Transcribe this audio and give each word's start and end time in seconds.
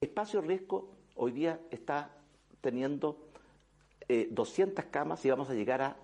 Espacio 0.00 0.40
Riesgo 0.40 0.90
hoy 1.16 1.32
día 1.32 1.58
está 1.72 2.08
teniendo 2.60 3.18
200 4.30 4.84
eh, 4.84 4.88
camas 4.88 5.24
y 5.24 5.30
vamos 5.30 5.50
a 5.50 5.54
llegar 5.54 5.82
a 5.82 5.96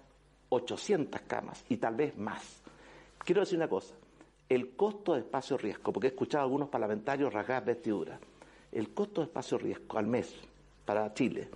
800 0.48 1.20
camas 1.20 1.64
y 1.68 1.76
tal 1.76 1.94
vez 1.94 2.18
más. 2.18 2.60
Quiero 3.18 3.42
decir 3.42 3.56
una 3.56 3.68
cosa, 3.68 3.94
el 4.48 4.74
costo 4.74 5.14
de 5.14 5.20
espacio 5.20 5.56
riesgo, 5.56 5.92
porque 5.92 6.08
he 6.08 6.10
escuchado 6.10 6.42
a 6.42 6.44
algunos 6.46 6.70
parlamentarios 6.70 7.32
rasgar 7.32 7.64
vestiduras, 7.64 8.18
el 8.72 8.92
costo 8.92 9.20
de 9.20 9.28
espacio 9.28 9.58
riesgo 9.58 9.96
al 9.96 10.08
mes 10.08 10.34
para 10.84 11.14
Chile 11.14 11.48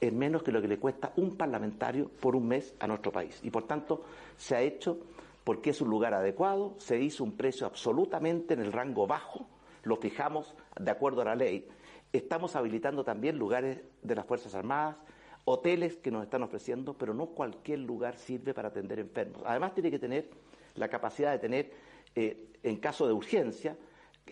es 0.00 0.12
menos 0.12 0.42
que 0.42 0.50
lo 0.50 0.60
que 0.60 0.66
le 0.66 0.80
cuesta 0.80 1.12
un 1.18 1.36
parlamentario 1.36 2.08
por 2.08 2.34
un 2.34 2.48
mes 2.48 2.74
a 2.80 2.88
nuestro 2.88 3.12
país. 3.12 3.38
Y 3.44 3.50
por 3.50 3.68
tanto 3.68 4.02
se 4.36 4.56
ha 4.56 4.60
hecho 4.60 4.98
porque 5.44 5.70
es 5.70 5.80
un 5.80 5.88
lugar 5.88 6.14
adecuado, 6.14 6.74
se 6.78 7.00
hizo 7.00 7.22
un 7.22 7.36
precio 7.36 7.64
absolutamente 7.64 8.54
en 8.54 8.60
el 8.60 8.72
rango 8.72 9.06
bajo, 9.06 9.46
lo 9.82 9.96
fijamos 9.96 10.54
de 10.78 10.90
acuerdo 10.90 11.22
a 11.22 11.26
la 11.26 11.34
ley. 11.34 11.66
Estamos 12.12 12.56
habilitando 12.56 13.04
también 13.04 13.38
lugares 13.38 13.80
de 14.02 14.14
las 14.14 14.26
Fuerzas 14.26 14.54
Armadas, 14.54 14.96
hoteles 15.44 15.96
que 15.96 16.10
nos 16.10 16.22
están 16.22 16.42
ofreciendo, 16.42 16.94
pero 16.94 17.14
no 17.14 17.26
cualquier 17.26 17.80
lugar 17.80 18.16
sirve 18.16 18.52
para 18.54 18.68
atender 18.68 18.98
enfermos. 18.98 19.42
Además 19.46 19.74
tiene 19.74 19.90
que 19.90 19.98
tener 19.98 20.30
la 20.74 20.88
capacidad 20.88 21.32
de 21.32 21.38
tener, 21.38 21.72
eh, 22.14 22.48
en 22.62 22.76
caso 22.76 23.06
de 23.06 23.12
urgencia, 23.12 23.76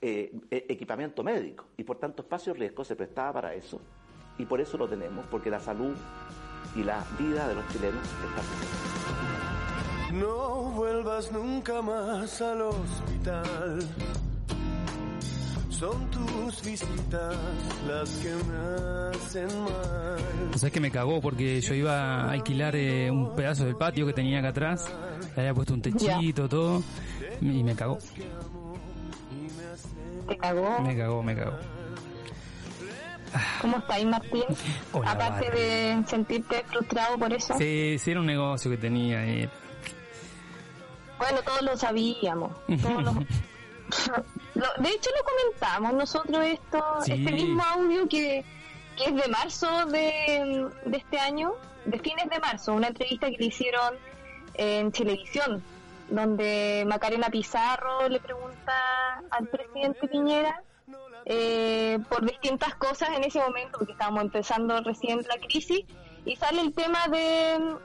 eh, 0.01 0.33
e-, 0.51 0.67
equipamiento 0.69 1.23
médico. 1.23 1.67
Y 1.77 1.85
por 1.85 1.99
tanto, 1.99 2.23
espacio 2.23 2.55
riesgo 2.55 2.85
se 2.85 2.97
prestaba 2.97 3.33
para 3.35 3.55
eso. 3.55 3.81
Y 4.39 4.45
por 4.45 4.61
eso 4.61 4.77
lo 4.79 4.89
tenemos, 4.89 5.27
porque 5.27 5.51
la 5.51 5.61
salud 5.61 5.97
y 6.77 6.83
la 6.83 7.05
vida 7.19 7.49
de 7.49 7.55
los 7.55 7.67
chilenos 7.69 8.07
presentes. 8.09 8.69
No 10.13 10.71
vuelvas 10.71 11.33
nunca 11.33 11.83
más 11.83 12.41
al 12.41 12.63
hospital 12.63 13.81
son 15.79 16.11
tus 16.11 16.63
visitas 16.65 17.37
las 17.87 18.11
que 18.17 18.35
me 18.35 19.17
hacen 19.17 19.63
mal. 19.63 20.51
O 20.53 20.59
sea, 20.59 20.67
es 20.67 20.73
que 20.73 20.81
me 20.81 20.91
cagó 20.91 21.21
porque 21.21 21.61
yo 21.61 21.75
iba 21.75 22.25
a 22.25 22.33
alquilar 22.33 22.75
eh, 22.75 23.11
un 23.11 23.37
pedazo 23.37 23.65
del 23.65 23.77
patio 23.77 24.05
que 24.05 24.13
tenía 24.13 24.41
acá 24.41 24.49
atrás, 24.49 24.93
le 25.37 25.43
había 25.43 25.55
puesto 25.55 25.75
un 25.75 25.83
techito, 25.83 26.49
todo, 26.49 26.83
y 27.41 27.63
me 27.63 27.77
cagó. 27.77 27.99
¿Te 30.27 30.37
cagó? 30.37 30.81
Me 30.81 30.97
cagó, 30.97 31.23
me 31.23 31.37
cagó. 31.37 31.57
¿Cómo 33.61 33.79
estáis, 33.79 34.07
Martín? 34.07 34.45
Aparte 35.05 35.51
de 35.51 36.03
sentirte 36.07 36.65
frustrado 36.67 37.19
por 37.19 37.33
eso. 37.33 37.55
Sí, 37.57 37.97
sí, 37.99 38.11
era 38.11 38.21
un 38.21 38.27
negocio 38.27 38.71
que 38.71 38.79
tenía. 38.79 39.25
Y... 39.27 39.49
Bueno, 41.19 41.41
todos 41.45 41.63
lo 41.63 41.77
sabíamos. 41.77 42.53
Todos 42.83 43.05
lo... 43.05 43.15
de 43.89 44.89
hecho 44.91 45.11
lo 45.17 45.25
comentamos 45.25 45.95
nosotros 45.95 46.45
esto, 46.45 46.85
este 47.07 47.33
mismo 47.33 47.63
audio 47.63 48.09
que, 48.09 48.45
es 48.99 49.15
de 49.15 49.29
marzo 49.29 49.87
de, 49.87 50.69
este 50.93 51.19
año, 51.19 51.55
de 51.85 51.99
fines 52.01 52.29
de 52.29 52.39
marzo, 52.41 52.75
una 52.75 52.89
entrevista 52.89 53.31
que 53.31 53.37
le 53.37 53.47
hicieron 53.47 53.95
en 54.55 54.91
televisión, 54.91 55.63
donde 56.11 56.85
Macarena 56.87 57.29
Pizarro 57.31 58.09
le 58.09 58.19
pregunta 58.19 58.73
al 59.31 59.47
presidente 59.47 60.09
Piñera 60.09 60.63
eh, 61.25 61.99
por 62.09 62.25
distintas 62.27 62.75
cosas 62.75 63.11
en 63.11 63.23
ese 63.23 63.39
momento, 63.39 63.79
porque 63.79 63.93
estábamos 63.93 64.25
empezando 64.25 64.81
recién 64.83 65.21
la 65.29 65.39
crisis, 65.47 65.85
y 66.25 66.37
sale 66.37 66.61
el 66.61 66.75
tema 66.75 67.07
de 67.09 67.77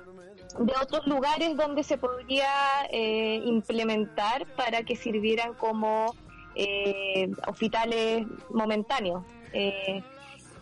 de 0.60 0.74
otros 0.82 1.06
lugares 1.08 1.56
donde 1.58 1.84
se 1.84 1.98
podría 1.98 2.48
eh, 2.92 3.42
implementar 3.46 4.46
para 4.56 4.84
que 4.84 4.96
sirvieran 4.96 5.54
como 5.54 6.16
eh, 6.56 7.32
hospitales 7.48 8.28
momentáneos. 8.50 9.24
Eh, 9.52 10.04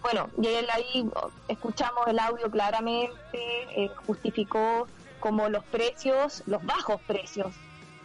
bueno, 0.02 0.30
y 0.42 0.48
él 0.48 0.66
ahí 0.74 1.08
escuchamos 1.48 2.08
el 2.08 2.18
audio 2.18 2.50
claramente, 2.50 3.12
justificó 4.08 4.88
como 5.20 5.48
los 5.50 5.64
precios, 5.66 6.42
los 6.48 6.64
bajos 6.66 7.00
precios 7.06 7.54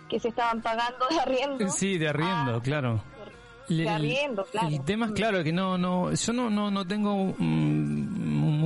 que 0.09 0.21
se 0.21 0.29
estaban 0.29 0.63
pagando 0.63 1.07
de 1.09 1.19
arriendo. 1.19 1.69
Sí, 1.71 1.99
de 1.99 2.09
arriendo, 2.09 2.61
claro. 2.63 3.03
De 3.69 3.89
arriendo, 3.89 4.45
claro. 4.45 4.69
El 4.69 4.85
tema 4.85 5.07
es 5.07 5.13
claro 5.13 5.43
que 5.43 5.53
no, 5.53 5.77
no, 5.77 6.13
yo 6.13 6.33
no, 6.33 6.51
no, 6.51 6.71
no 6.71 6.87
tengo 6.87 7.35
mm, 7.37 8.06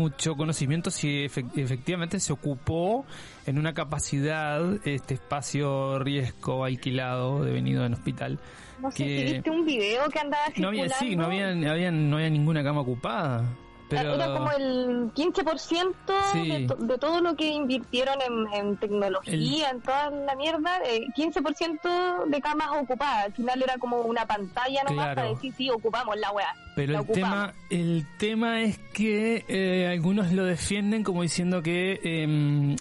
mucho 0.00 0.36
conocimiento 0.36 0.90
si 0.90 1.24
efectivamente 1.24 2.18
se 2.20 2.32
ocupó 2.32 3.04
en 3.46 3.58
una 3.58 3.74
capacidad 3.74 4.62
este 4.86 5.14
espacio 5.14 5.98
riesgo 5.98 6.64
alquilado 6.64 7.44
devenido 7.44 7.84
en 7.84 7.94
hospital. 7.94 8.40
No 8.80 8.90
sé 8.90 8.96
si 8.96 9.24
viste 9.34 9.50
un 9.50 9.64
video 9.64 10.08
que 10.08 10.18
andaba 10.18 10.44
No 10.56 10.68
había, 10.68 10.88
sí, 10.88 11.14
no 11.14 11.26
había, 11.26 11.50
había, 11.50 11.90
no 11.90 12.16
había 12.16 12.30
ninguna 12.30 12.64
cama 12.64 12.80
ocupada. 12.80 13.44
Pero... 13.90 14.14
Era 14.14 14.32
como 14.32 14.52
el 14.52 15.12
15% 15.14 16.78
de, 16.78 16.98
todo 16.98 17.20
lo 17.20 17.34
que 17.34 17.48
invirtieron 17.48 18.18
en, 18.52 18.76
tecnología, 18.76 19.70
en 19.70 19.80
toda 19.80 20.10
la 20.10 20.36
mierda, 20.36 20.78
eh, 20.86 21.06
15% 21.16 22.26
de 22.26 22.40
camas 22.40 22.68
ocupadas. 22.80 23.26
Al 23.26 23.32
final 23.32 23.62
era 23.62 23.78
como 23.78 24.02
una 24.02 24.24
pantalla 24.26 24.84
nomás 24.84 25.14
para 25.16 25.28
decir, 25.28 25.52
sí, 25.56 25.68
ocupamos 25.70 26.16
la 26.18 26.30
weá. 26.30 26.54
Pero 26.76 27.00
el 27.00 27.06
tema, 27.06 27.52
el 27.68 28.06
tema 28.16 28.62
es 28.62 28.78
que 28.94 29.44
eh, 29.48 29.88
algunos 29.88 30.32
lo 30.32 30.44
defienden 30.44 31.02
como 31.02 31.22
diciendo 31.22 31.60
que 31.60 32.00
eh, 32.04 32.76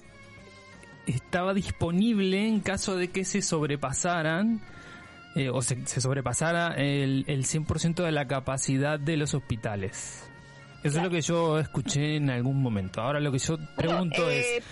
estaba 1.08 1.56
disponible 1.56 2.48
en 2.48 2.60
caso 2.60 2.96
de 2.96 3.08
que 3.08 3.26
se 3.26 3.42
sobrepasaran 3.42 4.62
eh, 5.36 5.50
o 5.50 5.62
se, 5.64 5.86
se, 5.88 6.02
sobrepasara 6.02 6.76
el, 6.76 7.24
el 7.28 7.46
100% 7.46 8.04
de 8.04 8.12
la 8.12 8.28
capacidad 8.28 9.00
de 9.00 9.18
los 9.18 9.34
hospitales. 9.34 10.29
Eso 10.84 10.98
es 10.98 11.04
lo 11.04 11.10
que 11.10 11.22
yo 11.22 11.60
escuché 11.60 12.16
en 12.16 12.30
algún 12.30 12.62
momento. 12.62 13.02
Ahora 13.02 13.20
lo 13.20 13.32
que 13.32 13.40
yo 13.40 13.58
pregunto 13.76 14.30
es, 14.30 14.46
eh, 14.46 14.64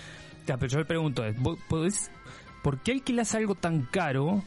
ya, 0.46 0.56
pero 0.56 0.70
yo 0.70 0.78
le 0.78 0.84
pregunto 0.84 1.24
es, 1.24 1.36
¿podés, 1.68 2.10
¿por 2.62 2.78
qué 2.78 2.92
alquilas 2.92 3.34
algo 3.34 3.54
tan 3.54 3.82
caro? 3.82 4.42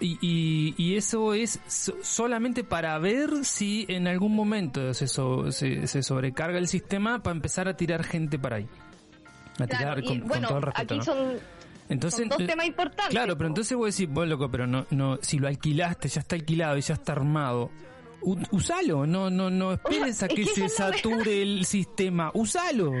Y, 0.00 0.74
y, 0.76 0.96
eso 0.96 1.34
es 1.34 1.60
solamente 2.02 2.64
para 2.64 2.98
ver 2.98 3.44
si 3.44 3.86
en 3.88 4.08
algún 4.08 4.34
momento 4.34 4.92
se, 4.92 5.06
se, 5.06 6.02
sobrecarga 6.02 6.58
el 6.58 6.66
sistema 6.66 7.22
para 7.22 7.36
empezar 7.36 7.68
a 7.68 7.76
tirar 7.76 8.02
gente 8.02 8.38
para 8.38 8.56
ahí. 8.56 8.68
A 9.60 9.66
tirar 9.66 10.02
con, 10.02 10.20
todo 10.42 10.56
el 10.58 10.62
respeto. 10.62 10.94
Aquí 10.94 11.04
son 11.04 11.38
entonces, 11.88 12.28
dos 12.28 12.38
temas 12.38 12.66
importantes. 12.66 13.10
Claro, 13.10 13.36
pero 13.36 13.48
entonces 13.48 13.76
voy 13.76 13.86
a 13.86 13.88
decir, 13.88 14.08
bueno, 14.08 14.30
loco, 14.30 14.50
pero 14.50 14.66
no, 14.66 14.86
no, 14.90 15.18
si 15.22 15.38
lo 15.38 15.48
alquilaste, 15.48 16.08
ya 16.08 16.20
está 16.20 16.34
alquilado 16.34 16.76
y 16.76 16.80
ya 16.80 16.94
está 16.94 17.12
armado, 17.12 17.70
usalo, 18.50 19.06
no, 19.06 19.30
no, 19.30 19.50
no 19.50 19.72
esperes 19.72 20.22
a 20.22 20.28
que, 20.28 20.44
se 20.46 20.68
sature 20.68 21.42
el 21.42 21.64
sistema, 21.66 22.30
usalo. 22.34 22.92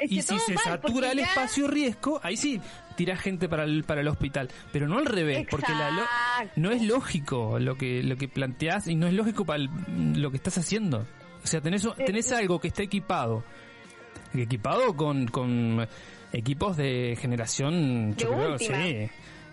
y 0.00 0.22
si 0.22 0.38
se 0.38 0.56
satura 0.56 1.12
el 1.12 1.20
espacio 1.20 1.68
riesgo, 1.68 2.20
ahí 2.22 2.36
sí, 2.36 2.60
tira 2.96 3.16
gente 3.16 3.48
para 3.48 3.64
el, 3.64 3.84
para 3.84 4.00
el 4.00 4.08
hospital, 4.08 4.50
pero 4.72 4.88
no 4.88 4.98
al 4.98 5.06
revés, 5.06 5.46
porque 5.50 5.72
la, 5.72 6.50
no 6.56 6.70
es 6.70 6.82
lógico 6.82 7.58
lo 7.58 7.76
que, 7.76 8.02
lo 8.02 8.16
que 8.16 8.28
planteás 8.28 8.88
y 8.88 8.96
no 8.96 9.06
es 9.06 9.14
lógico 9.14 9.44
para 9.44 9.64
lo 9.88 10.30
que 10.30 10.36
estás 10.36 10.58
haciendo. 10.58 11.06
O 11.42 11.46
sea, 11.46 11.60
tenés, 11.60 11.86
tenés 12.04 12.32
algo 12.32 12.58
que 12.60 12.68
está 12.68 12.82
equipado, 12.82 13.44
equipado 14.34 14.96
con, 14.96 15.28
con 15.28 15.86
equipos 16.32 16.76
de 16.76 17.16
generación, 17.20 18.16
de 18.16 19.10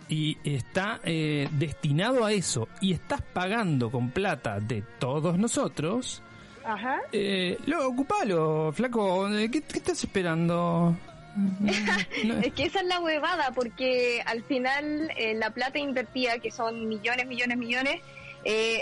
y 0.10 0.38
está 0.44 1.00
eh, 1.04 1.48
destinado 1.52 2.26
a 2.26 2.32
eso 2.32 2.68
y 2.82 2.94
estás 2.94 3.22
pagando 3.22 3.90
con 3.90 4.12
plata 4.12 4.60
de 4.60 4.84
todos 5.00 5.38
nosotros, 5.38 6.22
Ajá. 6.64 7.02
Eh, 7.12 7.58
lo 7.66 7.88
ocupalo, 7.88 8.72
flaco. 8.74 9.30
Eh, 9.30 9.50
¿Qué, 9.52 9.58
estás 9.58 10.04
esperando? 10.04 10.96
es 12.44 12.54
que 12.54 12.66
esa 12.66 12.82
es 12.82 12.86
la 12.86 13.00
huevada, 13.00 13.52
porque 13.54 14.22
al 14.26 14.44
final 14.44 15.12
eh, 15.18 15.34
la 15.36 15.50
plata 15.50 15.80
invertida, 15.80 16.40
que 16.40 16.52
son 16.52 16.88
millones, 16.88 17.28
millones, 17.28 17.58
millones, 17.58 18.02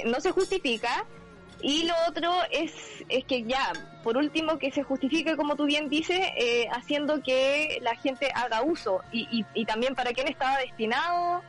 no 0.05 0.19
se 0.19 0.31
justifica 0.31 1.05
y 1.63 1.83
lo 1.85 1.93
otro 2.07 2.31
es, 2.51 2.73
es 3.09 3.23
que 3.25 3.43
ya, 3.43 3.71
por 4.03 4.17
último, 4.17 4.57
que 4.57 4.71
se 4.71 4.83
justifique, 4.83 5.35
como 5.35 5.55
tú 5.55 5.65
bien 5.65 5.89
dices, 5.89 6.19
eh, 6.37 6.67
haciendo 6.71 7.21
que 7.21 7.79
la 7.81 7.95
gente 7.95 8.31
haga 8.33 8.63
uso 8.63 9.01
y, 9.11 9.45
y, 9.53 9.65
también 9.65 9.95
para 9.95 10.11
quién 10.11 10.27
estaba 10.27 10.57
destinado 10.57 11.41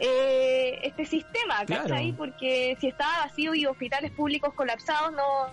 eh, 0.00 0.80
este 0.82 1.06
sistema, 1.06 1.64
¿cachai? 1.66 2.12
Porque 2.12 2.76
si 2.80 2.88
estaba 2.88 3.26
vacío 3.26 3.54
y 3.54 3.66
hospitales 3.66 4.10
públicos 4.10 4.52
colapsados, 4.54 5.12
no, 5.12 5.48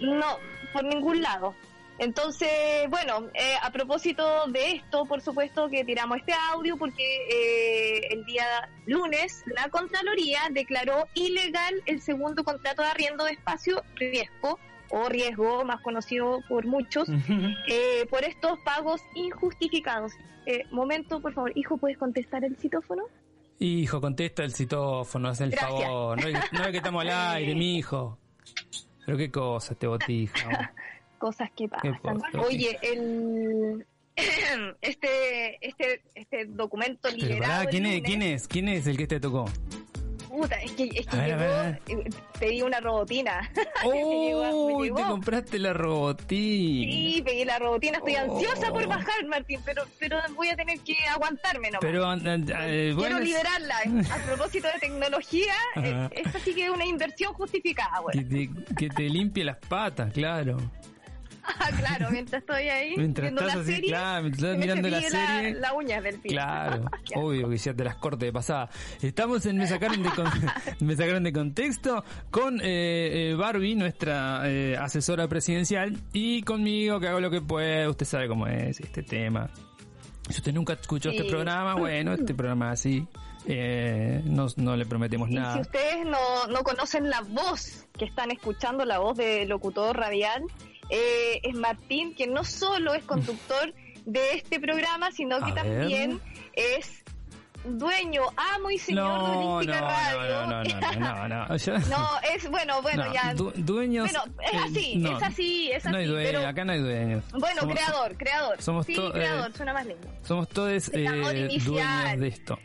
no, 0.00 0.38
por 0.72 0.84
ningún 0.84 1.22
lado. 1.22 1.54
Entonces, 1.98 2.48
bueno, 2.90 3.28
eh, 3.34 3.54
a 3.62 3.70
propósito 3.70 4.46
de 4.48 4.72
esto, 4.72 5.06
por 5.06 5.22
supuesto 5.22 5.68
que 5.68 5.84
tiramos 5.84 6.18
este 6.18 6.32
audio 6.52 6.76
porque 6.76 7.02
eh, 7.02 8.00
el 8.10 8.24
día 8.26 8.44
lunes 8.84 9.42
la 9.46 9.68
Contraloría 9.70 10.40
declaró 10.50 11.06
ilegal 11.14 11.74
el 11.86 12.02
segundo 12.02 12.44
contrato 12.44 12.82
de 12.82 12.88
arriendo 12.88 13.24
de 13.24 13.32
espacio 13.32 13.82
riesgo 13.94 14.58
o 14.90 15.08
riesgo, 15.08 15.64
más 15.64 15.80
conocido 15.80 16.40
por 16.48 16.66
muchos, 16.66 17.08
eh, 17.66 18.06
por 18.08 18.24
estos 18.24 18.58
pagos 18.60 19.00
injustificados. 19.14 20.12
momento, 20.70 21.20
por 21.20 21.32
favor, 21.32 21.50
hijo, 21.56 21.76
¿puedes 21.76 21.98
contestar 21.98 22.44
el 22.44 22.56
citófono? 22.56 23.02
Hijo, 23.58 24.00
contesta 24.00 24.44
el 24.44 24.52
citófono, 24.52 25.28
haz 25.28 25.40
el 25.40 25.54
favor. 25.54 26.22
No 26.22 26.28
es, 26.28 26.70
que 26.70 26.76
estamos 26.76 27.02
al 27.02 27.10
aire, 27.36 27.54
mi 27.54 27.78
hijo. 27.78 28.18
Pero 29.04 29.18
qué 29.18 29.30
cosa, 29.30 29.72
este 29.72 29.86
botija. 29.86 30.74
Cosas 31.18 31.50
que 31.52 31.68
pasan. 31.68 31.98
Oye, 32.38 32.78
el 32.82 33.86
este 34.80 35.66
este 35.66 36.02
este 36.14 36.46
documento 36.46 37.10
liberado. 37.10 37.68
¿quién, 37.70 37.86
es, 37.86 38.02
¿Quién 38.02 38.22
es? 38.22 38.48
¿Quién 38.48 38.68
es 38.68 38.86
el 38.86 38.96
que 38.96 39.06
te 39.06 39.20
tocó? 39.20 39.46
Puta, 40.28 40.56
es 40.56 40.72
que, 40.72 40.84
es 40.84 41.06
que 41.06 41.16
llegó, 41.16 41.42
eh, 41.42 42.10
pedí 42.38 42.60
una 42.60 42.78
robotina. 42.78 43.50
¡Oh! 43.84 44.82
te 44.82 44.90
compraste 45.02 45.58
la 45.58 45.72
robotina. 45.72 46.92
Sí, 46.92 47.22
pedí 47.24 47.44
la 47.46 47.58
robotina. 47.58 47.98
Estoy 47.98 48.16
ansiosa 48.16 48.70
por 48.70 48.84
oh. 48.84 48.88
bajar, 48.88 49.24
Martín, 49.28 49.60
pero 49.64 49.84
pero 49.98 50.18
voy 50.34 50.48
a 50.48 50.56
tener 50.56 50.78
que 50.80 50.94
aguantarme 51.10 51.70
nomás. 51.70 51.80
Pero, 51.80 52.12
eh, 52.12 52.94
Quiero 52.98 53.20
liberarla. 53.20 53.76
A 54.10 54.26
propósito 54.26 54.68
de 54.74 54.78
tecnología, 54.78 55.54
eh, 55.76 56.08
esta 56.12 56.38
sí 56.40 56.54
que 56.54 56.64
es 56.64 56.70
una 56.70 56.84
inversión 56.84 57.32
justificada, 57.32 58.00
Que 58.12 58.22
te, 58.22 58.50
que 58.76 58.88
te 58.90 59.08
limpie 59.08 59.42
las 59.42 59.56
patas, 59.56 60.12
claro. 60.12 60.58
Ah, 61.58 61.70
claro, 61.76 62.10
mientras 62.10 62.42
estoy 62.42 62.68
ahí 62.68 62.94
mientras 62.96 63.24
viendo 63.24 63.40
estás 63.40 63.56
la 63.56 63.62
así, 63.62 63.72
serie, 63.72 63.90
claro, 63.90 64.22
mientras 64.22 64.56
mirando 64.58 64.88
la 64.88 65.00
serie. 65.00 65.54
La, 65.54 65.72
uña 65.74 66.00
del 66.00 66.20
pie. 66.20 66.32
Claro, 66.32 66.90
obvio 67.14 67.48
que 67.48 67.56
ya 67.56 67.74
te 67.74 67.84
las 67.84 67.96
corte 67.96 68.26
de 68.26 68.32
pasada. 68.32 68.68
Estamos 69.00 69.46
en 69.46 69.58
Me 69.58 69.66
sacaron 69.66 70.02
de, 70.02 70.10
me 70.80 70.96
sacaron 70.96 71.22
de 71.22 71.32
contexto 71.32 72.04
con 72.30 72.60
eh, 72.60 73.30
eh, 73.30 73.34
Barbie, 73.36 73.74
nuestra 73.74 74.42
eh, 74.44 74.76
asesora 74.76 75.28
presidencial, 75.28 75.96
y 76.12 76.42
conmigo 76.42 77.00
que 77.00 77.08
hago 77.08 77.20
lo 77.20 77.30
que 77.30 77.40
puedo. 77.40 77.90
Usted 77.90 78.06
sabe 78.06 78.28
cómo 78.28 78.46
es 78.46 78.80
este 78.80 79.02
tema. 79.02 79.50
Si 80.28 80.38
usted 80.38 80.52
nunca 80.52 80.72
escuchó 80.72 81.10
este 81.10 81.24
programa, 81.24 81.74
bueno, 81.74 82.12
este 82.12 82.34
programa 82.34 82.72
así. 82.72 83.06
Eh, 83.48 84.22
no, 84.24 84.48
no, 84.56 84.76
le 84.76 84.86
prometemos 84.86 85.30
nada. 85.30 85.54
Si 85.54 85.60
ustedes 85.60 86.04
no, 86.04 86.46
no 86.48 86.64
conocen 86.64 87.08
la 87.08 87.20
voz 87.20 87.86
que 87.96 88.04
están 88.04 88.32
escuchando, 88.32 88.84
la 88.84 88.98
voz 88.98 89.16
de 89.16 89.46
locutor 89.46 89.96
radial, 89.96 90.42
eh, 90.90 91.40
es 91.42 91.54
Martín, 91.54 92.14
que 92.14 92.26
no 92.26 92.44
solo 92.44 92.94
es 92.94 93.04
conductor 93.04 93.74
de 94.04 94.34
este 94.34 94.60
programa, 94.60 95.10
sino 95.10 95.44
que 95.44 95.52
también 95.52 96.20
es 96.52 97.04
dueño, 97.64 98.22
amo 98.54 98.70
y 98.70 98.78
señor 98.78 99.04
no, 99.04 99.30
de 99.30 99.36
Holística 99.36 99.80
no, 99.80 99.86
Radio. 99.88 100.20
No, 100.20 100.46
no, 100.46 100.62
no, 100.62 101.28
no, 101.28 101.28
no, 101.28 101.48
no, 101.48 102.20
es 102.34 102.50
bueno, 102.50 102.82
bueno, 102.82 103.12
ya. 103.12 103.34
dueños. 103.34 104.10
Bueno, 104.10 104.34
es 104.42 104.52
eh, 104.52 104.58
así, 104.64 105.04
es 105.04 105.22
así, 105.22 105.70
es 105.72 105.86
así. 105.86 105.92
No 105.92 105.98
hay 105.98 106.06
dueño, 106.06 106.46
acá 106.46 106.64
no 106.64 106.72
hay 106.72 106.80
dueños. 106.80 107.24
Bueno, 107.32 107.68
creador, 107.68 108.16
creador. 108.16 108.62
Somos 108.62 108.86
sí, 108.86 108.96
creador, 109.12 109.52
suena 109.52 109.72
más 109.72 109.86
lindo. 109.86 110.08
Somos 110.22 110.48
todos 110.48 110.88
eh, 110.92 111.04
dueños 111.64 112.20
de 112.20 112.28
esto. 112.28 112.58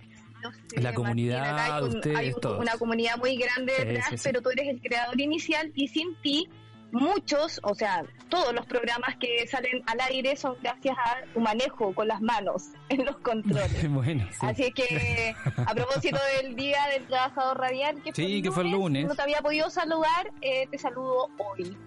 la 0.75 0.93
comunidad, 0.93 1.57
hay, 1.57 1.83
ustedes, 1.83 2.17
hay 2.17 2.33
una 2.59 2.73
comunidad 2.77 3.17
muy 3.17 3.37
grande 3.37 3.73
detrás, 3.77 4.21
pero 4.23 4.41
tú 4.41 4.49
eres 4.51 4.67
el 4.67 4.81
creador 4.81 5.19
inicial 5.19 5.71
y 5.75 5.87
sin 5.87 6.15
ti 6.21 6.47
muchos, 6.91 7.59
o 7.63 7.75
sea, 7.75 8.03
todos 8.29 8.53
los 8.53 8.65
programas 8.65 9.15
que 9.17 9.47
salen 9.47 9.83
al 9.87 9.99
aire 10.01 10.35
son 10.35 10.55
gracias 10.61 10.97
a 10.97 11.25
tu 11.33 11.39
manejo 11.39 11.93
con 11.93 12.07
las 12.07 12.21
manos 12.21 12.69
en 12.89 13.05
los 13.05 13.17
controles. 13.17 13.89
bueno, 13.91 14.27
Así 14.41 14.71
que, 14.71 15.35
a 15.57 15.73
propósito 15.73 16.19
del 16.37 16.55
Día 16.55 16.79
del 16.93 17.07
Trabajador 17.07 17.57
Radial, 17.57 18.01
que, 18.03 18.11
fue, 18.51 18.63
el 18.63 18.71
lunes, 18.71 19.07
no 19.07 19.15
te 19.15 19.21
había 19.21 19.41
podido 19.41 19.69
saludar, 19.69 20.31
eh, 20.41 20.67
te 20.69 20.77
saludo 20.77 21.29
hoy. 21.37 21.77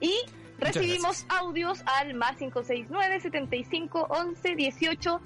Y 0.00 0.14
recibimos 0.58 1.26
audios 1.28 1.82
al 1.86 2.14
más 2.14 2.36
569 2.36 3.20
75 3.20 4.06
11 4.10 4.54
18 4.54 5.20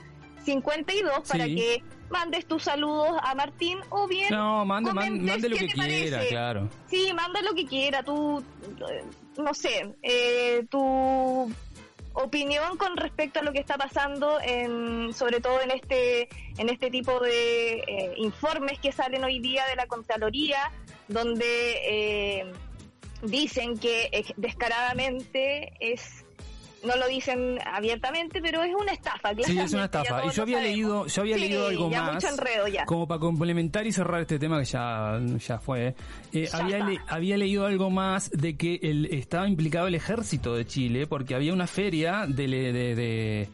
52 0.45 1.29
para 1.29 1.45
que 1.47 1.83
mandes 2.11 2.47
tus 2.47 2.65
saludos 2.65 3.19
a 3.23 3.35
Martín 3.35 3.79
o 3.91 4.07
bien 4.07 4.31
no 4.31 4.65
mande, 4.65 4.93
mande 4.93 5.49
lo 5.49 5.57
que 5.57 5.69
quiera 5.69 6.27
claro. 6.29 6.69
Sí 6.89 7.13
manda 7.15 7.43
lo 7.43 7.55
que 7.55 7.67
quiera 7.67 8.03
tú 8.03 8.43
eh, 8.91 9.05
no 9.37 9.55
sé 9.55 9.95
eh, 10.03 10.67
tu 10.71 11.53
opinión 12.15 12.77
con 12.77 12.97
respecto 12.97 13.41
a 13.41 13.43
lo 13.43 13.53
que 13.53 13.61
está 13.61 13.77
pasando 13.77 14.41
en 14.41 15.13
sobre 15.13 15.41
todo 15.41 15.61
en 15.61 15.71
este 15.71 16.29
en 16.57 16.69
este 16.69 16.91
tipo 16.91 17.21
de 17.21 17.75
eh, 17.75 18.13
informes 18.17 18.79
que 18.81 18.93
salen 18.93 19.25
hoy 19.25 19.39
día 19.39 19.65
de 19.67 19.77
la 19.77 19.87
contraloría 19.87 20.71
donde 21.07 22.53
dicen 23.23 23.79
que 23.79 24.11
descaradamente 24.37 25.73
es 25.81 26.25
no 26.85 26.97
lo 26.97 27.09
dicen 27.09 27.59
abiertamente, 27.65 28.41
pero 28.41 28.63
es 28.63 28.75
una 28.75 28.93
estafa. 28.93 29.35
Sí, 29.45 29.59
es 29.59 29.73
una 29.73 29.87
estafa. 29.87 30.25
Y 30.27 30.31
yo 30.31 30.43
había 30.43 30.61
leído, 30.61 31.07
yo 31.07 31.23
había 31.23 31.37
leído 31.37 31.69
algo 31.69 31.91
más. 31.91 32.25
Como 32.87 33.07
para 33.09 33.21
complementar 33.21 33.87
y 33.87 33.93
cerrar 33.93 34.21
este 34.21 34.39
tema 34.39 34.59
que 34.61 34.65
ya, 34.65 35.21
ya 35.47 35.59
fue. 35.59 35.95
Eh, 36.33 36.49
había, 36.53 36.87
había 37.09 37.37
leído 37.37 37.67
algo 37.67 37.91
más 37.91 38.31
de 38.31 38.57
que 38.57 38.79
el, 38.83 39.07
estaba 39.07 39.49
implicado 39.49 39.89
el 39.89 39.95
ejército 39.95 40.55
de 40.55 40.67
Chile, 40.67 41.07
porque 41.07 41.35
había 41.35 41.53
una 41.53 41.67
feria 41.67 42.27
de, 42.29 42.47
de, 42.47 43.49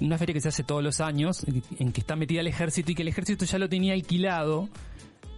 una 0.00 0.18
feria 0.18 0.34
que 0.34 0.40
se 0.40 0.48
hace 0.48 0.64
todos 0.64 0.82
los 0.82 1.00
años, 1.00 1.44
en 1.78 1.92
que 1.92 2.00
está 2.00 2.16
metida 2.16 2.40
el 2.40 2.48
ejército 2.48 2.92
y 2.92 2.94
que 2.94 3.02
el 3.02 3.08
ejército 3.08 3.44
ya 3.44 3.58
lo 3.58 3.68
tenía 3.68 3.94
alquilado. 3.94 4.68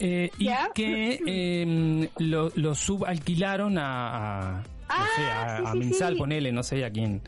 Eh, 0.03 0.31
y 0.39 0.49
que 0.75 1.21
eh, 1.27 2.09
lo, 2.19 2.51
lo 2.55 2.75
subalquilaron 2.75 3.77
a 3.77 4.63
no 4.99 5.07
sé, 5.17 5.23
a, 5.31 5.57
ah, 5.59 5.75
Minsal, 5.75 6.17
ponele, 6.17 6.53
no 6.53 6.63
sé 6.63 6.85
a 6.85 6.91
quién. 6.91 7.23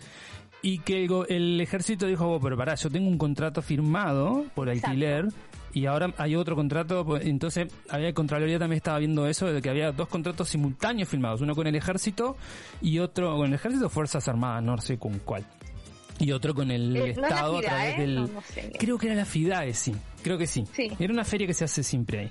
Y 0.63 0.79
que 0.79 1.09
el, 1.29 1.61
ejército 1.61 2.07
dijo, 2.07 2.29
oh, 2.29 2.41
pero 2.41 2.57
pará, 2.57 2.77
yo 2.77 2.89
tengo 2.89 3.09
un 3.09 3.19
contrato 3.19 3.63
firmado 3.63 4.45
por 4.55 4.71
alquiler 4.71 5.29
y 5.75 5.87
ahora 5.87 6.13
hay 6.19 6.37
otro 6.37 6.55
contrato, 6.55 7.05
pues, 7.05 7.25
entonces 7.25 7.73
había 7.89 8.13
Contraloría 8.13 8.59
también 8.59 8.77
estaba 8.77 8.99
viendo 8.99 9.27
eso, 9.27 9.47
de 9.47 9.61
que 9.61 9.71
había 9.71 9.91
dos 9.91 10.09
contratos 10.09 10.49
simultáneos 10.49 11.09
firmados, 11.09 11.41
uno 11.41 11.55
con 11.55 11.67
el 11.67 11.75
ejército 11.75 12.37
y 12.81 12.99
otro 12.99 13.37
con 13.37 13.47
el 13.49 13.55
ejército 13.55 13.89
Fuerzas 13.89 14.29
Armadas, 14.29 14.63
no 14.63 14.79
sé 14.79 14.99
con 14.99 15.19
cuál. 15.21 15.45
Y 16.19 16.31
otro 16.31 16.55
con 16.55 16.71
el 16.71 16.95
eh, 16.97 17.11
Estado 17.11 17.59
a 17.59 17.63
través 17.63 17.99
del... 17.99 18.31
creo 18.79 18.99
que 18.99 19.07
era 19.07 19.17
la 19.17 19.25
FIDAE, 19.25 19.75
sí. 19.75 19.95
Creo 20.23 20.39
que 20.39 20.47
sí. 20.47 20.65
sí. 20.73 20.93
Era 20.99 21.13
una 21.13 21.25
feria 21.25 21.49
que 21.49 21.55
se 21.55 21.65
hace 21.65 21.83
siempre 21.83 22.21
ahí. 22.21 22.31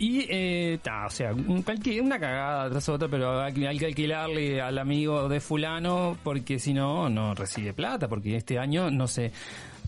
Y, 0.00 0.24
eh, 0.30 0.78
o 1.06 1.10
sea, 1.10 1.34
cualquier, 1.62 2.00
una 2.00 2.18
cagada 2.18 2.70
tras 2.70 2.88
otra, 2.88 3.06
pero 3.06 3.38
hay, 3.42 3.52
que 3.52 3.84
alquilarle 3.84 4.58
al 4.58 4.78
amigo 4.78 5.28
de 5.28 5.40
fulano 5.40 6.16
porque 6.24 6.58
si 6.58 6.72
no, 6.72 7.10
no 7.10 7.34
recibe 7.34 7.74
plata, 7.74 8.08
porque 8.08 8.34
este 8.34 8.58
año, 8.58 8.90
no 8.90 9.06
sé, 9.06 9.30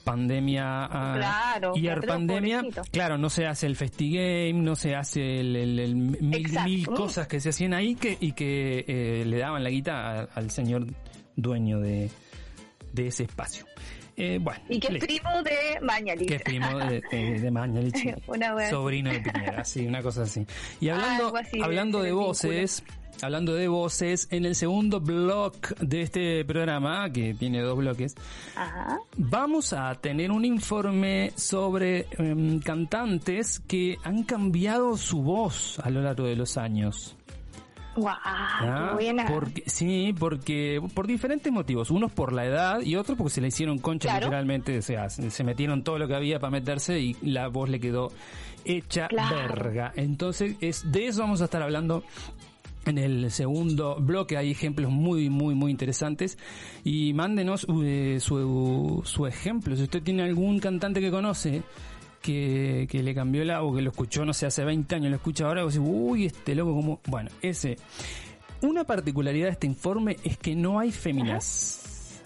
pandemia 0.05 0.85
ah, 0.85 1.14
claro, 1.17 1.73
y 1.76 1.88
pandemia 2.06 2.62
claro 2.91 3.17
no 3.17 3.31
se 3.31 3.47
hace 3.47 3.69
el 3.69 3.76
festigame 3.76 4.53
no 4.53 4.75
se 4.75 4.97
hace 4.97 5.38
el, 5.38 5.94
mil, 5.94 6.87
cosas 6.88 7.29
que 7.29 7.38
se 7.38 7.50
hacían 7.50 7.73
ahí 7.73 7.94
que 7.94 8.19
y 8.20 8.32
que 8.32 8.85
eh, 8.88 9.25
le 9.25 9.38
daban 9.38 9.63
la 9.63 9.70
guita 9.70 10.29
al 10.34 10.51
señor 10.51 10.87
dueño 11.37 11.79
de, 11.79 12.10
de 12.93 13.06
ese 13.06 13.22
espacio 13.22 13.65
eh, 14.17 14.39
bueno, 14.41 14.61
y 14.69 14.79
que 14.79 14.97
es 14.97 15.05
primo 15.05 15.43
de 15.43 15.81
Mañalich. 15.81 16.29
Que 16.29 16.35
es 16.37 16.43
primo 16.43 16.79
de, 16.79 17.01
de, 17.11 17.51
Mañalich. 17.51 18.15
sobrino 18.71 19.11
de 19.11 19.21
Piñera, 19.21 19.65
sí, 19.65 19.87
una 19.87 20.03
cosa 20.03 20.23
así. 20.23 20.47
Y 20.81 20.91
hablando, 20.91 21.33
hablando 21.63 22.03
de 22.03 22.13
voces, 22.13 22.85
hablando 23.23 23.55
de 23.55 23.69
voces, 23.69 24.29
en 24.31 24.45
el 24.45 24.55
segundo 24.55 25.01
block 25.01 25.79
de 25.79 26.03
este 26.03 26.45
programa, 26.45 27.11
que 27.11 27.35
tiene 27.35 27.61
dos 27.63 27.79
bloques, 27.79 28.15
vamos 29.17 29.73
a 29.73 29.95
tener 29.95 30.31
un 30.31 30.45
informe 30.45 31.33
sobre 31.37 32.07
em, 32.19 32.61
cantantes 32.61 33.61
que 33.61 33.97
han 34.05 34.25
cambiado 34.25 34.97
su 34.97 35.23
voz 35.23 35.79
a 35.81 35.89
lo 35.89 36.03
largo 36.03 36.25
de 36.25 36.37
los 36.37 36.57
años. 36.59 37.17
Wow, 37.96 38.94
buena. 38.94 39.27
Porque, 39.27 39.65
sí, 39.67 40.15
porque 40.19 40.81
por 40.94 41.06
diferentes 41.06 41.53
motivos. 41.53 41.91
Unos 41.91 42.13
por 42.13 42.32
la 42.32 42.46
edad 42.46 42.81
y 42.81 42.96
otros 42.96 43.19
porque 43.19 43.34
se 43.34 43.41
le 43.41 43.49
hicieron 43.49 43.79
concha 43.79 44.19
literalmente. 44.19 44.79
O 44.79 44.82
sea, 44.82 45.11
se 45.11 45.44
metieron 45.44 45.82
todo 45.82 45.99
lo 45.99 46.08
que 46.08 46.15
había 46.15 46.39
para 46.39 46.51
meterse 46.51 46.99
y 47.01 47.17
la 47.22 47.49
voz 47.49 47.69
le 47.69 47.81
quedó 47.81 48.11
hecha 48.65 49.08
verga. 49.08 49.93
Entonces, 49.96 50.56
es 50.61 50.91
de 50.91 51.06
eso 51.06 51.20
vamos 51.22 51.43
a 51.43 51.44
estar 51.44 51.63
hablando 51.63 52.03
en 52.84 52.99
el 52.99 53.31
segundo 53.31 53.96
bloque 54.01 54.37
hay 54.37 54.51
ejemplos 54.51 54.91
muy, 54.91 55.31
muy, 55.31 55.55
muy 55.55 55.70
interesantes. 55.70 56.39
Y 56.84 57.13
mándenos 57.13 57.67
eh, 57.84 58.19
su, 58.20 59.03
su 59.05 59.27
ejemplo. 59.27 59.77
Si 59.77 59.84
usted 59.84 60.03
tiene 60.03 60.22
algún 60.22 60.58
cantante 60.58 61.01
que 61.01 61.11
conoce 61.11 61.63
que, 62.22 62.86
que 62.88 63.02
le 63.02 63.14
cambió 63.14 63.44
la 63.44 63.62
o 63.62 63.74
que 63.74 63.82
lo 63.82 63.91
escuchó, 63.91 64.24
no 64.24 64.32
sé, 64.32 64.46
hace 64.46 64.64
20 64.64 64.94
años, 64.94 65.10
lo 65.10 65.17
escucha 65.17 65.46
ahora 65.46 65.60
y 65.60 65.64
vos 65.64 65.74
decís, 65.74 65.88
uy, 65.91 66.26
este 66.26 66.55
loco 66.55 66.74
como... 66.74 67.00
Bueno, 67.06 67.31
ese... 67.43 67.76
Una 68.62 68.84
particularidad 68.84 69.46
de 69.46 69.52
este 69.52 69.67
informe 69.67 70.17
es 70.22 70.38
que 70.38 70.55
no 70.55 70.79
hay 70.79 70.93
féminas. 70.93 72.22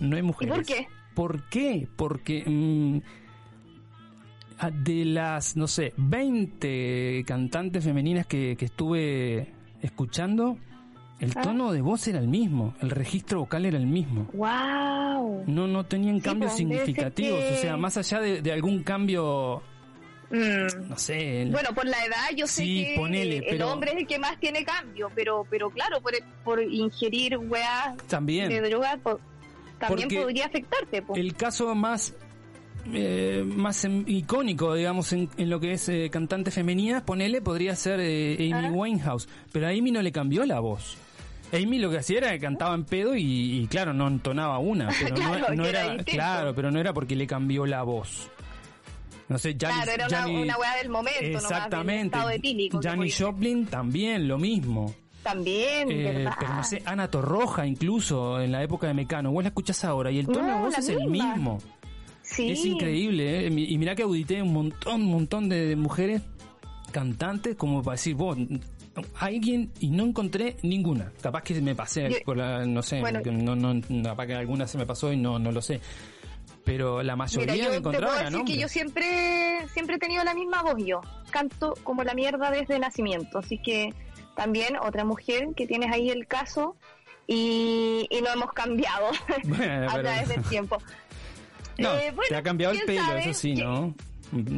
No 0.00 0.16
hay 0.16 0.22
mujeres. 0.22 0.54
¿Y 0.54 0.56
por 0.56 0.66
qué? 0.66 0.86
¿Por 1.14 1.48
qué? 1.48 1.88
Porque 1.96 2.44
mm, 2.46 2.98
de 4.84 5.04
las, 5.06 5.56
no 5.56 5.66
sé, 5.66 5.94
20 5.96 7.24
cantantes 7.26 7.84
femeninas 7.84 8.26
que, 8.26 8.56
que 8.58 8.66
estuve 8.66 9.48
escuchando, 9.80 10.58
el 11.22 11.32
ah. 11.36 11.40
tono 11.42 11.72
de 11.72 11.80
voz 11.80 12.06
era 12.08 12.18
el 12.18 12.28
mismo, 12.28 12.74
el 12.80 12.90
registro 12.90 13.40
vocal 13.40 13.64
era 13.64 13.78
el 13.78 13.86
mismo. 13.86 14.28
¡Wow! 14.34 15.44
No, 15.46 15.66
no 15.66 15.84
tenían 15.86 16.20
cambios 16.20 16.52
significativos, 16.54 17.40
o 17.52 17.56
sea, 17.56 17.76
más 17.76 17.96
allá 17.96 18.20
de, 18.20 18.52
algún 18.52 18.82
cambio 18.82 19.62
Mm. 20.30 20.88
No 20.88 20.96
sé. 20.96 21.46
Bueno, 21.52 21.74
por 21.74 21.84
la 21.84 22.02
edad 22.06 22.30
yo 22.34 22.46
sé 22.46 22.62
Sí, 22.64 22.84
que 22.86 22.94
ponele, 22.96 23.36
el 23.36 23.44
pero- 23.50 23.70
hombre 23.70 23.90
es 23.92 23.98
el 23.98 24.06
que 24.06 24.18
más 24.18 24.40
tiene 24.40 24.64
cambio, 24.64 25.10
pero 25.14 25.46
pero 25.50 25.68
claro, 25.68 26.00
por, 26.00 26.12
por 26.42 26.62
ingerir 26.62 27.36
weas 27.36 27.98
También. 28.08 28.48
de 28.48 28.62
droga 28.62 28.96
po- 29.02 29.20
también 29.78 30.08
Porque 30.08 30.22
podría 30.22 30.46
afectarte. 30.46 31.02
po. 31.02 31.14
El 31.16 31.34
caso 31.34 31.74
más 31.74 32.14
eh, 32.94 33.44
más 33.46 33.84
em- 33.84 34.04
icónico, 34.06 34.74
digamos, 34.74 35.12
en, 35.12 35.28
en 35.36 35.50
lo 35.50 35.60
que 35.60 35.72
es 35.72 35.88
eh, 35.90 36.08
cantante 36.10 36.50
femenina, 36.50 37.04
ponele, 37.04 37.42
podría 37.42 37.76
ser 37.76 38.00
eh, 38.00 38.34
Amy 38.52 38.68
Ah. 38.68 38.70
Winehouse. 38.72 39.28
Pero 39.52 39.66
a 39.66 39.70
Amy 39.70 39.90
no 39.90 40.00
le 40.00 40.12
cambió 40.12 40.46
la 40.46 40.60
voz. 40.60 40.96
Amy 41.52 41.78
lo 41.78 41.90
que 41.90 41.98
hacía 41.98 42.18
era 42.18 42.30
que 42.32 42.38
cantaba 42.40 42.74
en 42.74 42.84
pedo 42.84 43.14
y, 43.14 43.60
y, 43.60 43.66
claro, 43.66 43.92
no 43.92 44.08
entonaba 44.08 44.58
una. 44.58 44.88
Pero 44.98 45.16
no- 45.16 45.22
Claro, 45.32 45.54
no, 45.54 45.64
era 45.66 45.80
era, 45.82 45.88
distinto. 45.94 46.12
claro, 46.12 46.54
pero 46.54 46.70
no 46.70 46.80
era 46.80 46.92
porque 46.92 47.14
le 47.16 47.26
cambió 47.26 47.66
la 47.66 47.82
voz. 47.82 48.30
No 49.28 49.38
sé, 49.38 49.56
Janis, 49.58 49.76
Claro, 49.84 49.92
era 49.92 50.06
una, 50.08 50.18
Janis- 50.22 50.42
una 50.42 50.56
wea 50.58 50.76
del 50.76 50.88
momento, 50.88 51.20
nomás, 51.22 51.42
del 51.42 51.52
Exactamente. 51.52 52.18
Janis 52.82 53.16
fue. 53.16 53.26
Joplin 53.26 53.66
también, 53.66 54.28
lo 54.28 54.38
mismo. 54.38 54.94
También, 55.22 55.88
Eh, 55.90 56.02
¿verdad? 56.14 56.34
pero 56.38 56.54
no 56.54 56.64
sé, 56.64 56.82
Ana 56.84 57.08
Torroja 57.08 57.64
incluso 57.64 58.40
en 58.40 58.50
la 58.50 58.62
época 58.62 58.88
de 58.88 58.94
Mecano. 58.94 59.30
Vos 59.30 59.44
la 59.44 59.48
escuchás 59.50 59.84
ahora 59.84 60.10
y 60.10 60.18
el 60.18 60.26
tono 60.26 60.42
No, 60.48 60.54
de 60.56 60.60
voz 60.62 60.72
la 60.72 60.78
es 60.80 60.88
el 60.88 61.06
mismo. 61.06 61.58
Sí. 62.22 62.50
Es 62.50 62.64
increíble, 62.64 63.46
¿eh? 63.46 63.50
Y 63.50 63.78
mirá 63.78 63.94
que 63.94 64.02
audité 64.02 64.42
un 64.42 64.52
montón, 64.52 65.02
un 65.02 65.10
montón 65.12 65.48
de, 65.48 65.66
de 65.66 65.76
mujeres 65.76 66.22
cantantes 66.90 67.56
como 67.56 67.82
para 67.82 67.94
decir, 67.94 68.14
vos, 68.16 68.36
alguien, 69.18 69.70
y 69.80 69.90
no 69.90 70.04
encontré 70.04 70.56
ninguna. 70.62 71.12
Capaz 71.20 71.42
que 71.42 71.60
me 71.60 71.74
pasé 71.74 72.08
Yo- 72.10 72.16
por 72.24 72.36
la, 72.36 72.64
no 72.66 72.82
sé, 72.82 73.00
Bueno. 73.00 73.20
no, 73.24 73.56
no, 73.56 74.02
capaz 74.02 74.26
que 74.26 74.34
alguna 74.34 74.66
se 74.66 74.78
me 74.78 74.86
pasó 74.86 75.12
y 75.12 75.16
no, 75.16 75.38
no 75.38 75.50
lo 75.52 75.60
sé. 75.62 75.80
Pero 76.64 77.02
la 77.02 77.16
mayoría 77.16 77.52
Mira, 77.54 77.64
yo 77.66 77.70
que 77.70 77.76
te 77.76 77.82
puedo 77.82 77.96
encontraba 77.98 78.30
decir 78.30 78.44
que 78.44 78.56
yo 78.60 78.68
siempre, 78.68 79.66
siempre 79.72 79.96
he 79.96 79.98
tenido 79.98 80.22
la 80.22 80.32
misma 80.34 80.62
voz 80.62 80.76
yo. 80.84 81.00
Canto 81.30 81.74
como 81.82 82.04
la 82.04 82.14
mierda 82.14 82.50
desde 82.52 82.78
nacimiento. 82.78 83.38
Así 83.38 83.58
que 83.58 83.92
también 84.36 84.76
otra 84.76 85.04
mujer 85.04 85.48
que 85.56 85.66
tienes 85.66 85.90
ahí 85.92 86.10
el 86.10 86.26
caso 86.28 86.76
y, 87.26 88.06
y 88.10 88.20
lo 88.20 88.28
hemos 88.32 88.52
cambiado 88.52 89.10
Bueno, 89.44 89.88
a 89.90 89.94
pero- 89.94 90.02
través 90.02 90.28
del 90.28 90.42
tiempo. 90.44 90.78
No, 91.78 91.94
Eh, 91.94 92.12
bueno, 92.14 92.28
te 92.28 92.36
ha 92.36 92.42
cambiado 92.42 92.74
el 92.74 92.80
¿quién 92.80 92.86
pelo, 92.98 93.06
sabe? 93.08 93.20
eso 93.20 93.32
sí, 93.34 93.54
¿Quién- 93.54 93.66
¿no? 93.66 93.94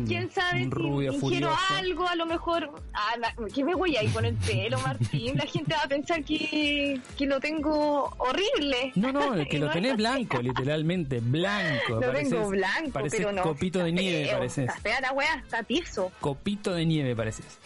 ¿Quién 0.07 0.31
sabe 0.31 0.63
un 0.65 0.71
rubio 0.71 1.11
si 1.13 1.17
ingiero 1.19 1.49
furioso. 1.51 1.75
algo? 1.75 2.09
A 2.09 2.15
lo 2.15 2.27
mejor... 2.27 2.71
Ah, 2.93 3.15
na- 3.21 3.35
¿Qué 3.53 3.65
me 3.65 3.75
voy 3.75 3.97
a 3.97 4.03
ir 4.05 4.13
con 4.13 4.25
el 4.25 4.35
pelo, 4.37 4.79
Martín? 4.81 5.37
La 5.37 5.47
gente 5.47 5.75
va 5.75 5.83
a 5.83 5.89
pensar 5.89 6.23
que, 6.25 7.01
que 7.19 7.27
lo 7.27 7.41
tengo 7.41 8.15
horrible. 8.19 8.93
No, 8.95 9.11
no, 9.13 9.35
el 9.35 9.49
que 9.49 9.59
lo 9.59 9.71
tenés 9.71 9.97
blanco, 9.97 10.41
literalmente, 10.41 11.19
blanco. 11.21 11.95
Lo 11.95 12.01
pareces- 12.01 12.31
tengo 12.31 12.49
blanco, 12.51 12.91
pareces 12.93 13.19
pero 13.19 13.33
no. 13.33 13.43
copito 13.43 13.81
de 13.81 13.93
nieve, 13.93 14.29
pareces. 14.33 14.69
Está 14.69 14.81
fea 14.81 15.01
la 15.01 15.13
wea, 15.13 15.35
está 15.43 15.63
tieso. 15.65 16.13
Copito 16.21 16.73
de 16.73 16.87
nieve, 16.87 17.17
pareces. 17.17 17.59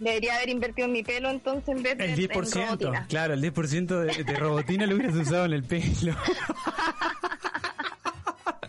Debería 0.00 0.34
haber 0.34 0.48
invertido 0.48 0.86
en 0.86 0.92
mi 0.94 1.04
pelo 1.04 1.30
entonces 1.30 1.68
en 1.76 1.82
vez 1.84 1.96
de 1.96 2.06
El 2.06 2.10
en 2.18 2.28
10%, 2.28 2.64
robotina. 2.66 3.06
claro, 3.06 3.34
el 3.34 3.40
10% 3.40 3.86
de, 4.16 4.24
de 4.24 4.34
robotina 4.36 4.84
lo 4.86 4.96
hubieras 4.96 5.14
usado 5.14 5.44
en 5.44 5.52
el 5.52 5.62
pelo. 5.62 6.16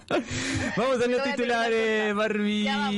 Vamos 0.78 1.02
a 1.02 1.08
los 1.08 1.24
titulares, 1.24 2.14
Barbie. 2.16 2.64
Ya 2.64 2.90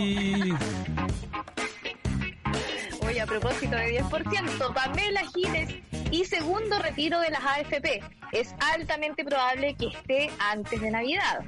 Oye, 3.08 3.22
a 3.22 3.26
propósito 3.26 3.76
de 3.76 4.02
10%, 4.02 4.74
Pamela 4.74 5.22
Giles 5.34 5.76
y 6.12 6.26
segundo 6.26 6.80
retiro 6.80 7.20
de 7.20 7.30
las 7.30 7.44
AFP. 7.46 8.02
Es 8.32 8.56
altamente 8.60 9.24
probable 9.24 9.76
que 9.76 9.88
esté 9.88 10.32
antes 10.40 10.82
de 10.82 10.92
Navidad. 10.92 11.40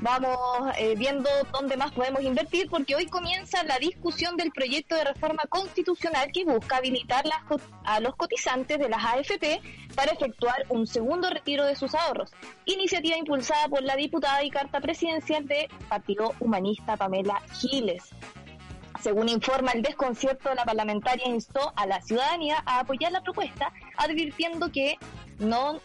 Vamos 0.00 0.38
eh, 0.78 0.94
viendo 0.96 1.28
dónde 1.52 1.76
más 1.76 1.90
podemos 1.90 2.22
invertir 2.22 2.70
porque 2.70 2.94
hoy 2.94 3.06
comienza 3.06 3.64
la 3.64 3.78
discusión 3.78 4.36
del 4.36 4.52
proyecto 4.52 4.94
de 4.94 5.02
reforma 5.02 5.42
constitucional 5.48 6.30
que 6.32 6.44
busca 6.44 6.76
habilitar 6.76 7.26
las 7.26 7.60
a 7.84 7.98
los 7.98 8.14
cotizantes 8.14 8.78
de 8.78 8.88
las 8.88 9.04
AFP 9.04 9.60
para 9.96 10.12
efectuar 10.12 10.66
un 10.68 10.86
segundo 10.86 11.28
retiro 11.30 11.64
de 11.64 11.74
sus 11.74 11.96
ahorros. 11.96 12.30
Iniciativa 12.64 13.16
impulsada 13.16 13.66
por 13.68 13.82
la 13.82 13.96
diputada 13.96 14.44
y 14.44 14.50
carta 14.50 14.80
presidencial 14.80 15.48
de 15.48 15.68
Partido 15.88 16.32
Humanista 16.38 16.96
Pamela 16.96 17.42
Giles. 17.54 18.04
Según 19.00 19.28
informa 19.28 19.72
el 19.72 19.82
desconcierto, 19.82 20.54
la 20.54 20.64
parlamentaria 20.64 21.26
instó 21.26 21.72
a 21.74 21.86
la 21.86 22.00
ciudadanía 22.02 22.62
a 22.66 22.80
apoyar 22.80 23.10
la 23.10 23.22
propuesta, 23.22 23.72
advirtiendo 23.96 24.70
que 24.70 24.96
no 25.38 25.80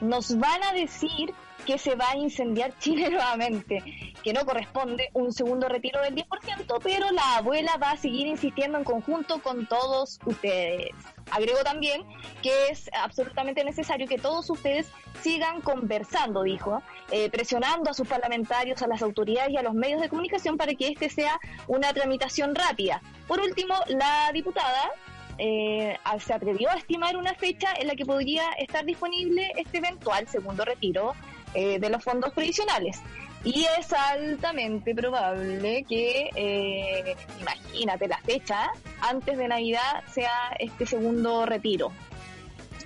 nos 0.00 0.38
van 0.38 0.62
a 0.62 0.72
decir 0.72 1.32
que 1.66 1.78
se 1.78 1.94
va 1.94 2.10
a 2.10 2.16
incendiar 2.16 2.78
Chile 2.78 3.10
nuevamente, 3.10 3.82
que 4.22 4.32
no 4.32 4.44
corresponde 4.46 5.10
un 5.12 5.32
segundo 5.32 5.68
retiro 5.68 6.00
del 6.00 6.14
10%, 6.14 6.80
pero 6.82 7.10
la 7.10 7.36
abuela 7.36 7.76
va 7.76 7.90
a 7.90 7.96
seguir 7.96 8.26
insistiendo 8.26 8.78
en 8.78 8.84
conjunto 8.84 9.42
con 9.42 9.66
todos 9.66 10.18
ustedes. 10.24 10.90
Agregó 11.30 11.58
también 11.64 12.02
que 12.42 12.68
es 12.68 12.88
absolutamente 13.02 13.64
necesario 13.64 14.06
que 14.06 14.16
todos 14.16 14.48
ustedes 14.48 14.86
sigan 15.22 15.60
conversando, 15.60 16.44
dijo, 16.44 16.82
eh, 17.10 17.28
presionando 17.30 17.90
a 17.90 17.94
sus 17.94 18.06
parlamentarios, 18.06 18.80
a 18.82 18.86
las 18.86 19.02
autoridades 19.02 19.50
y 19.50 19.56
a 19.56 19.62
los 19.62 19.74
medios 19.74 20.00
de 20.00 20.08
comunicación 20.08 20.56
para 20.56 20.74
que 20.74 20.88
este 20.88 21.10
sea 21.10 21.40
una 21.66 21.92
tramitación 21.92 22.54
rápida. 22.54 23.02
Por 23.26 23.40
último, 23.40 23.74
la 23.88 24.30
diputada 24.32 24.92
eh, 25.38 25.98
se 26.24 26.32
atrevió 26.32 26.70
a 26.70 26.74
estimar 26.74 27.16
una 27.16 27.34
fecha 27.34 27.68
en 27.78 27.88
la 27.88 27.94
que 27.94 28.06
podría 28.06 28.52
estar 28.52 28.84
disponible 28.84 29.52
este 29.56 29.78
eventual 29.78 30.26
segundo 30.28 30.64
retiro 30.64 31.14
eh, 31.56 31.78
de 31.80 31.90
los 31.90 32.04
fondos 32.04 32.32
previsionales. 32.32 33.00
Y 33.44 33.64
es 33.78 33.92
altamente 33.92 34.94
probable 34.94 35.84
que, 35.88 36.30
eh, 36.34 37.16
imagínate 37.40 38.08
la 38.08 38.18
fecha, 38.18 38.70
antes 39.00 39.38
de 39.38 39.48
Navidad 39.48 40.02
sea 40.12 40.30
este 40.58 40.84
segundo 40.86 41.46
retiro. 41.46 41.92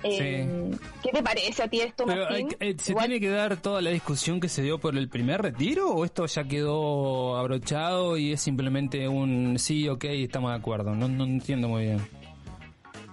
Eh, 0.03 0.71
¿Qué 1.03 1.11
te 1.11 1.21
parece 1.21 1.61
a 1.63 1.67
ti 1.67 1.79
esto, 1.81 2.05
Pero 2.07 2.23
Martín? 2.25 2.49
eh, 2.59 2.75
¿se 2.79 2.91
Igual- 2.91 3.05
tiene 3.07 3.19
que 3.21 3.29
dar 3.29 3.57
toda 3.57 3.81
la 3.81 3.91
discusión 3.91 4.39
que 4.39 4.49
se 4.49 4.63
dio 4.63 4.79
por 4.79 4.97
el 4.97 5.09
primer 5.09 5.41
retiro 5.43 5.91
o 5.91 6.05
esto 6.05 6.25
ya 6.25 6.43
quedó 6.45 7.37
abrochado 7.37 8.17
y 8.17 8.31
es 8.33 8.41
simplemente 8.41 9.07
un 9.07 9.59
sí, 9.59 9.87
ok, 9.89 10.05
estamos 10.05 10.51
de 10.51 10.57
acuerdo? 10.57 10.95
No, 10.95 11.07
no 11.07 11.23
entiendo 11.25 11.67
muy 11.67 11.83
bien. 11.85 12.01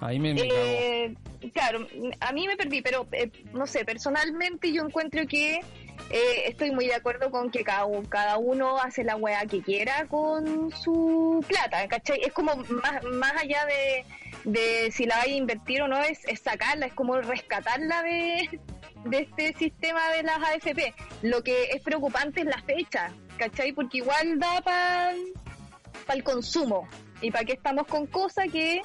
Ahí 0.00 0.18
me, 0.18 0.34
me. 0.34 0.42
Eh, 0.42 1.14
claro, 1.52 1.86
a 2.20 2.32
mí 2.32 2.46
me 2.46 2.56
perdí, 2.56 2.82
pero 2.82 3.06
eh, 3.12 3.30
no 3.52 3.66
sé, 3.66 3.84
personalmente 3.84 4.72
yo 4.72 4.84
encuentro 4.84 5.26
que 5.26 5.60
eh, 6.10 6.42
estoy 6.46 6.70
muy 6.70 6.86
de 6.86 6.94
acuerdo 6.94 7.30
con 7.30 7.50
que 7.50 7.64
cada, 7.64 7.86
cada 8.08 8.38
uno 8.38 8.78
hace 8.78 9.04
la 9.04 9.16
weá 9.16 9.44
que 9.46 9.60
quiera 9.60 10.06
con 10.06 10.70
su 10.70 11.44
plata, 11.46 11.86
¿cachai? 11.88 12.20
Es 12.22 12.32
como 12.32 12.54
más, 12.56 13.04
más 13.04 13.32
allá 13.42 13.66
de, 13.66 14.04
de 14.44 14.90
si 14.92 15.04
la 15.04 15.18
vaya 15.18 15.34
a 15.34 15.36
invertir 15.36 15.82
o 15.82 15.88
no, 15.88 16.00
es, 16.02 16.20
sacarla, 16.40 16.86
es 16.86 16.94
como 16.94 17.16
rescatarla 17.16 18.02
de, 18.02 18.60
de 19.04 19.18
este 19.18 19.52
sistema 19.58 20.10
de 20.10 20.22
las 20.22 20.38
AFP. 20.38 20.94
Lo 21.22 21.42
que 21.42 21.64
es 21.64 21.82
preocupante 21.82 22.40
es 22.40 22.46
la 22.46 22.62
fecha, 22.62 23.12
¿cachai? 23.36 23.72
Porque 23.72 23.98
igual 23.98 24.38
da 24.38 24.60
para 24.62 25.12
el 26.14 26.22
consumo. 26.22 26.88
¿Y 27.20 27.32
para 27.32 27.44
qué 27.44 27.54
estamos 27.54 27.86
con 27.88 28.06
cosas 28.06 28.46
que 28.50 28.80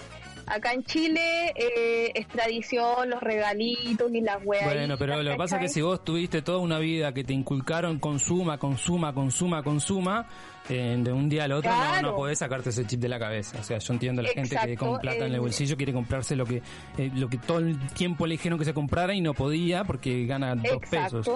acá 0.48 0.74
en 0.74 0.84
Chile 0.84 1.54
eh, 1.56 2.12
es 2.16 2.28
tradición, 2.28 3.10
los 3.10 3.22
regalitos 3.22 4.12
y 4.14 4.22
las 4.22 4.38
weas? 4.44 4.66
Bueno, 4.66 4.96
pero 4.98 5.22
lo 5.22 5.32
que 5.32 5.38
pasa 5.38 5.58
es 5.58 5.62
que 5.64 5.70
si 5.70 5.82
vos 5.82 6.04
tuviste 6.04 6.42
toda 6.42 6.60
una 6.60 6.80
vida 6.80 7.14
que 7.14 7.24
te 7.24 7.34
inculcaron 7.34 8.00
consuma, 8.00 8.58
consuma, 8.58 9.14
consuma, 9.14 9.64
consuma, 9.64 10.28
eh, 10.70 10.96
de 10.98 11.12
un 11.12 11.28
día 11.28 11.44
al 11.44 11.52
otro 11.52 11.70
no, 11.72 11.78
Claro. 11.78 12.08
no 12.12 12.16
podés 12.16 12.40
sacarte 12.40 12.70
ese 12.70 12.86
chip 12.88 13.00
de 13.02 13.10
la 13.10 13.20
cabeza. 13.20 13.58
O 13.60 13.64
sea, 13.64 13.80
yo 13.80 13.94
entiendo 13.94 14.22
a 14.22 14.24
la 14.24 14.30
gente 14.30 14.56
que 14.66 14.78
con 14.78 15.00
plata 15.00 15.18
en 15.26 15.32
el 15.32 15.36
eh, 15.36 15.40
bolsillo 15.40 15.76
quiere 15.76 15.92
comprarse 15.92 16.36
lo 16.36 16.46
que 16.46 16.62
eh, 16.98 17.12
lo 17.16 17.28
que 17.28 17.38
todo 17.38 17.60
el 17.60 17.78
tiempo 17.90 18.26
le 18.26 18.34
dijeron 18.36 18.58
que 18.58 18.66
se 18.66 18.74
comprara 18.74 19.14
y 19.14 19.20
no 19.22 19.34
podía 19.34 19.84
porque 19.84 20.26
gana 20.26 20.56
dos 20.56 20.78
pesos. 20.90 21.30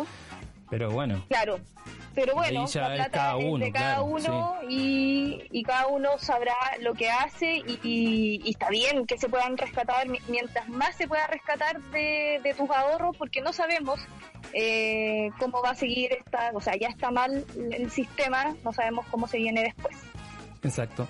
Pero 0.69 0.91
bueno, 0.91 1.23
claro. 1.29 1.59
Pero 2.13 2.33
bueno, 2.33 2.65
la 2.73 2.95
plata 2.95 3.09
cada 3.11 3.35
uno, 3.37 3.63
de 3.63 3.71
cada 3.71 3.85
claro, 3.97 4.05
uno 4.05 4.55
y, 4.67 5.43
y 5.51 5.63
cada 5.63 5.85
uno 5.87 6.17
sabrá 6.17 6.55
lo 6.81 6.95
que 6.95 7.09
hace 7.11 7.57
y, 7.57 7.79
y- 7.83 8.41
y 8.43 8.49
está 8.49 8.69
bien 8.69 9.05
que 9.05 9.19
se 9.19 9.29
puedan 9.29 9.55
rescatar 9.55 10.07
mi- 10.09 10.19
mientras 10.27 10.67
más 10.67 10.95
se 10.95 11.07
pueda 11.07 11.27
rescatar 11.27 11.79
de, 11.91 12.39
de 12.43 12.53
tus 12.55 12.69
ahorros 12.71 13.15
porque 13.17 13.39
no 13.41 13.53
sabemos 13.53 13.99
eh, 14.53 15.29
cómo 15.39 15.61
va 15.61 15.69
a 15.71 15.75
seguir 15.75 16.11
esta, 16.13 16.49
o 16.55 16.59
sea, 16.59 16.75
ya 16.75 16.87
está 16.87 17.11
mal 17.11 17.45
el 17.71 17.91
sistema, 17.91 18.55
no 18.63 18.73
sabemos 18.73 19.05
cómo 19.11 19.27
se 19.27 19.37
viene 19.37 19.61
después. 19.61 19.95
exacto. 20.63 21.07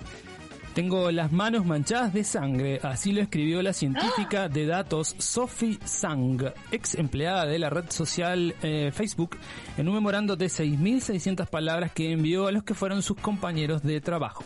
Tengo 0.74 1.10
las 1.10 1.32
manos 1.32 1.66
manchadas 1.66 2.12
de 2.12 2.22
sangre, 2.22 2.80
así 2.82 3.12
lo 3.12 3.20
escribió 3.20 3.62
la 3.62 3.72
científica 3.72 4.48
de 4.48 4.66
datos 4.66 5.16
Sophie 5.18 5.78
Sang, 5.84 6.52
ex 6.70 6.94
empleada 6.94 7.46
de 7.46 7.58
la 7.58 7.68
red 7.68 7.90
social 7.90 8.54
eh, 8.62 8.90
Facebook, 8.92 9.36
en 9.76 9.88
un 9.88 9.94
memorando 9.94 10.36
de 10.36 10.46
6.600 10.46 11.48
palabras 11.48 11.90
que 11.92 12.12
envió 12.12 12.46
a 12.46 12.52
los 12.52 12.62
que 12.62 12.74
fueron 12.74 13.02
sus 13.02 13.16
compañeros 13.16 13.82
de 13.82 14.00
trabajo. 14.00 14.44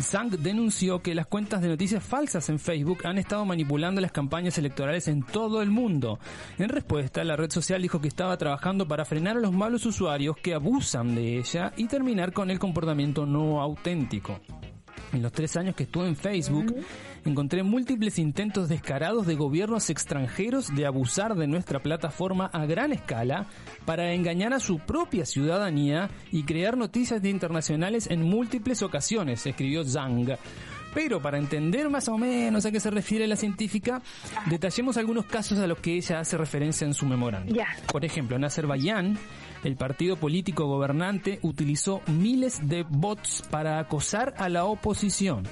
Zhang 0.00 0.30
denunció 0.30 1.02
que 1.02 1.14
las 1.14 1.26
cuentas 1.26 1.60
de 1.60 1.68
noticias 1.68 2.02
falsas 2.02 2.48
en 2.48 2.58
Facebook 2.58 3.00
han 3.04 3.18
estado 3.18 3.44
manipulando 3.44 4.00
las 4.00 4.12
campañas 4.12 4.56
electorales 4.58 5.08
en 5.08 5.22
todo 5.22 5.62
el 5.62 5.70
mundo. 5.70 6.18
En 6.58 6.68
respuesta, 6.68 7.22
la 7.24 7.36
red 7.36 7.50
social 7.50 7.82
dijo 7.82 8.00
que 8.00 8.08
estaba 8.08 8.36
trabajando 8.36 8.88
para 8.88 9.04
frenar 9.04 9.36
a 9.36 9.40
los 9.40 9.52
malos 9.52 9.84
usuarios 9.86 10.36
que 10.36 10.54
abusan 10.54 11.14
de 11.14 11.38
ella 11.38 11.72
y 11.76 11.86
terminar 11.86 12.32
con 12.32 12.50
el 12.50 12.58
comportamiento 12.58 13.26
no 13.26 13.60
auténtico. 13.60 14.40
En 15.12 15.22
los 15.22 15.32
tres 15.32 15.56
años 15.56 15.74
que 15.74 15.84
estuve 15.84 16.06
en 16.06 16.16
Facebook, 16.16 16.74
encontré 17.24 17.62
múltiples 17.62 18.18
intentos 18.18 18.68
descarados 18.68 19.26
de 19.26 19.34
gobiernos 19.34 19.90
extranjeros 19.90 20.74
de 20.74 20.86
abusar 20.86 21.34
de 21.34 21.46
nuestra 21.46 21.80
plataforma 21.80 22.46
a 22.46 22.66
gran 22.66 22.92
escala 22.92 23.46
para 23.84 24.12
engañar 24.12 24.52
a 24.52 24.60
su 24.60 24.78
propia 24.78 25.26
ciudadanía 25.26 26.10
y 26.30 26.44
crear 26.44 26.76
noticias 26.76 27.24
internacionales 27.24 28.08
en 28.10 28.22
múltiples 28.22 28.82
ocasiones, 28.82 29.46
escribió 29.46 29.84
Zhang. 29.84 30.36
Pero 30.94 31.20
para 31.22 31.38
entender 31.38 31.88
más 31.88 32.08
o 32.08 32.18
menos 32.18 32.66
a 32.66 32.72
qué 32.72 32.80
se 32.80 32.90
refiere 32.90 33.26
la 33.26 33.36
científica, 33.36 34.02
detallemos 34.46 34.96
algunos 34.96 35.24
casos 35.26 35.58
a 35.58 35.66
los 35.66 35.78
que 35.78 35.94
ella 35.94 36.20
hace 36.20 36.36
referencia 36.36 36.84
en 36.84 36.94
su 36.94 37.06
memorándum. 37.06 37.56
Por 37.92 38.04
ejemplo, 38.04 38.36
en 38.36 38.44
Azerbaiyán, 38.44 39.18
el 39.64 39.76
partido 39.76 40.16
político 40.16 40.66
gobernante 40.66 41.38
utilizó 41.42 42.00
miles 42.06 42.68
de 42.68 42.84
bots 42.88 43.42
para 43.50 43.78
acosar 43.78 44.34
a 44.38 44.48
la 44.48 44.64
oposición. 44.64 45.44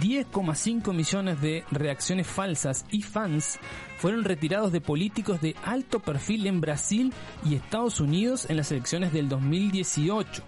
10,5 0.00 0.92
millones 0.92 1.40
de 1.40 1.64
reacciones 1.70 2.26
falsas 2.26 2.84
y 2.90 3.02
fans 3.02 3.58
fueron 3.98 4.24
retirados 4.24 4.72
de 4.72 4.80
políticos 4.80 5.40
de 5.40 5.54
alto 5.64 6.00
perfil 6.00 6.46
en 6.46 6.60
Brasil 6.60 7.12
y 7.44 7.54
Estados 7.54 8.00
Unidos 8.00 8.46
en 8.50 8.56
las 8.56 8.72
elecciones 8.72 9.12
del 9.12 9.28
2018. 9.28 10.42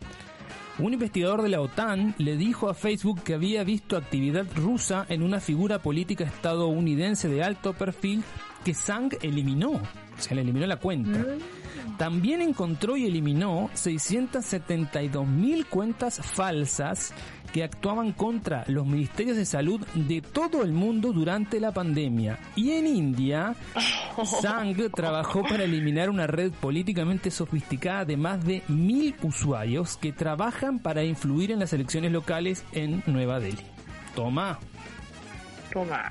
Un 0.79 0.93
investigador 0.93 1.43
de 1.43 1.49
la 1.49 1.63
OTAN 1.63 2.15
le 2.19 2.37
dijo 2.37 2.69
a 2.69 2.75
Facebook 2.75 3.23
que 3.23 3.35
había 3.35 3.65
visto 3.65 3.97
actividad 3.97 4.47
rusa 4.57 5.07
en 5.09 5.23
una 5.23 5.41
figura 5.41 5.79
política 5.79 6.25
estadounidense 6.25 7.29
de 7.29 7.43
alto 7.43 7.73
perfil 7.73 8.25
que 8.67 8.75
Zhang 8.75 9.17
eliminó. 9.23 9.71
O 9.71 9.81
sea, 10.19 10.35
le 10.35 10.43
eliminó 10.43 10.67
la 10.67 10.79
cuenta. 10.79 11.25
También 11.99 12.43
encontró 12.43 12.97
y 12.97 13.07
eliminó 13.07 13.71
672 13.75 15.25
mil 15.25 15.67
cuentas 15.67 16.21
falsas 16.21 17.15
que 17.53 17.63
actuaban 17.63 18.11
contra 18.11 18.65
los 18.67 18.85
ministerios 18.85 19.37
de 19.37 19.45
salud 19.45 19.81
de 19.95 20.21
todo 20.21 20.65
el 20.65 20.73
mundo 20.73 21.13
durante 21.13 21.61
la 21.61 21.71
pandemia. 21.71 22.41
Y 22.57 22.73
en 22.73 22.89
India, 22.89 23.55
Zhang 24.43 24.75
trabajó 24.91 25.45
para 25.45 25.63
eliminar 25.63 26.11
una 26.11 26.27
red 26.27 26.51
políticamente 26.51 27.31
sofisticada 27.31 28.05
de 28.05 28.17
más 28.17 28.45
de 28.45 28.65
mil 28.67 29.15
usuarios 29.23 29.97
que 29.97 30.11
trabajan 30.11 30.81
para 30.81 31.05
influir 31.05 31.53
en 31.53 31.61
las 31.61 31.73
elecciones 31.73 32.11
locales 32.11 32.65
en 32.73 33.05
Nueva 33.07 33.39
Delhi. 33.39 33.63
Toma. 34.17 34.59
Toma. 35.73 36.03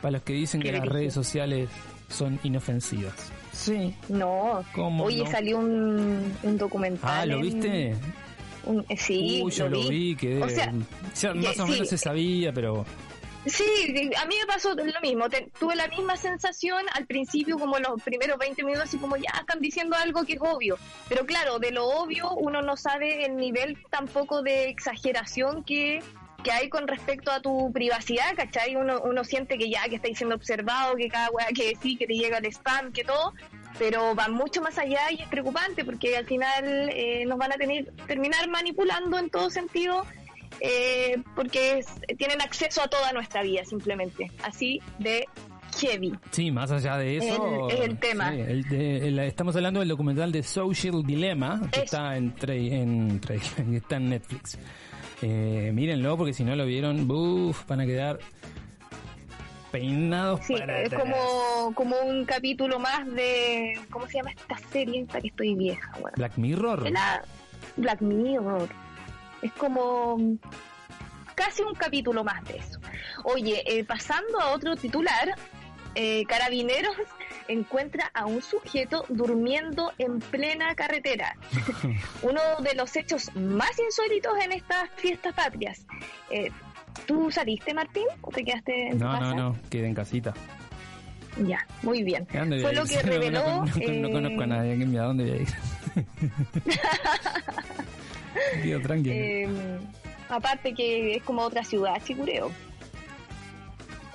Para 0.00 0.12
los 0.12 0.22
que 0.22 0.34
dicen 0.34 0.62
que 0.62 0.70
las 0.70 0.86
redes 0.86 1.12
sociales 1.12 1.68
son 2.14 2.38
inofensivas. 2.42 3.32
Sí. 3.52 3.94
No. 4.08 4.64
¿Cómo 4.74 5.04
Oye, 5.04 5.26
salió 5.26 5.58
un, 5.58 6.36
un, 6.42 6.58
documental. 6.58 7.10
Ah, 7.12 7.26
¿lo 7.26 7.40
viste? 7.40 7.94
Un, 8.64 8.84
eh, 8.88 8.96
sí, 8.96 9.42
Uy, 9.44 9.52
yo 9.52 9.68
lo 9.68 9.88
vi, 9.88 10.16
que 10.16 10.42
o 10.42 10.48
sea, 10.48 10.72
más 11.34 11.58
o 11.60 11.66
menos 11.66 11.88
se 11.88 11.98
sabía, 11.98 12.52
pero... 12.52 12.84
Sí, 13.46 14.10
a 14.16 14.24
mí 14.24 14.36
me 14.40 14.46
pasó 14.46 14.74
lo 14.74 15.00
mismo. 15.02 15.26
tuve 15.58 15.76
la 15.76 15.86
misma 15.88 16.16
sensación 16.16 16.82
al 16.94 17.06
principio, 17.06 17.58
como 17.58 17.78
los 17.78 18.02
primeros 18.02 18.38
20 18.38 18.64
minutos, 18.64 18.88
así 18.88 18.96
como 18.96 19.16
ya 19.16 19.30
están 19.38 19.60
diciendo 19.60 19.96
algo 19.96 20.24
que 20.24 20.34
es 20.34 20.40
obvio. 20.40 20.78
Pero 21.10 21.26
claro, 21.26 21.58
de 21.58 21.70
lo 21.70 21.86
obvio 21.86 22.32
uno 22.32 22.62
no 22.62 22.76
sabe 22.76 23.26
el 23.26 23.36
nivel 23.36 23.76
tampoco 23.90 24.40
de 24.40 24.70
exageración 24.70 25.62
que, 25.62 26.02
que 26.44 26.52
hay 26.52 26.68
con 26.68 26.86
respecto 26.86 27.32
a 27.32 27.40
tu 27.40 27.72
privacidad, 27.72 28.36
¿cachai? 28.36 28.76
Uno, 28.76 29.00
uno 29.02 29.24
siente 29.24 29.58
que 29.58 29.68
ya 29.68 29.82
que 29.88 29.96
está 29.96 30.08
siendo 30.14 30.36
observado, 30.36 30.94
que 30.94 31.08
cada 31.08 31.30
weá 31.30 31.48
que 31.48 31.74
sí, 31.82 31.96
que 31.96 32.06
te 32.06 32.14
llega 32.14 32.38
el 32.38 32.46
spam, 32.46 32.92
que 32.92 33.02
todo 33.02 33.32
pero 33.76 34.14
va 34.14 34.28
mucho 34.28 34.62
más 34.62 34.78
allá 34.78 35.10
y 35.10 35.20
es 35.20 35.28
preocupante 35.28 35.84
porque 35.84 36.16
al 36.16 36.26
final 36.26 36.90
eh, 36.92 37.24
nos 37.26 37.38
van 37.38 37.52
a 37.52 37.56
tener, 37.56 37.92
terminar 38.06 38.48
manipulando 38.48 39.18
en 39.18 39.30
todo 39.30 39.50
sentido 39.50 40.06
eh, 40.60 41.20
porque 41.34 41.84
tienen 42.16 42.40
acceso 42.40 42.82
a 42.82 42.88
toda 42.88 43.12
nuestra 43.12 43.42
vida 43.42 43.64
simplemente, 43.64 44.30
así 44.42 44.80
de 44.98 45.26
heavy. 45.80 46.12
Sí, 46.30 46.50
más 46.50 46.70
allá 46.70 46.96
de 46.98 47.16
eso. 47.16 47.68
Es 47.68 47.80
el, 47.80 47.98
tema. 47.98 48.32
estamos 48.32 49.56
hablando 49.56 49.80
del 49.80 49.88
documental 49.88 50.30
de 50.30 50.42
Social 50.42 51.02
Dilemma, 51.04 51.60
que 51.72 51.80
está 51.80 52.16
en, 52.16 52.34
en, 52.46 53.20
está 53.74 53.96
en 53.96 54.10
Netflix. 54.10 54.58
Eh, 55.22 55.70
mírenlo 55.72 56.16
porque 56.16 56.32
si 56.32 56.44
no 56.44 56.56
lo 56.56 56.66
vieron, 56.66 57.06
buf, 57.06 57.66
van 57.66 57.80
a 57.80 57.86
quedar 57.86 58.18
peinados 59.70 60.40
sí, 60.46 60.54
es 60.54 60.94
como, 60.94 61.72
como 61.74 61.98
un 62.00 62.24
capítulo 62.24 62.78
más 62.78 63.06
de. 63.12 63.78
¿Cómo 63.90 64.06
se 64.06 64.18
llama 64.18 64.30
esta 64.30 64.56
serie? 64.70 65.00
Esta 65.00 65.20
que 65.20 65.28
estoy 65.28 65.54
vieja, 65.56 65.90
Black 66.16 66.36
Mirror. 66.36 66.88
Black 67.76 68.00
Mirror. 68.00 68.68
Es 69.42 69.52
como 69.52 70.16
casi 71.34 71.62
un 71.62 71.74
capítulo 71.74 72.22
más 72.22 72.44
de 72.44 72.58
eso. 72.58 72.78
Oye, 73.24 73.64
eh, 73.66 73.84
pasando 73.84 74.40
a 74.40 74.52
otro 74.52 74.76
titular, 74.76 75.34
eh, 75.96 76.24
Carabineros 76.26 76.94
encuentra 77.48 78.10
a 78.14 78.26
un 78.26 78.42
sujeto 78.42 79.04
durmiendo 79.08 79.92
en 79.98 80.18
plena 80.18 80.74
carretera. 80.74 81.36
Uno 82.22 82.40
de 82.60 82.74
los 82.74 82.94
hechos 82.96 83.34
más 83.36 83.78
insólitos 83.78 84.32
en 84.42 84.52
estas 84.52 84.90
fiestas 84.96 85.34
patrias. 85.34 85.86
Eh, 86.30 86.50
¿Tú 87.06 87.30
saliste, 87.30 87.74
Martín, 87.74 88.06
o 88.20 88.30
te 88.30 88.44
quedaste 88.44 88.88
en 88.88 88.98
no, 88.98 89.06
tu 89.06 89.12
casa? 89.12 89.20
No, 89.20 89.34
no, 89.34 89.56
quedé 89.68 89.88
en 89.88 89.94
casita. 89.94 90.32
Ya, 91.44 91.66
muy 91.82 92.04
bien. 92.04 92.26
Fue 92.26 92.72
lo 92.72 92.84
que 92.84 93.02
reveló... 93.02 93.42
No, 93.44 93.64
no, 93.64 94.10
conozco 94.10 94.42
a 94.42 94.46
nadie, 94.46 94.98
¿a 94.98 95.02
dónde 95.02 95.24
voy 95.24 95.32
a 95.32 95.36
ir? 95.42 95.48
Tío, 98.62 98.80
tranquilo. 98.80 99.14
Eh, 99.14 99.48
aparte 100.28 100.74
que 100.74 101.16
es 101.16 101.22
como 101.22 101.42
otra 101.42 101.64
ciudad, 101.64 102.00
Chicureo. 102.04 102.50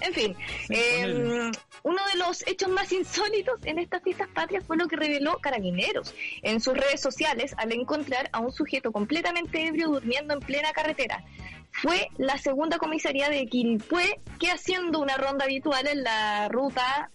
En 0.02 0.14
fin, 0.14 0.36
eh, 0.70 1.52
uno 1.84 2.02
de 2.12 2.20
los 2.20 2.46
hechos 2.48 2.70
más 2.70 2.92
insólitos 2.92 3.60
en 3.64 3.80
estas 3.80 4.04
fiestas 4.04 4.28
patrias 4.30 4.64
fue 4.66 4.78
lo 4.78 4.88
que 4.88 4.96
reveló 4.96 5.38
Carabineros 5.38 6.14
en 6.42 6.62
sus 6.62 6.74
redes 6.76 7.02
sociales 7.02 7.54
al 7.58 7.72
encontrar 7.72 8.30
a 8.32 8.40
un 8.40 8.52
sujeto 8.52 8.92
completamente 8.92 9.66
ebrio 9.66 9.90
durmiendo 9.90 10.34
en 10.34 10.40
plena 10.40 10.72
carretera. 10.72 11.24
Fue 11.72 12.10
la 12.18 12.38
segunda 12.38 12.78
comisaría 12.78 13.30
de 13.30 13.46
Quilpué 13.46 14.22
que 14.40 14.52
haciendo 14.52 15.00
una 15.00 15.18
ronda 15.18 15.46
habitual 15.46 15.88
en 15.88 16.04
la 16.04 16.50
ruta 16.50 17.12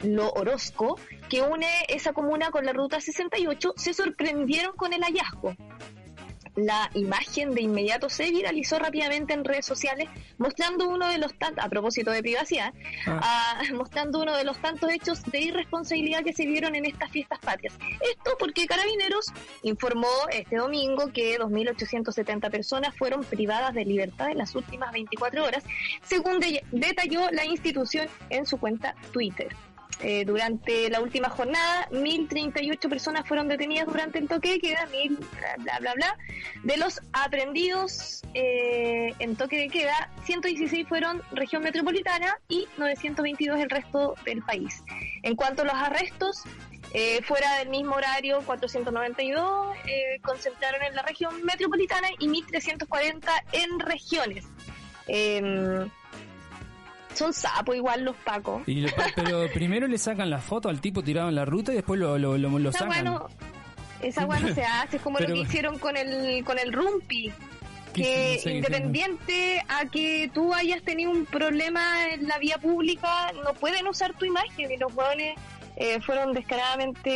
Lo 0.00 0.30
Orozco, 0.32 0.98
que 1.30 1.42
une 1.42 1.68
esa 1.88 2.12
comuna 2.12 2.50
con 2.50 2.66
la 2.66 2.72
ruta 2.72 3.00
68, 3.00 3.74
se 3.76 3.94
sorprendieron 3.94 4.74
con 4.76 4.92
el 4.92 5.02
hallazgo 5.02 5.54
la 6.56 6.90
imagen 6.94 7.54
de 7.54 7.62
inmediato 7.62 8.08
se 8.08 8.30
viralizó 8.30 8.78
rápidamente 8.78 9.32
en 9.32 9.44
redes 9.44 9.66
sociales, 9.66 10.08
mostrando 10.38 10.88
uno 10.88 11.08
de 11.08 11.18
los 11.18 11.34
tantos, 11.38 11.64
a 11.64 11.68
propósito 11.68 12.10
de 12.10 12.22
privacidad, 12.22 12.72
ah. 13.06 13.20
Ah, 13.22 13.62
mostrando 13.74 14.20
uno 14.20 14.36
de 14.36 14.44
los 14.44 14.60
tantos 14.60 14.90
hechos 14.90 15.22
de 15.24 15.40
irresponsabilidad 15.40 16.22
que 16.22 16.32
se 16.32 16.46
vieron 16.46 16.74
en 16.74 16.84
estas 16.84 17.10
fiestas 17.10 17.38
patrias. 17.38 17.74
Esto 18.00 18.36
porque 18.38 18.66
Carabineros 18.66 19.26
informó 19.62 20.08
este 20.30 20.56
domingo 20.56 21.12
que 21.12 21.38
2.870 21.38 22.50
personas 22.50 22.96
fueron 22.96 23.24
privadas 23.24 23.74
de 23.74 23.84
libertad 23.84 24.30
en 24.30 24.38
las 24.38 24.54
últimas 24.54 24.92
24 24.92 25.44
horas, 25.44 25.64
según 26.02 26.40
detalló 26.70 27.30
la 27.30 27.44
institución 27.44 28.08
en 28.30 28.46
su 28.46 28.58
cuenta 28.58 28.94
Twitter. 29.12 29.54
Eh, 30.02 30.24
durante 30.24 30.90
la 30.90 31.00
última 31.00 31.28
jornada, 31.28 31.88
1.038 31.92 32.88
personas 32.88 33.26
fueron 33.26 33.46
detenidas 33.46 33.86
durante 33.86 34.18
el 34.18 34.26
toque 34.26 34.52
de 34.52 34.60
queda, 34.60 34.86
mil, 34.86 35.16
bla, 35.58 35.78
bla, 35.78 35.94
bla, 35.94 36.18
De 36.64 36.76
los 36.76 37.00
aprendidos 37.12 38.22
eh, 38.34 39.14
en 39.20 39.36
toque 39.36 39.58
de 39.58 39.68
queda, 39.68 40.10
116 40.24 40.88
fueron 40.88 41.22
región 41.30 41.62
metropolitana 41.62 42.36
y 42.48 42.66
922 42.78 43.60
el 43.60 43.70
resto 43.70 44.16
del 44.24 44.42
país. 44.42 44.82
En 45.22 45.36
cuanto 45.36 45.62
a 45.62 45.66
los 45.66 45.74
arrestos, 45.74 46.42
eh, 46.94 47.22
fuera 47.22 47.58
del 47.58 47.68
mismo 47.68 47.94
horario, 47.94 48.42
492 48.44 49.76
concentraron 50.22 50.82
en 50.82 50.96
la 50.96 51.02
región 51.02 51.44
metropolitana 51.44 52.08
y 52.18 52.26
1.340 52.26 53.30
en 53.52 53.78
regiones. 53.78 54.46
Son 57.14 57.32
sapos 57.32 57.76
igual 57.76 58.04
los 58.04 58.16
pacos. 58.16 58.62
pero 59.14 59.46
primero 59.54 59.86
le 59.86 59.98
sacan 59.98 60.30
la 60.30 60.38
foto 60.38 60.68
al 60.68 60.80
tipo 60.80 61.02
tirado 61.02 61.28
en 61.28 61.34
la 61.34 61.44
ruta 61.44 61.72
y 61.72 61.76
después 61.76 61.98
lo, 62.00 62.18
lo, 62.18 62.36
lo, 62.38 62.72
sacan. 62.72 62.88
Bueno, 62.88 63.28
esa 64.00 64.24
bueno 64.24 64.52
se 64.54 64.64
hace, 64.64 64.96
es 64.96 65.02
como 65.02 65.18
lo 65.18 65.26
que 65.26 65.38
hicieron 65.38 65.78
con 65.78 65.96
el, 65.96 66.44
con 66.44 66.58
el 66.58 66.72
Rumpi. 66.72 67.32
Que 67.92 68.40
independiente 68.46 69.62
a 69.68 69.84
que 69.84 70.30
tú 70.32 70.54
hayas 70.54 70.82
tenido 70.82 71.10
un 71.10 71.26
problema 71.26 72.08
en 72.08 72.26
la 72.26 72.38
vía 72.38 72.56
pública, 72.56 73.32
no 73.44 73.52
pueden 73.52 73.86
usar 73.86 74.14
tu 74.14 74.24
imagen 74.24 74.72
y 74.72 74.78
los 74.78 74.94
jóvenes 74.94 75.34
eh, 75.76 76.00
fueron 76.00 76.32
descaradamente 76.32 77.10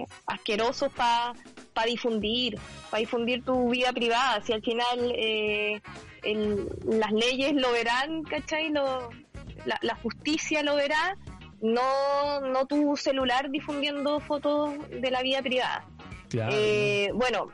eh, 0.00 0.06
asquerosos 0.26 0.92
para 0.92 1.32
pa 1.74 1.84
difundir, 1.84 2.58
para 2.90 3.00
difundir 3.00 3.44
tu 3.44 3.70
vida 3.70 3.92
privada. 3.92 4.40
Si 4.42 4.52
al 4.52 4.62
final 4.62 5.12
eh, 5.14 5.80
las 6.22 7.12
leyes 7.12 7.52
lo 7.54 7.72
verán, 7.72 8.22
¿cachai? 8.24 8.70
Lo, 8.70 9.10
la, 9.64 9.94
justicia 9.96 10.62
lo 10.62 10.76
verá, 10.76 11.16
no, 11.60 12.40
no 12.40 12.66
tu 12.66 12.96
celular 12.96 13.50
difundiendo 13.50 14.20
fotos 14.20 14.74
de 14.90 15.10
la 15.10 15.22
vida 15.22 15.42
privada. 15.42 15.86
Eh, 16.32 17.10
bueno, 17.14 17.48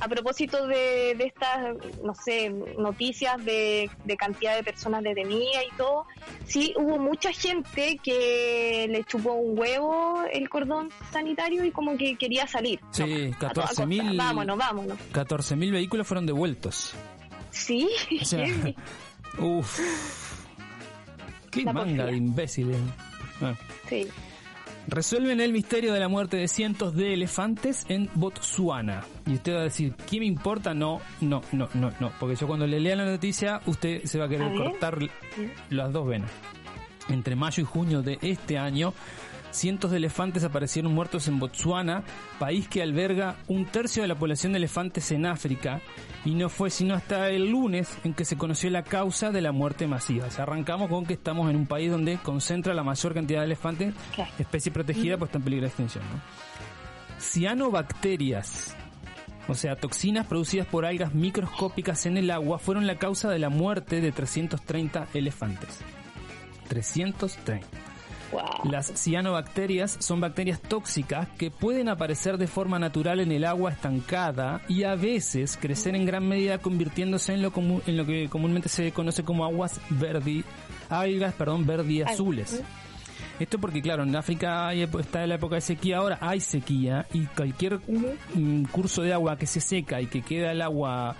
a 0.00 0.08
propósito 0.08 0.66
de, 0.66 1.12
estas, 1.12 1.76
no 2.02 2.14
sé, 2.14 2.50
noticias 2.78 3.44
de, 3.44 3.90
cantidad 4.18 4.56
de 4.56 4.62
personas 4.62 5.02
detenidas 5.02 5.64
y 5.70 5.76
todo, 5.76 6.06
sí 6.44 6.74
hubo 6.76 6.98
mucha 6.98 7.32
gente 7.32 7.98
que 8.02 8.86
le 8.88 9.04
chupó 9.04 9.34
un 9.34 9.58
huevo 9.58 10.22
el 10.32 10.48
cordón 10.48 10.90
sanitario 11.12 11.64
y 11.64 11.70
como 11.70 11.96
que 11.96 12.16
quería 12.16 12.46
salir. 12.46 12.80
Sí, 12.92 13.30
14 13.38 13.86
mil. 13.86 14.16
Vámonos, 14.16 14.56
vámonos. 14.56 14.98
14 15.12 15.56
mil 15.56 15.72
vehículos 15.72 16.06
fueron 16.06 16.26
devueltos. 16.26 16.94
Sí. 17.50 17.88
O 19.38 19.62
Qué 21.50 21.64
manga 21.64 22.06
de 22.06 22.16
imbéciles. 22.16 22.76
Ah. 23.40 23.54
Sí. 23.88 24.06
Resuelven 24.86 25.40
el 25.40 25.52
misterio 25.52 25.92
de 25.92 26.00
la 26.00 26.08
muerte 26.08 26.36
de 26.36 26.48
cientos 26.48 26.96
de 26.96 27.14
elefantes 27.14 27.84
en 27.88 28.08
Botsuana. 28.14 29.04
Y 29.26 29.34
usted 29.34 29.54
va 29.54 29.60
a 29.60 29.64
decir, 29.64 29.94
¿qué 30.08 30.18
me 30.18 30.26
importa? 30.26 30.74
No, 30.74 31.00
no, 31.20 31.42
no, 31.52 31.68
no, 31.74 31.92
no. 32.00 32.12
Porque 32.18 32.34
yo 32.36 32.46
cuando 32.46 32.66
le 32.66 32.80
lea 32.80 32.96
la 32.96 33.04
noticia, 33.04 33.60
usted 33.66 34.04
se 34.04 34.18
va 34.18 34.24
a 34.24 34.28
querer 34.28 34.52
cortar 34.56 34.98
las 35.68 35.92
dos 35.92 36.08
venas. 36.08 36.30
Entre 37.08 37.36
mayo 37.36 37.62
y 37.62 37.66
junio 37.66 38.02
de 38.02 38.18
este 38.22 38.58
año, 38.58 38.92
cientos 39.50 39.90
de 39.90 39.98
elefantes 39.98 40.44
aparecieron 40.44 40.92
muertos 40.92 41.28
en 41.28 41.38
Botsuana, 41.38 42.02
país 42.38 42.68
que 42.68 42.82
alberga 42.82 43.36
un 43.48 43.66
tercio 43.66 44.02
de 44.02 44.08
la 44.08 44.16
población 44.16 44.52
de 44.52 44.58
elefantes 44.58 45.10
en 45.12 45.26
África, 45.26 45.80
y 46.24 46.34
no 46.34 46.48
fue 46.48 46.70
sino 46.70 46.94
hasta 46.94 47.30
el 47.30 47.50
lunes 47.50 47.98
en 48.04 48.14
que 48.14 48.24
se 48.24 48.36
conoció 48.36 48.70
la 48.70 48.82
causa 48.82 49.30
de 49.30 49.40
la 49.40 49.52
muerte 49.52 49.86
masiva. 49.86 50.26
O 50.26 50.42
arrancamos 50.42 50.88
con 50.88 51.06
que 51.06 51.14
estamos 51.14 51.48
en 51.50 51.56
un 51.56 51.66
país 51.66 51.90
donde 51.90 52.18
concentra 52.18 52.74
la 52.74 52.82
mayor 52.82 53.14
cantidad 53.14 53.40
de 53.40 53.46
elefantes, 53.46 53.94
especie 54.38 54.72
protegida, 54.72 55.16
pues 55.16 55.28
está 55.28 55.38
en 55.38 55.44
peligro 55.44 55.62
de 55.64 55.68
extinción. 55.68 56.04
Cianobacterias, 57.18 58.76
o 59.48 59.54
sea, 59.54 59.76
toxinas 59.76 60.26
producidas 60.26 60.66
por 60.66 60.84
algas 60.84 61.14
microscópicas 61.14 62.06
en 62.06 62.16
el 62.16 62.30
agua, 62.30 62.58
fueron 62.58 62.86
la 62.86 62.98
causa 62.98 63.30
de 63.30 63.38
la 63.38 63.48
muerte 63.48 64.00
de 64.00 64.12
330 64.12 65.08
elefantes. 65.14 65.80
330. 66.68 67.89
Las 68.64 68.92
cianobacterias 68.94 69.96
son 69.98 70.20
bacterias 70.20 70.60
tóxicas 70.60 71.28
que 71.38 71.50
pueden 71.50 71.88
aparecer 71.88 72.38
de 72.38 72.46
forma 72.46 72.78
natural 72.78 73.20
en 73.20 73.32
el 73.32 73.44
agua 73.44 73.72
estancada 73.72 74.60
y 74.68 74.84
a 74.84 74.94
veces 74.94 75.58
crecer 75.60 75.94
en 75.94 76.06
gran 76.06 76.26
medida 76.28 76.58
convirtiéndose 76.58 77.34
en 77.34 77.42
lo, 77.42 77.52
en 77.86 77.96
lo 77.96 78.06
que 78.06 78.28
comúnmente 78.28 78.68
se 78.68 78.92
conoce 78.92 79.24
como 79.24 79.44
aguas 79.44 79.80
verdi, 79.90 80.44
algas, 80.88 81.34
perdón, 81.34 81.66
verdi 81.66 82.02
azules. 82.02 82.62
Esto 83.38 83.58
porque, 83.58 83.80
claro, 83.80 84.02
en 84.02 84.14
África 84.14 84.72
está 84.74 85.22
en 85.22 85.30
la 85.30 85.36
época 85.36 85.54
de 85.54 85.62
sequía, 85.62 85.96
ahora 85.96 86.18
hay 86.20 86.40
sequía 86.40 87.06
y 87.12 87.24
cualquier 87.24 87.78
mm, 87.78 88.64
curso 88.64 89.02
de 89.02 89.14
agua 89.14 89.38
que 89.38 89.46
se 89.46 89.60
seca 89.60 90.00
y 90.00 90.06
que 90.06 90.20
queda 90.20 90.52
el 90.52 90.60
agua 90.60 91.16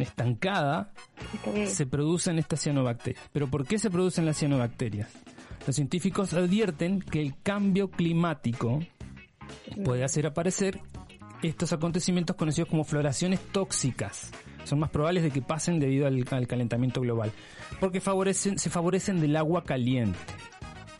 estancada, 0.00 0.90
se 1.66 1.86
producen 1.86 2.38
estas 2.38 2.62
cianobacterias. 2.62 3.22
¿Pero 3.32 3.48
por 3.48 3.66
qué 3.66 3.78
se 3.78 3.90
producen 3.90 4.24
las 4.24 4.38
cianobacterias? 4.38 5.08
Los 5.66 5.76
científicos 5.76 6.32
advierten 6.34 7.00
que 7.00 7.20
el 7.20 7.34
cambio 7.42 7.90
climático 7.90 8.80
puede 9.84 10.04
hacer 10.04 10.26
aparecer 10.26 10.80
estos 11.42 11.72
acontecimientos 11.72 12.36
conocidos 12.36 12.68
como 12.68 12.84
floraciones 12.84 13.40
tóxicas. 13.52 14.30
Son 14.64 14.78
más 14.78 14.90
probables 14.90 15.22
de 15.22 15.30
que 15.30 15.42
pasen 15.42 15.80
debido 15.80 16.06
al, 16.06 16.24
calentamiento 16.46 17.00
global, 17.00 17.32
porque 17.80 18.00
favorecen, 18.00 18.58
se 18.58 18.70
favorecen 18.70 19.20
del 19.20 19.36
agua 19.36 19.64
caliente. 19.64 20.18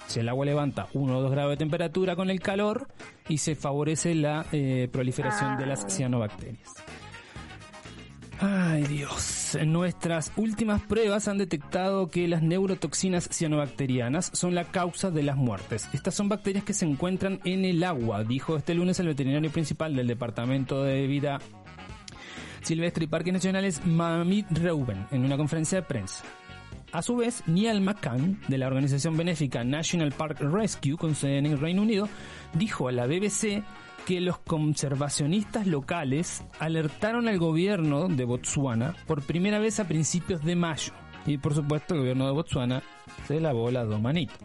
Si 0.06 0.20
el 0.20 0.28
agua 0.28 0.44
levanta 0.44 0.88
1 0.92 1.16
o 1.16 1.22
2 1.22 1.30
grados 1.30 1.52
de 1.52 1.56
temperatura 1.56 2.16
con 2.16 2.28
el 2.28 2.40
calor 2.40 2.88
y 3.28 3.38
se 3.38 3.54
favorece 3.54 4.14
la 4.14 4.46
eh, 4.52 4.88
proliferación 4.92 5.56
de 5.56 5.66
las 5.66 5.84
ah. 5.84 5.90
cianobacterias. 5.90 6.70
Ay 8.44 8.82
Dios, 8.82 9.56
nuestras 9.64 10.32
últimas 10.34 10.82
pruebas 10.82 11.28
han 11.28 11.38
detectado 11.38 12.08
que 12.08 12.26
las 12.26 12.42
neurotoxinas 12.42 13.28
cianobacterianas 13.30 14.32
son 14.34 14.56
la 14.56 14.64
causa 14.64 15.12
de 15.12 15.22
las 15.22 15.36
muertes. 15.36 15.88
Estas 15.92 16.16
son 16.16 16.28
bacterias 16.28 16.64
que 16.64 16.74
se 16.74 16.84
encuentran 16.84 17.38
en 17.44 17.64
el 17.64 17.84
agua, 17.84 18.24
dijo 18.24 18.56
este 18.56 18.74
lunes 18.74 18.98
el 18.98 19.06
veterinario 19.06 19.52
principal 19.52 19.94
del 19.94 20.08
Departamento 20.08 20.82
de 20.82 21.06
Vida 21.06 21.38
Silvestre 22.62 23.04
y 23.04 23.06
Parques 23.06 23.32
Nacionales, 23.32 23.86
Mamit 23.86 24.50
Reuben, 24.50 25.06
en 25.12 25.24
una 25.24 25.36
conferencia 25.36 25.80
de 25.80 25.86
prensa. 25.86 26.24
A 26.92 27.00
su 27.00 27.16
vez, 27.16 27.42
Neil 27.46 27.80
McCann, 27.80 28.38
de 28.48 28.58
la 28.58 28.66
organización 28.66 29.16
benéfica 29.16 29.64
National 29.64 30.12
Park 30.12 30.40
Rescue, 30.40 30.98
con 30.98 31.14
sede 31.14 31.38
en 31.38 31.46
el 31.46 31.58
Reino 31.58 31.80
Unido, 31.80 32.06
dijo 32.52 32.88
a 32.88 32.92
la 32.92 33.06
BBC 33.06 33.62
que 34.04 34.20
los 34.20 34.38
conservacionistas 34.38 35.66
locales 35.66 36.44
alertaron 36.58 37.28
al 37.28 37.38
gobierno 37.38 38.08
de 38.08 38.24
Botsuana 38.24 38.94
por 39.06 39.22
primera 39.22 39.58
vez 39.58 39.80
a 39.80 39.88
principios 39.88 40.44
de 40.44 40.54
mayo. 40.54 40.92
Y 41.24 41.38
por 41.38 41.54
supuesto 41.54 41.94
el 41.94 42.00
gobierno 42.00 42.26
de 42.26 42.32
Botsuana 42.32 42.82
se 43.26 43.40
lavó 43.40 43.70
las 43.70 43.88
dos 43.88 44.00
manitos. 44.00 44.36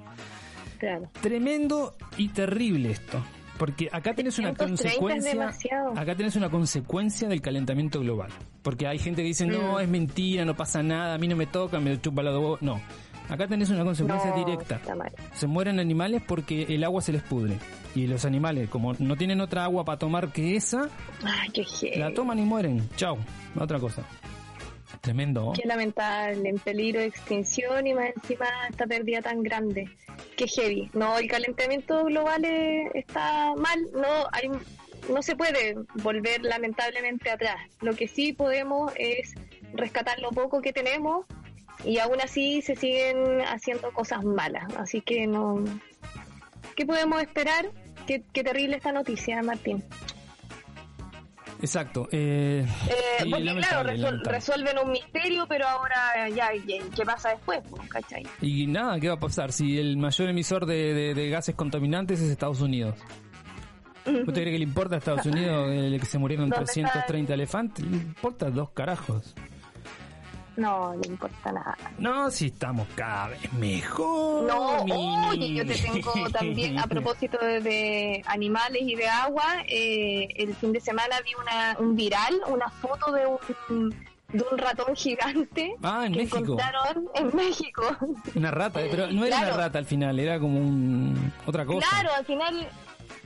Tremendo 1.22 1.96
y 2.18 2.30
terrible 2.30 2.92
esto. 2.92 3.22
Porque 3.58 3.90
acá 3.92 4.14
tienes 4.14 4.38
una 4.40 4.54
consecuencia. 4.54 5.54
Acá 5.96 6.16
tienes 6.16 6.36
una 6.36 6.50
consecuencia 6.50 7.28
del 7.28 7.42
calentamiento 7.42 8.00
global. 8.00 8.30
Porque 8.62 8.88
hay 8.88 9.00
gente 9.00 9.22
que 9.22 9.28
dice, 9.28 9.46
no, 9.46 9.74
mm. 9.74 9.80
es 9.80 9.90
mentira, 9.90 10.46
no 10.46 10.56
pasa 10.56 10.84
nada, 10.84 11.16
a 11.16 11.18
mí 11.18 11.28
no 11.28 11.36
me 11.36 11.48
toca, 11.48 11.80
me 11.80 12.00
chupa 12.00 12.24
la 12.24 12.32
dos. 12.32 12.62
No. 12.62 12.82
Acá 13.30 13.48
tenés 13.48 13.70
una 13.70 13.84
consecuencia 13.84 14.32
directa. 14.32 14.80
Se 15.34 15.48
mueren 15.48 15.80
animales 15.80 16.22
porque 16.26 16.64
el 16.64 16.84
agua 16.84 17.02
se 17.02 17.12
les 17.12 17.22
pudre. 17.22 17.58
Y 17.94 18.08
los 18.08 18.26
animales, 18.26 18.70
como 18.70 18.94
no 18.94 19.16
tienen 19.16 19.42
otra 19.42 19.66
agua 19.66 19.84
para 19.84 20.00
tomar 20.00 20.32
que 20.32 20.56
esa, 20.56 20.90
la 21.96 22.14
toman 22.14 22.40
y 22.40 22.44
mueren. 22.44 22.88
Chao. 22.96 23.18
Otra 23.60 23.80
cosa. 23.80 24.04
Tremendo. 25.02 25.54
Qué 25.56 25.68
lamentable, 25.68 26.50
en 26.50 26.58
peligro 26.60 27.02
de 27.02 27.08
extinción 27.08 27.88
y 27.88 27.94
más 27.94 28.12
encima 28.16 28.48
esta 28.70 28.88
pérdida 28.88 29.22
tan 29.22 29.44
grande. 29.44 29.90
Qué 30.36 30.48
heavy. 30.48 30.90
No, 30.94 31.18
el 31.18 31.28
calentamiento 31.28 32.06
global 32.06 32.44
está 32.94 33.54
mal. 33.56 33.80
No, 33.94 34.28
hay, 34.32 34.50
no 35.14 35.22
se 35.22 35.36
puede 35.36 35.76
volver 35.96 36.42
lamentablemente 36.44 37.30
atrás. 37.30 37.58
Lo 37.82 37.96
que 37.96 38.08
sí 38.08 38.34
podemos 38.34 38.92
es 38.96 39.34
rescatar 39.74 40.20
lo 40.20 40.30
poco 40.30 40.62
que 40.62 40.74
tenemos 40.74 41.26
y 41.84 42.00
aún 42.00 42.20
así 42.22 42.62
se 42.62 42.76
siguen 42.76 43.42
haciendo 43.42 43.92
cosas 43.92 44.24
malas. 44.24 44.74
Así 44.78 45.02
que 45.02 45.28
no. 45.28 45.64
¿Qué 46.76 46.86
podemos 46.86 47.22
esperar? 47.22 47.72
Qué, 48.06 48.20
terrible 48.20 48.78
esta 48.78 48.92
noticia, 48.92 49.42
Martín. 49.42 49.84
Exacto. 51.62 52.08
Eh, 52.12 52.66
eh 52.90 53.26
porque 53.30 53.44
claro, 53.44 53.90
resuelven 54.24 54.78
un 54.84 54.92
misterio, 54.92 55.46
pero 55.48 55.68
ahora 55.68 56.30
ya, 56.30 56.50
¿qué 56.66 57.06
pasa 57.06 57.30
después? 57.30 57.62
¿cachai? 57.90 58.24
Y 58.42 58.68
nada, 58.68 59.00
¿qué 59.00 59.08
va 59.08 59.16
a 59.16 59.20
pasar? 59.20 59.52
Si 59.52 59.78
el 59.78 59.98
mayor 59.98 60.30
emisor 60.30 60.66
de, 60.66 61.30
gases 61.32 61.56
contaminantes 61.56 62.22
es 62.22 62.30
Estados 62.30 62.62
Unidos. 62.62 62.96
¿Usted 64.06 64.34
cree 64.34 64.52
que 64.52 64.60
le 64.60 64.64
importa 64.64 64.96
a 64.96 64.98
Estados 65.00 65.26
Unidos 65.26 65.70
el 65.70 66.00
que 66.00 66.06
se 66.06 66.18
murieron 66.18 66.50
330 66.50 67.34
elefantes? 67.34 67.86
Le 67.86 67.98
importa 67.98 68.50
dos 68.50 68.70
carajos. 68.70 69.36
No, 70.58 70.94
no 70.94 71.02
importa 71.06 71.52
nada. 71.52 71.78
No, 72.00 72.30
si 72.32 72.48
estamos 72.48 72.88
cada 72.96 73.30
vez 73.30 73.54
mejor. 73.54 74.44
No, 74.44 75.30
oye, 75.30 75.54
yo 75.54 75.66
te 75.66 75.76
tengo 75.76 76.30
también, 76.32 76.80
a 76.80 76.88
propósito 76.88 77.38
de, 77.38 78.24
animales 78.26 78.82
y 78.82 78.96
de 78.96 79.08
agua, 79.08 79.62
eh, 79.68 80.28
el 80.36 80.56
fin 80.56 80.74
de 80.74 80.80
semana 80.80 81.18
vi 81.24 81.32
una, 81.36 81.78
un 81.80 81.96
viral, 81.96 82.42
una 82.48 82.70
foto 82.70 83.12
de 83.12 83.26
un 83.70 84.08
de 84.34 84.44
un 84.52 84.58
ratón 84.58 84.94
gigante 84.94 85.76
ah, 85.84 86.06
en 86.06 86.12
México. 86.12 86.38
encontraron 86.38 87.08
en 87.16 87.36
México. 87.36 87.84
Una 88.36 88.52
rata, 88.52 88.82
pero 88.92 89.08
no 89.12 89.26
era 89.26 89.38
una 89.38 89.52
rata 89.52 89.80
al 89.80 89.86
final, 89.86 90.20
era 90.20 90.40
como 90.40 90.60
un 90.60 91.32
otra 91.46 91.66
cosa. 91.66 91.88
Claro, 91.90 92.10
al 92.14 92.26
final 92.26 92.68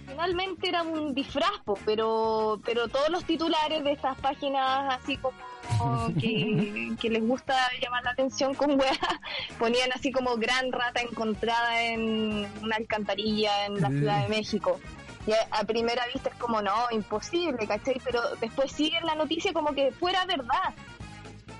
finalmente 0.07 0.69
era 0.69 0.83
un 0.83 1.13
disfraz, 1.13 1.51
pero 1.85 2.59
pero 2.63 2.87
todos 2.87 3.09
los 3.09 3.25
titulares 3.25 3.83
de 3.83 3.93
estas 3.93 4.17
páginas 4.19 4.95
así 4.99 5.17
como 5.17 5.50
que, 6.19 7.09
les 7.09 7.27
gusta 7.27 7.55
llamar 7.81 8.03
la 8.03 8.11
atención 8.11 8.53
con 8.53 8.79
weas, 8.79 8.97
ponían 9.59 9.91
así 9.93 10.11
como 10.11 10.35
gran 10.37 10.71
rata 10.71 11.01
encontrada 11.01 11.83
en 11.83 12.47
una 12.61 12.75
alcantarilla 12.75 13.65
en 13.65 13.81
la 13.81 13.89
Ciudad 13.89 14.23
de 14.23 14.29
México. 14.29 14.79
Y 15.27 15.33
a, 15.33 15.63
primera 15.65 16.03
vista 16.11 16.29
es 16.29 16.35
como, 16.35 16.61
no, 16.61 16.73
imposible, 16.91 17.67
¿cachai? 17.67 18.01
Pero 18.03 18.21
después 18.39 18.71
sigue 18.71 18.99
la 19.01 19.15
noticia 19.15 19.53
como 19.53 19.73
que 19.73 19.91
fuera 19.91 20.25
verdad. 20.25 20.73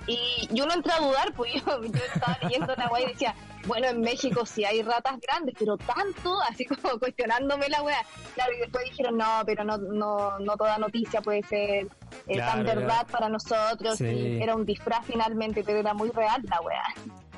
Y 0.06 0.48
yo 0.50 0.66
no 0.66 0.74
entré 0.74 0.92
a 0.92 1.00
dudar, 1.00 1.32
pues 1.34 1.52
yo, 1.66 1.80
estaba 1.82 2.38
leyendo 2.42 2.74
la 2.76 2.88
weá 2.88 3.04
y 3.04 3.12
decía, 3.12 3.34
bueno, 3.66 3.88
en 3.88 4.00
México 4.00 4.44
sí 4.44 4.64
hay 4.64 4.82
ratas 4.82 5.18
grandes, 5.20 5.54
pero 5.58 5.76
tanto, 5.76 6.40
así 6.50 6.64
como 6.64 6.98
cuestionándome 6.98 7.68
la 7.68 7.82
weá. 7.82 8.04
Claro, 8.34 8.52
y 8.54 8.58
después 8.58 8.84
dijeron, 8.90 9.16
no, 9.16 9.42
pero 9.46 9.64
no, 9.64 9.78
no, 9.78 10.38
no 10.38 10.56
toda 10.56 10.78
noticia 10.78 11.20
puede 11.20 11.42
ser 11.44 11.88
eh, 12.26 12.38
tan 12.38 12.64
verdad 12.64 13.06
para 13.10 13.28
nosotros. 13.28 14.00
era 14.00 14.54
un 14.54 14.66
disfraz 14.66 15.06
finalmente, 15.06 15.62
pero 15.64 15.78
era 15.78 15.94
muy 15.94 16.10
real 16.10 16.42
la 16.44 16.60
weá. 16.60 16.82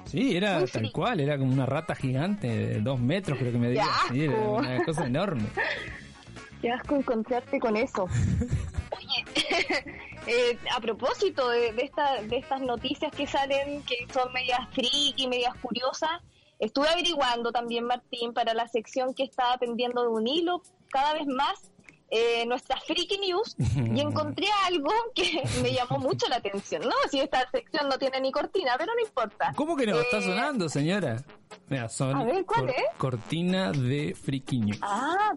Sí, 0.06 0.36
era 0.36 0.64
tal 0.66 0.92
cual, 0.92 1.20
era 1.20 1.36
como 1.36 1.52
una 1.52 1.66
rata 1.66 1.94
gigante 1.94 2.46
de 2.46 2.80
dos 2.80 3.00
metros, 3.00 3.38
creo 3.38 3.52
que 3.52 3.58
me 3.58 3.70
dio. 3.70 3.82
Sí, 4.10 4.24
era 4.24 4.38
una 4.38 4.84
cosa 4.84 5.06
enorme. 5.06 5.44
Qué 6.62 6.70
asco 6.70 6.96
encontrarte 6.96 7.58
con 7.58 7.76
eso. 7.76 8.04
Oye, 8.04 9.84
eh, 10.26 10.58
a 10.74 10.80
propósito 10.80 11.48
de, 11.48 11.72
de, 11.72 11.90
de 12.28 12.36
estas 12.36 12.60
noticias 12.60 13.12
que 13.12 13.26
salen, 13.26 13.82
que 13.84 14.06
son 14.12 14.32
medias 14.32 14.68
friki, 14.72 15.26
medias 15.28 15.54
curiosas, 15.56 16.22
estuve 16.58 16.88
averiguando 16.88 17.52
también, 17.52 17.84
Martín, 17.84 18.32
para 18.32 18.54
la 18.54 18.68
sección 18.68 19.14
que 19.14 19.24
estaba 19.24 19.56
pendiendo 19.58 20.02
de 20.02 20.08
un 20.08 20.26
hilo 20.26 20.62
cada 20.90 21.14
vez 21.14 21.26
más 21.26 21.73
eh, 22.10 22.44
nuestra 22.46 22.78
Freaky 22.80 23.18
News 23.18 23.56
y 23.58 24.00
encontré 24.00 24.46
algo 24.66 24.90
que 25.14 25.42
me 25.62 25.72
llamó 25.72 25.98
mucho 25.98 26.28
la 26.28 26.36
atención. 26.36 26.82
No, 26.82 26.94
si 27.10 27.20
esta 27.20 27.48
sección 27.50 27.88
no 27.88 27.98
tiene 27.98 28.20
ni 28.20 28.30
cortina, 28.30 28.74
pero 28.78 28.92
no 28.94 29.00
importa. 29.00 29.52
¿Cómo 29.56 29.76
que 29.76 29.86
no 29.86 30.00
está 30.00 30.18
eh, 30.18 30.22
sonando, 30.22 30.68
señora? 30.68 31.24
Mira, 31.68 31.88
son 31.88 32.16
a 32.16 32.24
ver, 32.24 32.44
¿cuál 32.44 32.68
es? 32.68 32.76
cortina 32.98 33.72
de 33.72 34.14
Freaky 34.14 34.58
News. 34.60 34.78
Ah, 34.82 35.32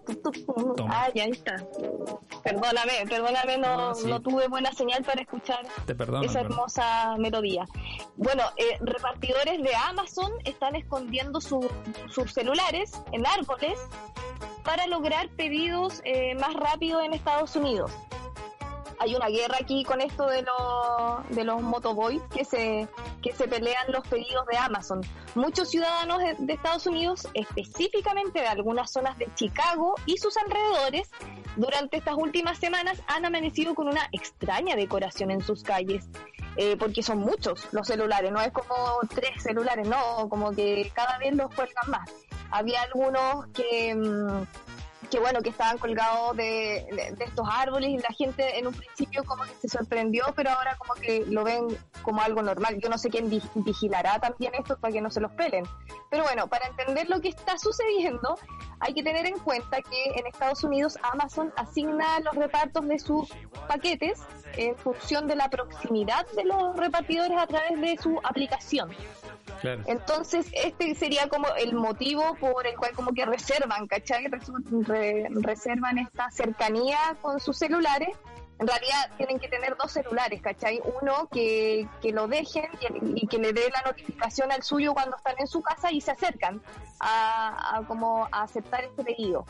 ah, 0.89 1.09
ya 1.13 1.25
está. 1.25 1.55
Perdóname, 2.43 3.05
perdóname, 3.07 3.57
no, 3.57 3.93
no, 3.93 4.21
tuve 4.21 4.47
buena 4.47 4.71
señal 4.73 5.03
para 5.03 5.21
escuchar 5.21 5.65
esa 6.23 6.41
hermosa 6.41 7.15
melodía. 7.17 7.65
Bueno, 8.15 8.43
eh, 8.57 8.77
repartidores 8.81 9.61
de 9.61 9.75
Amazon 9.75 10.31
están 10.43 10.75
escondiendo 10.75 11.39
sus 11.39 12.33
celulares 12.33 12.91
en 13.11 13.25
árboles 13.25 13.77
para 14.67 14.85
lograr 14.87 15.29
pedidos 15.29 16.01
eh, 16.03 16.35
más 16.35 16.53
rápido 16.57 17.01
en 17.01 17.13
Estados 17.13 17.55
Unidos. 17.55 17.91
Hay 18.99 19.13
una 19.13 19.27
guerra 19.27 19.57
aquí 19.61 19.83
con 19.83 20.01
esto 20.01 20.25
de, 20.25 20.41
los 20.41 21.29
de 21.29 21.43
los 21.43 21.61
motoboys 21.61 22.21
que 22.33 22.43
se, 22.43 22.87
que 23.21 23.31
se 23.31 23.47
pelean 23.47 23.91
los 23.91 24.07
pedidos 24.07 24.45
de 24.47 24.57
Amazon. 24.57 25.01
Muchos 25.35 25.69
ciudadanos 25.69 26.17
de, 26.39 26.53
Estados 26.53 26.87
Unidos, 26.87 27.27
específicamente 27.35 28.39
de 28.39 28.47
algunas 28.47 28.91
zonas 28.91 29.15
de 29.19 29.29
Chicago 29.35 29.93
y 30.07 30.17
sus 30.17 30.35
alrededores, 30.37 31.11
durante 31.57 31.97
estas 31.97 32.15
últimas 32.15 32.57
semanas 32.57 32.99
han 33.07 33.23
amanecido 33.23 33.75
con 33.75 33.87
una 33.87 34.09
extraña 34.11 34.75
decoración 34.75 35.29
en 35.29 35.41
sus 35.41 35.63
calles. 35.63 36.09
Eh, 36.59 36.75
porque 36.75 37.03
son 37.03 37.19
muchos 37.19 37.71
los 37.71 37.85
celulares, 37.85 38.31
no 38.31 38.41
es 38.41 38.51
como 38.51 38.73
tres 39.13 39.43
celulares, 39.43 39.87
no, 39.87 40.27
como 40.27 40.53
que 40.53 40.91
cada 40.95 41.19
vez 41.19 41.35
los 41.35 41.53
cuelgan 41.53 41.91
más 41.91 42.09
había 42.51 42.81
algunos 42.83 43.47
que, 43.47 43.95
mm, 43.95 44.45
que 45.09 45.19
bueno, 45.19 45.41
que 45.41 45.49
estaban 45.49 45.77
colgados 45.77 46.35
de, 46.35 47.13
estos 47.19 47.47
árboles 47.49 47.89
y 47.89 47.97
la 47.97 48.13
gente 48.15 48.59
en 48.59 48.67
un 48.67 48.73
principio 48.73 49.23
como 49.23 49.43
que 49.43 49.53
se 49.61 49.69
sorprendió, 49.69 50.25
pero 50.35 50.51
ahora 50.51 50.75
como 50.77 50.93
que 50.95 51.25
lo 51.27 51.43
ven 51.43 51.67
como 52.01 52.21
algo 52.21 52.41
normal. 52.41 52.77
Yo 52.81 52.89
no 52.89 52.97
sé 52.97 53.09
quién 53.09 53.29
vigilará 53.29 54.19
también 54.19 54.53
esto 54.55 54.77
para 54.77 54.93
que 54.93 55.01
no 55.01 55.09
se 55.09 55.21
los 55.21 55.31
pelen. 55.31 55.65
Pero 56.09 56.23
bueno, 56.23 56.47
para 56.47 56.67
entender 56.67 57.09
lo 57.09 57.21
que 57.21 57.29
está 57.29 57.57
sucediendo, 57.57 58.37
hay 58.79 58.93
que 58.93 59.03
tener 59.03 59.25
en 59.25 59.39
cuenta 59.39 59.81
que 59.81 60.05
en 60.15 60.27
Estados 60.27 60.63
Unidos 60.63 60.97
Amazon 61.03 61.53
asigna 61.55 62.19
los 62.19 62.35
repartos 62.35 62.87
de 62.87 62.99
sus 62.99 63.29
paquetes 63.67 64.21
en 64.55 64.75
función 64.77 65.27
de 65.27 65.35
la 65.35 65.49
proximidad 65.49 66.25
de 66.35 66.45
los 66.45 66.75
repartidores 66.75 67.37
a 67.37 67.47
través 67.47 67.79
de 67.79 67.97
su 67.97 68.19
aplicación. 68.23 68.89
Entonces, 69.85 70.47
este 70.53 70.95
sería 70.95 71.27
como 71.27 71.47
el 71.55 71.73
motivo 71.73 72.35
por 72.39 72.65
el 72.67 72.75
cual 72.75 72.91
como 72.93 73.11
que 73.13 73.25
reservan, 73.25 73.87
¿cachai? 73.87 74.27
reservan 74.27 75.97
esta 75.97 76.29
cercanía 76.31 76.97
con 77.21 77.39
sus 77.39 77.57
celulares. 77.57 78.09
En 78.59 78.67
realidad 78.67 79.11
tienen 79.17 79.39
que 79.39 79.47
tener 79.47 79.77
dos 79.77 79.91
celulares, 79.91 80.41
¿cachai? 80.41 80.81
Uno 81.01 81.27
que, 81.31 81.87
que 82.01 82.11
lo 82.11 82.27
dejen 82.27 82.65
y, 83.15 83.27
que 83.27 83.37
le 83.37 83.53
dé 83.53 83.69
la 83.71 83.81
notificación 83.83 84.51
al 84.51 84.63
suyo 84.63 84.93
cuando 84.93 85.15
están 85.15 85.35
en 85.37 85.47
su 85.47 85.61
casa 85.61 85.91
y 85.91 86.01
se 86.01 86.11
acercan 86.11 86.61
a, 86.99 87.83
como 87.87 88.27
a 88.31 88.43
aceptar 88.43 88.83
este 88.83 89.03
pedido. 89.03 89.45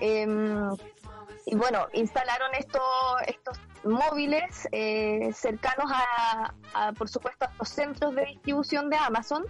Em, 0.00 0.70
y 1.46 1.56
bueno, 1.56 1.86
instalaron 1.92 2.54
estos 2.54 2.82
estos 3.26 3.58
móviles 3.84 4.68
eh, 4.72 5.30
cercanos 5.32 5.90
a, 5.92 6.92
por 6.92 7.08
supuesto, 7.08 7.46
a 7.46 7.48
estos 7.50 7.68
centros 7.70 8.14
de 8.14 8.26
distribución 8.26 8.90
de 8.90 8.96
Amazon. 8.96 9.44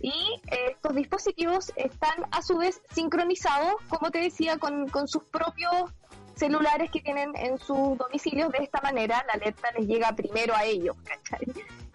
Y 0.00 0.40
eh, 0.50 0.72
estos 0.72 0.96
dispositivos 0.96 1.72
están 1.76 2.26
a 2.32 2.42
su 2.42 2.58
vez 2.58 2.82
sincronizados, 2.90 3.74
como 3.88 4.10
te 4.10 4.18
decía, 4.18 4.58
con, 4.58 4.88
con 4.88 5.06
sus 5.06 5.22
propios 5.24 5.92
celulares 6.34 6.90
que 6.90 7.00
tienen 7.00 7.32
en 7.36 7.58
sus 7.58 7.96
domicilios. 7.96 8.50
De 8.50 8.64
esta 8.64 8.80
manera, 8.80 9.24
la 9.28 9.34
alerta 9.34 9.70
les 9.78 9.86
llega 9.86 10.12
primero 10.12 10.54
a 10.56 10.64
ellos, 10.64 10.96
¿cachai? 11.04 11.46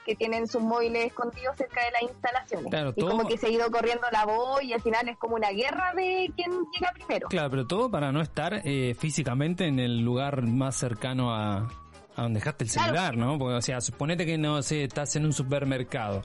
Que 0.07 0.15
tienen 0.15 0.47
sus 0.47 0.61
móviles 0.61 1.07
escondidos 1.07 1.57
cerca 1.57 1.81
de 1.83 1.91
las 1.91 2.01
instalaciones. 2.03 2.93
y 2.95 3.01
como 3.01 3.27
que 3.27 3.37
se 3.37 3.47
ha 3.47 3.49
ido 3.49 3.69
corriendo 3.69 4.07
la 4.09 4.25
voz 4.25 4.63
y 4.63 4.71
al 4.71 4.81
final 4.81 5.09
es 5.09 5.17
como 5.17 5.35
una 5.35 5.49
guerra 5.49 5.93
de 5.93 6.31
quién 6.33 6.49
llega 6.73 6.93
primero. 6.93 7.27
Claro, 7.27 7.49
pero 7.49 7.67
todo 7.67 7.91
para 7.91 8.13
no 8.13 8.21
estar 8.21 8.61
eh, 8.63 8.95
físicamente 8.97 9.67
en 9.67 9.79
el 9.79 9.99
lugar 9.99 10.43
más 10.43 10.77
cercano 10.77 11.35
a, 11.35 11.67
a 12.15 12.21
donde 12.21 12.39
dejaste 12.39 12.63
el 12.63 12.69
celular, 12.69 13.17
¿no? 13.17 13.37
Porque, 13.37 13.55
o 13.55 13.61
sea, 13.61 13.81
suponete 13.81 14.25
que 14.25 14.37
no 14.37 14.63
sé, 14.63 14.85
estás 14.85 15.13
en 15.17 15.25
un 15.25 15.33
supermercado. 15.33 16.21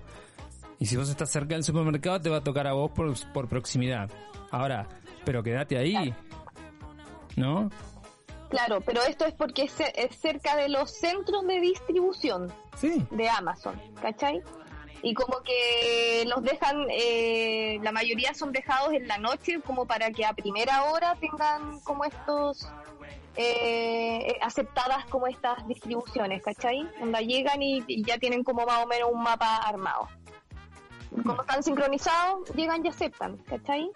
Y 0.78 0.86
si 0.86 0.96
vos 0.96 1.10
estás 1.10 1.30
cerca 1.30 1.56
del 1.56 1.64
supermercado, 1.64 2.20
te 2.20 2.30
va 2.30 2.36
a 2.36 2.44
tocar 2.44 2.68
a 2.68 2.74
vos 2.74 2.92
por, 2.92 3.12
por 3.32 3.48
proximidad. 3.48 4.08
Ahora, 4.52 4.86
pero 5.24 5.42
quédate 5.42 5.76
ahí, 5.76 6.14
¿no? 7.36 7.68
Claro, 8.52 8.82
pero 8.82 9.02
esto 9.02 9.24
es 9.24 9.32
porque 9.32 9.62
es, 9.62 9.72
cerca 10.18 10.56
de 10.56 10.68
los 10.68 10.90
centros 10.90 11.46
de 11.46 11.58
distribución 11.58 12.52
de 12.82 13.28
Amazon, 13.30 13.80
¿cachai? 14.02 14.42
Y 15.02 15.14
como 15.14 15.40
que 15.42 16.24
los 16.26 16.42
dejan, 16.42 16.86
eh, 16.90 17.78
la 17.82 17.92
mayoría 17.92 18.34
son 18.34 18.52
dejados 18.52 18.92
en 18.92 19.08
la 19.08 19.16
noche 19.16 19.62
como 19.62 19.86
para 19.86 20.10
que 20.10 20.26
a 20.26 20.34
primera 20.34 20.84
hora 20.84 21.16
tengan 21.18 21.80
como 21.80 22.04
estos, 22.04 22.68
eh, 23.36 24.36
aceptadas 24.42 25.06
como 25.06 25.28
estas 25.28 25.66
distribuciones, 25.66 26.42
¿cachai? 26.42 26.86
Donde 27.00 27.26
llegan 27.26 27.62
y, 27.62 28.04
ya 28.04 28.18
tienen 28.18 28.44
como 28.44 28.66
más 28.66 28.84
o 28.84 28.86
menos 28.86 29.08
un 29.10 29.22
mapa 29.22 29.56
armado. 29.56 30.08
Como 31.10 31.40
están 31.40 31.62
sincronizados, 31.62 32.50
llegan 32.54 32.84
y 32.84 32.88
aceptan, 32.90 33.38
¿cachai? 33.48 33.90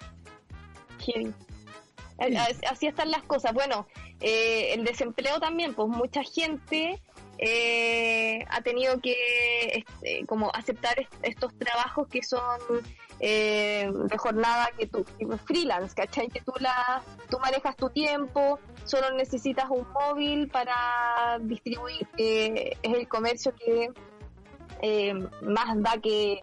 Así 2.19 2.87
están 2.87 3.11
las 3.11 3.23
cosas. 3.23 3.53
Bueno, 3.53 3.87
eh, 4.21 4.73
el 4.73 4.85
desempleo 4.85 5.39
también, 5.39 5.75
pues 5.75 5.89
mucha 5.89 6.23
gente 6.23 7.01
eh, 7.39 8.45
ha 8.49 8.63
tenido 8.63 9.01
que 9.01 9.85
este, 9.85 10.25
como 10.27 10.51
aceptar 10.55 10.97
estos 11.23 11.57
trabajos 11.59 12.09
que 12.09 12.23
son 12.23 12.59
eh, 13.21 13.91
de 13.93 14.19
jornada 14.19 14.71
que 14.79 14.87
tú, 14.87 15.05
freelance, 15.45 15.95
¿cachai? 15.95 16.29
Que 16.29 16.41
tú, 16.41 16.53
la, 16.61 17.03
tú 17.29 17.39
manejas 17.39 17.77
tu 17.77 17.91
tiempo, 17.91 18.59
solo 18.85 19.11
necesitas 19.13 19.67
un 19.69 19.87
móvil 19.93 20.49
para 20.49 21.39
distribuir. 21.43 22.09
es 22.17 22.77
el 22.83 23.09
comercio 23.09 23.55
que 23.55 23.91
más 25.43 25.83
da 25.83 25.99
que 26.01 26.41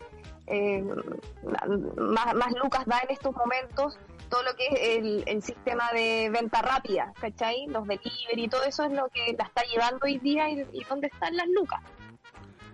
más, 1.98 2.36
más 2.36 2.52
lucas 2.62 2.86
da 2.86 3.00
en 3.00 3.12
estos 3.12 3.34
momentos 3.36 3.98
todo 4.34 4.42
lo 4.42 4.56
que 4.56 4.66
es 4.66 5.24
el, 5.28 5.44
sistema 5.44 5.92
de 5.94 6.28
venta 6.32 6.60
rápida, 6.64 7.14
¿cachai? 7.22 7.68
Los 7.68 7.88
delivery 7.88 8.46
y 8.46 8.48
todo 8.48 8.64
eso 8.64 8.84
es 8.84 8.92
lo 8.92 9.08
que 9.10 9.36
la 9.38 9.46
está 9.46 9.62
llevando 9.72 10.00
hoy 10.02 10.18
día 10.18 10.50
y, 10.50 10.84
dónde 10.90 11.06
están 11.06 11.36
las 11.38 11.48
lucas. 11.50 11.80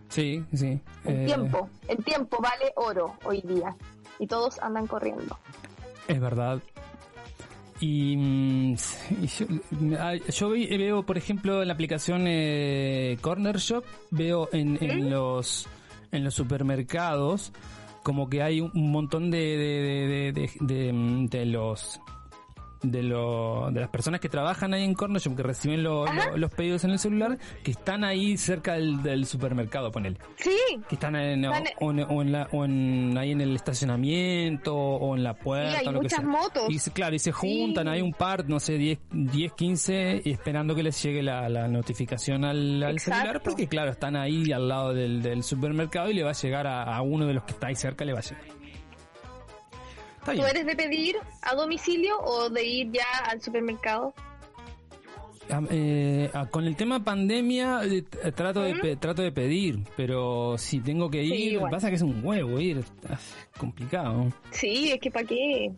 Sí, 0.07 0.41
sí. 0.53 0.79
El 1.03 1.15
eh, 1.15 1.25
tiempo, 1.25 1.69
el 1.89 2.03
tiempo 2.05 2.37
vale 2.41 2.71
oro 2.77 3.17
hoy 3.25 3.41
día 3.41 3.75
y 4.19 4.27
todos 4.27 4.57
andan 4.59 4.87
corriendo. 4.87 5.37
Es 6.07 6.21
verdad. 6.21 6.61
Y, 7.81 8.15
mm, 8.15 8.75
yo, 10.29 10.49
veo, 10.51 11.03
por 11.03 11.17
ejemplo, 11.17 11.61
en 11.61 11.67
la 11.67 11.73
aplicación 11.73 12.23
eh, 12.25 13.17
Corner 13.19 13.57
Shop, 13.57 13.83
veo 14.11 14.47
en, 14.53 14.81
en 14.81 15.09
los 15.09 15.67
en 16.11 16.23
los 16.23 16.33
supermercados 16.33 17.51
como 18.03 18.29
que 18.29 18.41
hay 18.41 18.61
un 18.61 18.91
montón 18.91 19.31
de, 19.31 19.37
de, 19.37 20.31
de, 20.61 21.27
de, 21.29 21.45
los 21.45 22.01
de, 22.81 23.03
lo, 23.03 23.69
de 23.71 23.79
las 23.81 23.89
personas 23.89 24.19
que 24.19 24.29
trabajan 24.29 24.73
ahí 24.73 24.83
en 24.83 24.93
Cornershop, 24.93 25.35
que 25.35 25.43
reciben 25.43 25.83
lo- 25.83 26.05
lo- 26.05 26.37
los 26.37 26.51
pedidos 26.51 26.83
en 26.83 26.91
el 26.91 26.99
celular, 26.99 27.37
que 27.63 27.71
están 27.71 28.03
ahí 28.03 28.37
cerca 28.37 28.73
del, 28.73 29.03
del 29.03 29.25
supermercado, 29.25 29.91
ponele. 29.91 30.17
Sí, 30.37 30.49
Que 30.87 30.95
están 30.95 31.15
en, 31.15 31.45
o, 31.45 31.53
Están- 31.53 31.73
o 31.79 31.91
en, 31.91 31.99
o 32.09 32.21
en 32.21 32.31
la, 32.31 32.47
o 32.51 32.65
en- 32.65 33.17
ahí 33.17 33.31
en 33.31 33.41
el 33.41 33.55
estacionamiento 33.55 34.75
o 34.75 35.15
en 35.15 35.23
la 35.23 35.33
puerta. 35.33 35.71
Sí, 35.71 35.77
hay 35.81 35.87
o 35.87 35.91
lo 35.91 35.99
que 35.99 36.03
muchas 36.05 36.19
sea. 36.19 36.27
motos. 36.27 36.63
Y 36.69 36.79
se- 36.79 36.91
claro, 36.91 37.15
y 37.15 37.19
se 37.19 37.31
juntan, 37.31 37.85
Sí. 37.85 37.89
hay 37.91 38.01
un 38.01 38.13
par, 38.13 38.47
no 38.47 38.59
sé, 38.59 38.73
10, 38.77 38.99
10 39.11 39.53
15, 39.53 40.21
y 40.23 40.31
esperando 40.31 40.75
que 40.75 40.83
les 40.83 41.01
llegue 41.03 41.21
la, 41.23 41.49
la 41.49 41.67
notificación 41.67 42.45
al, 42.45 42.99
celular, 42.99 43.41
porque 43.43 43.67
claro, 43.67 43.91
están 43.91 44.15
ahí 44.15 44.51
al 44.51 44.67
lado 44.67 44.93
del, 44.93 45.21
del 45.21 45.43
supermercado 45.43 46.09
y 46.09 46.13
le 46.13 46.23
va 46.23 46.31
a 46.31 46.33
llegar 46.33 46.67
a, 46.67 46.83
a 46.83 47.01
uno 47.01 47.25
de 47.25 47.33
los 47.33 47.43
que 47.43 47.51
está 47.51 47.67
ahí 47.67 47.75
cerca, 47.75 48.05
le 48.05 48.13
va 48.13 48.19
a 48.19 48.23
llegar. 48.23 48.43
Está 50.31 50.43
¿tú 50.43 50.53
bien. 50.53 50.65
eres 50.65 50.65
de 50.65 50.75
pedir 50.83 51.15
a 51.41 51.55
domicilio 51.55 52.19
o 52.21 52.49
de 52.49 52.63
ir 52.65 52.91
ya 52.91 53.05
al 53.29 53.41
supermercado? 53.41 54.13
Eh, 55.71 56.29
con 56.51 56.65
el 56.65 56.75
tema 56.75 57.03
pandemia 57.03 57.81
eh, 57.83 58.03
t- 58.03 58.31
trato 58.33 58.61
de 58.61 58.75
pe- 58.75 58.95
trato 58.97 59.23
de 59.23 59.31
pedir, 59.31 59.79
pero 59.97 60.59
si 60.59 60.79
tengo 60.79 61.09
que 61.09 61.23
Sí, 61.23 61.33
ir, 61.33 61.53
igual. 61.53 61.71
pasa 61.71 61.89
que 61.89 61.95
es 61.95 62.03
un 62.03 62.23
huevo 62.23 62.59
ir, 62.59 62.83
ah, 63.09 63.17
complicado. 63.57 64.31
Sí, 64.51 64.91
es 64.91 64.99
que 64.99 65.09
para 65.09 65.25
qué. 65.25 65.71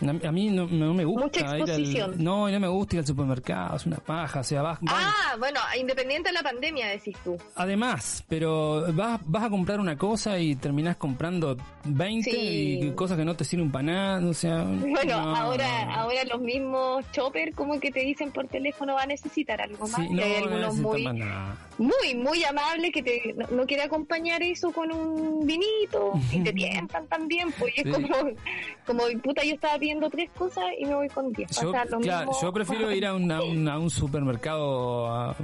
A, 0.00 0.32
mí 0.32 0.48
no, 0.50 0.66
no 0.66 0.94
me 0.94 1.04
gusta 1.04 1.24
Mucha 1.24 1.40
ir 1.40 1.46
al, 1.46 1.60
exposición. 1.60 2.14
no, 2.18 2.48
y 2.48 2.52
no 2.52 2.60
me 2.60 2.68
gusta 2.68 2.96
ir 2.96 3.00
al 3.00 3.06
supermercado, 3.06 3.76
es 3.76 3.84
una 3.86 3.98
paja, 3.98 4.40
o 4.40 4.44
sea, 4.44 4.62
vas, 4.62 4.78
vas- 4.80 4.94
Ah, 4.96 5.36
bueno, 5.38 5.60
independiente 5.78 6.30
de 6.30 6.32
la 6.34 6.42
pandemia, 6.42 6.86
decís 6.88 7.16
tú. 7.22 7.36
además, 7.54 8.24
pero 8.28 8.86
vas, 8.94 9.20
vas 9.26 9.44
a 9.44 9.50
comprar 9.50 9.78
una 9.78 9.98
cosa 9.98 10.38
y 10.38 10.56
terminás 10.56 10.96
comprando 10.96 11.56
20 11.84 12.30
Sí. 12.30 12.78
y 12.82 12.90
cosas 12.92 13.18
que 13.18 13.24
no 13.24 13.34
te 13.36 13.44
sirven 13.44 13.70
para 13.70 13.82
nada, 13.84 14.26
o 14.28 14.34
sea, 14.34 14.64
Bueno, 14.64 15.22
no. 15.22 15.36
ahora 15.36 15.94
ahora 15.94 16.24
los 16.24 16.40
mismos 16.40 17.04
chopper 17.12 17.52
como 17.54 17.78
que 17.78 17.90
te 17.90 18.00
dicen 18.00 18.30
por 18.30 18.46
teléfono 18.48 18.94
va 18.94 19.02
a 19.02 19.06
necesitar 19.06 19.60
algo 19.60 19.86
más. 19.86 19.96
Sí, 20.00 20.08
no, 20.14 20.22
hay 20.22 20.30
no 20.30 20.36
algunos 20.46 20.76
muy, 20.76 21.04
muy, 21.78 22.14
muy 22.14 22.44
amables 22.44 22.90
que 22.92 23.02
te, 23.02 23.34
no, 23.50 23.66
quiere 23.66 23.82
acompañar 23.82 24.42
eso 24.42 24.70
con 24.72 24.90
un 24.92 25.46
vinito 25.46 26.12
y 26.32 26.40
te 26.40 26.52
tientan 26.88 27.06
también, 27.06 27.52
pues 27.58 27.72
y 27.76 27.80
es 27.80 27.86
Sí. 27.96 28.02
como, 28.02 28.30
como 28.86 29.20
puta, 29.22 29.42
yo 29.44 29.54
estaba 29.54 29.76
pidiendo 29.78 29.89
tres 30.10 30.30
cosas 30.30 30.64
y 30.78 30.84
me 30.84 30.94
voy 30.94 31.08
con 31.08 31.32
diez. 31.32 31.50
Yo, 31.60 31.70
o 31.70 31.72
sea, 31.72 31.84
lo 31.86 31.98
claro, 31.98 32.30
mismo- 32.30 32.42
yo 32.42 32.52
prefiero 32.52 32.92
ir 32.94 33.06
a 33.06 33.14
un, 33.14 33.32
a 33.32 33.42
un, 33.42 33.68
a 33.68 33.78
un 33.78 33.90
supermercado, 33.90 35.06
a, 35.08 35.36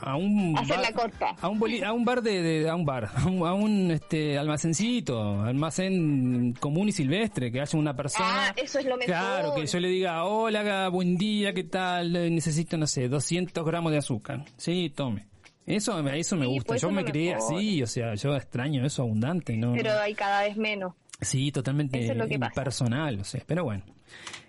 a 0.00 0.16
un 0.16 0.56
Hacer 0.56 0.76
bar, 0.76 0.80
la 0.84 0.92
corta. 0.92 1.36
a 1.40 1.48
un 1.48 1.58
boli- 1.58 1.82
a 1.82 1.92
un 1.92 2.04
bar 2.04 2.22
de, 2.22 2.42
de- 2.42 2.68
a 2.70 2.74
un 2.74 2.84
bar, 2.84 3.10
a 3.14 3.26
un, 3.26 3.46
a 3.46 3.52
un, 3.54 3.90
este 3.90 4.38
almacencito, 4.38 5.42
almacén 5.42 6.54
común 6.58 6.88
y 6.88 6.92
silvestre, 6.92 7.52
que 7.52 7.60
haya 7.60 7.78
una 7.78 7.94
persona. 7.94 8.48
Ah, 8.48 8.54
eso 8.56 8.78
es 8.78 8.84
lo 8.86 8.96
mejor. 8.96 9.06
Claro, 9.06 9.54
que 9.54 9.66
yo 9.66 9.80
le 9.80 9.88
diga, 9.88 10.24
hola, 10.24 10.88
buen 10.88 11.16
día, 11.16 11.52
¿qué 11.52 11.64
tal? 11.64 12.12
Necesito, 12.12 12.76
no 12.76 12.86
sé, 12.86 13.08
200 13.08 13.64
gramos 13.64 13.92
de 13.92 13.98
azúcar. 13.98 14.44
Sí, 14.56 14.92
tome. 14.94 15.26
Eso, 15.66 15.98
eso 16.10 16.36
me 16.36 16.44
Sí, 16.46 16.52
gusta. 16.52 16.68
pues 16.68 16.80
yo 16.82 16.90
me 16.92 17.02
mejor. 17.02 17.38
así, 17.38 17.82
o 17.82 17.88
sea, 17.88 18.14
yo 18.14 18.36
extraño 18.36 18.86
eso 18.86 19.02
abundante, 19.02 19.56
¿no? 19.56 19.72
Pero 19.72 19.90
hay 19.98 20.14
cada 20.14 20.42
vez 20.42 20.56
menos. 20.56 20.92
Sí, 21.20 21.50
totalmente 21.50 22.02
Eso 22.02 22.12
es 22.12 22.18
lo 22.18 22.26
que 22.28 22.38
personal, 22.54 23.20
o 23.20 23.24
sea, 23.24 23.42
pero 23.46 23.64
bueno. 23.64 23.82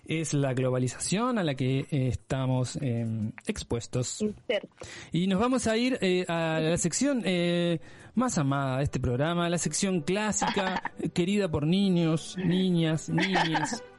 Es 0.05 0.33
la 0.33 0.53
globalización 0.53 1.37
a 1.37 1.43
la 1.43 1.55
que 1.55 1.79
eh, 1.79 2.07
estamos 2.07 2.77
eh, 2.81 3.05
expuestos. 3.45 4.21
Inserto. 4.21 4.69
Y 5.11 5.27
nos 5.27 5.39
vamos 5.39 5.67
a 5.67 5.75
ir 5.75 5.97
eh, 6.01 6.23
a 6.29 6.59
la 6.61 6.77
sección 6.77 7.21
eh, 7.25 7.79
más 8.15 8.37
amada 8.37 8.77
de 8.77 8.83
este 8.85 8.99
programa, 9.01 9.49
la 9.49 9.57
sección 9.57 10.01
clásica, 10.01 10.81
querida 11.13 11.49
por 11.49 11.65
niños, 11.67 12.37
niñas, 12.37 13.09
niñas. 13.09 13.83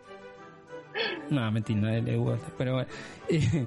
No, 1.31 1.49
mentira, 1.53 2.01
le 2.01 2.17
gusta, 2.17 2.53
pero 2.59 2.73
bueno. 2.75 2.91
Eh, 3.29 3.67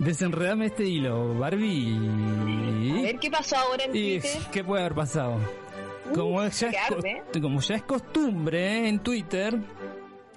desenredame 0.00 0.66
este 0.66 0.84
hilo, 0.84 1.32
A 1.32 1.38
Barbie. 1.38 3.02
ver 3.02 3.18
qué 3.20 3.30
pasó 3.30 3.56
ahora 3.56 3.84
en 3.84 3.92
Twitter. 3.92 4.30
¿Qué 4.50 4.64
puede 4.64 4.80
haber 4.82 4.96
pasado? 4.96 5.38
Como 6.14 6.40
ya, 6.42 6.46
es, 6.48 6.64
arde. 6.64 7.22
como 7.40 7.60
ya 7.60 7.74
es 7.76 7.82
costumbre 7.84 8.78
¿eh? 8.78 8.88
en 8.88 8.98
Twitter, 9.00 9.58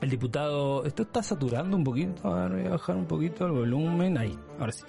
el 0.02 0.10
diputado... 0.10 0.84
Esto 0.86 1.04
está 1.04 1.24
saturando 1.24 1.76
un 1.78 1.84
poquito, 1.84 2.28
a 2.34 2.48
ver, 2.48 2.58
voy 2.60 2.68
a 2.68 2.72
bajar 2.72 2.96
un 2.96 3.06
poquito 3.06 3.46
el 3.46 3.52
volumen, 3.54 4.18
ahí, 4.18 4.38
ahora 4.60 4.72
sí. 4.72 4.84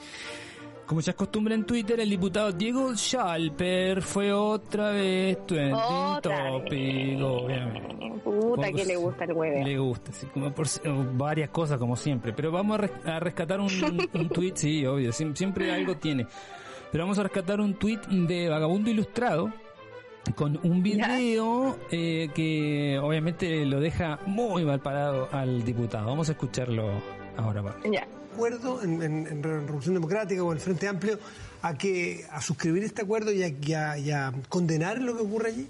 Como 0.87 1.01
ya 1.01 1.13
es 1.13 1.17
costumbre 1.17 1.55
en 1.55 1.65
Twitter, 1.65 1.99
el 1.99 2.11
diputado 2.11 2.53
Diego 2.53 2.95
Schalper 2.95 4.03
fue 4.03 4.31
otra 4.35 4.91
vez 4.91 5.39
trending 5.47 5.75
topic, 6.23 7.21
obviamente. 7.23 8.21
Puta 8.23 8.71
que 8.71 8.85
le 8.85 8.97
gusta 8.97 9.25
el 9.25 9.33
hueve. 9.33 9.65
Le 9.65 9.79
gusta, 9.79 10.13
sí, 10.13 10.27
como 10.27 10.53
por, 10.53 10.67
varias 11.17 11.49
cosas 11.49 11.79
como 11.79 11.97
siempre. 11.97 12.35
Pero 12.35 12.53
vamos 12.53 12.75
a, 12.79 12.81
res- 12.83 13.07
a 13.07 13.19
rescatar 13.19 13.61
un, 13.61 13.71
un 14.13 14.29
tweet, 14.29 14.53
sí, 14.57 14.85
obvio, 14.85 15.11
siem- 15.11 15.35
siempre 15.35 15.73
algo 15.73 15.97
tiene. 15.97 16.27
Pero 16.93 17.05
vamos 17.05 17.19
a 17.19 17.23
rescatar 17.23 17.61
un 17.63 17.75
tweet 17.75 18.01
de 18.11 18.49
Vagabundo 18.51 18.91
Ilustrado 18.91 19.51
con 20.35 20.59
un 20.63 20.83
video 20.83 21.79
eh, 21.91 22.29
que 22.35 22.99
obviamente 23.03 23.65
lo 23.67 23.81
deja 23.81 24.19
muy 24.27 24.65
mal 24.65 24.81
parado 24.81 25.29
al 25.33 25.65
diputado. 25.65 26.07
Vamos 26.07 26.29
a 26.29 26.33
escucharlo 26.33 26.89
ahora, 27.37 27.63
Pablo. 27.63 27.93
Ya. 27.93 28.07
acuerdo 28.33 28.83
en, 28.83 29.03
en- 29.03 29.27
en 29.29 29.43
Revolución 29.43 29.95
Democrática 29.95 30.43
o 30.43 30.51
en 30.51 30.57
el 30.59 30.61
Frente 30.63 30.89
Amplio 30.89 31.19
a 31.63 31.75
que 31.79 32.25
a 32.31 32.41
suscribir 32.41 32.83
este 32.85 33.03
acuerdo 33.03 33.31
y 33.33 33.43
a, 33.43 33.49
y 33.49 33.73
a- 33.75 33.99
y 33.99 34.11
a 34.11 34.33
condenar 34.49 35.01
lo 35.01 35.17
que 35.17 35.23
ocurre 35.23 35.49
allí? 35.51 35.69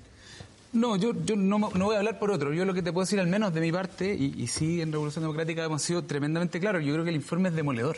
No, 0.73 0.97
yo, 0.97 1.13
yo 1.25 1.37
no, 1.37 1.59
no 1.59 1.85
voy 1.85 1.95
a 1.95 1.99
hablar 1.99 2.19
por 2.19 2.31
otro. 2.33 2.53
Yo 2.53 2.65
lo 2.65 2.75
que 2.75 2.83
te 2.83 2.93
puedo 2.93 3.05
decir, 3.05 3.21
al 3.21 3.29
menos 3.29 3.53
de 3.55 3.61
mi 3.61 3.71
parte, 3.71 4.13
y, 4.15 4.35
y 4.43 4.47
sí, 4.49 4.81
en 4.81 4.91
Revolución 4.93 5.23
Democrática 5.23 5.63
hemos 5.65 5.83
sido 5.83 6.03
tremendamente 6.05 6.59
claros. 6.59 6.83
Yo 6.85 6.93
creo 6.93 7.05
que 7.05 7.11
el 7.11 7.17
informe 7.17 7.51
es 7.51 7.55
demoledor. 7.55 7.97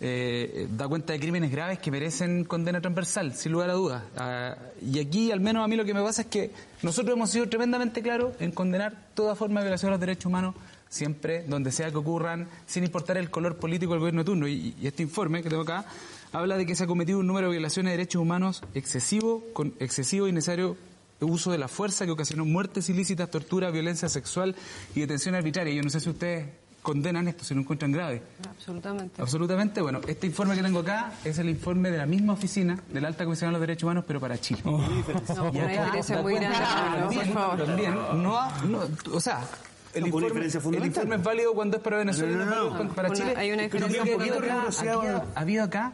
Eh, 0.00 0.68
da 0.70 0.88
cuenta 0.88 1.12
de 1.12 1.20
crímenes 1.20 1.50
graves 1.50 1.78
que 1.78 1.90
merecen 1.90 2.44
condena 2.44 2.80
transversal, 2.80 3.34
sin 3.34 3.52
lugar 3.52 3.70
a 3.70 3.74
dudas. 3.74 4.02
Ah, 4.16 4.56
y 4.82 4.98
aquí, 4.98 5.30
al 5.30 5.40
menos 5.40 5.64
a 5.64 5.68
mí 5.68 5.76
lo 5.76 5.84
que 5.84 5.94
me 5.94 6.02
pasa 6.02 6.22
es 6.22 6.28
que 6.28 6.50
nosotros 6.82 7.16
hemos 7.16 7.30
sido 7.30 7.48
tremendamente 7.48 8.02
claros 8.02 8.34
en 8.40 8.50
condenar 8.50 9.08
toda 9.14 9.34
forma 9.34 9.60
de 9.60 9.66
violación 9.66 9.90
a 9.90 9.92
los 9.92 10.00
derechos 10.00 10.26
humanos, 10.26 10.54
siempre, 10.88 11.44
donde 11.44 11.70
sea 11.72 11.90
que 11.90 11.96
ocurran, 11.96 12.48
sin 12.66 12.84
importar 12.84 13.16
el 13.16 13.30
color 13.30 13.56
político 13.56 13.92
del 13.92 14.00
gobierno 14.00 14.22
de 14.22 14.26
turno. 14.26 14.48
Y, 14.48 14.74
y 14.80 14.86
este 14.86 15.02
informe 15.02 15.42
que 15.42 15.48
tengo 15.48 15.62
acá 15.62 15.86
habla 16.32 16.56
de 16.56 16.66
que 16.66 16.74
se 16.74 16.84
ha 16.84 16.86
cometido 16.86 17.20
un 17.20 17.26
número 17.26 17.46
de 17.46 17.52
violaciones 17.52 17.92
de 17.92 17.96
derechos 17.96 18.20
humanos 18.20 18.62
excesivo, 18.74 19.44
con 19.52 19.74
excesivo 19.78 20.26
y 20.28 20.32
necesario 20.32 20.76
uso 21.20 21.52
de 21.52 21.58
la 21.58 21.68
fuerza 21.68 22.04
que 22.04 22.10
ocasionó 22.10 22.44
muertes 22.44 22.88
ilícitas, 22.88 23.30
tortura, 23.30 23.70
violencia 23.70 24.08
sexual 24.08 24.54
y 24.94 25.00
detención 25.00 25.34
arbitraria. 25.34 25.74
Yo 25.74 25.82
no 25.82 25.90
sé 25.90 26.00
si 26.00 26.10
ustedes 26.10 26.48
condenan 26.84 27.26
esto, 27.28 27.42
si 27.44 27.54
lo 27.54 27.60
encuentran 27.62 27.90
grave. 27.90 28.22
Absolutamente. 28.48 29.20
Absolutamente. 29.22 29.80
Bueno, 29.80 30.00
este 30.06 30.26
informe 30.26 30.54
que 30.54 30.62
tengo 30.62 30.80
acá 30.80 31.12
es 31.24 31.38
el 31.38 31.48
informe 31.48 31.90
de 31.90 31.96
la 31.98 32.06
misma 32.06 32.34
oficina 32.34 32.78
de 32.92 33.00
la 33.00 33.08
Alta 33.08 33.24
Comisión 33.24 33.48
de 33.48 33.52
los 33.52 33.60
Derechos 33.62 33.84
Humanos, 33.84 34.04
pero 34.06 34.20
para 34.20 34.38
Chile. 34.38 34.60
No, 34.64 34.78
Y 35.52 35.58
acá 35.58 36.22
muy 36.22 36.34
¿no? 36.34 36.40
por 36.94 37.00
también, 37.00 37.32
favor. 37.32 37.64
también, 37.64 37.94
no, 38.22 38.38
ha- 38.38 38.62
no, 38.68 38.80
o 39.12 39.20
sea, 39.20 39.40
el 39.94 40.06
informe, 40.06 40.26
diferencia 40.28 40.60
el 40.78 40.86
informe 40.86 41.16
es 41.16 41.22
válido 41.22 41.54
cuando 41.54 41.76
es 41.78 41.82
para 41.82 41.96
Venezuela 41.98 42.32
y 42.32 42.36
no, 42.36 42.44
No, 42.44 42.84
no, 42.84 42.92
para 42.92 43.10
Chile. 43.10 43.34
hay 43.36 43.50
una 43.52 43.62
Pero 43.70 43.86
diferencia 43.88 44.02
que 44.04 44.10
un 44.12 44.18
poquito 44.18 44.38
acá 44.38 44.54
acá 45.64 45.92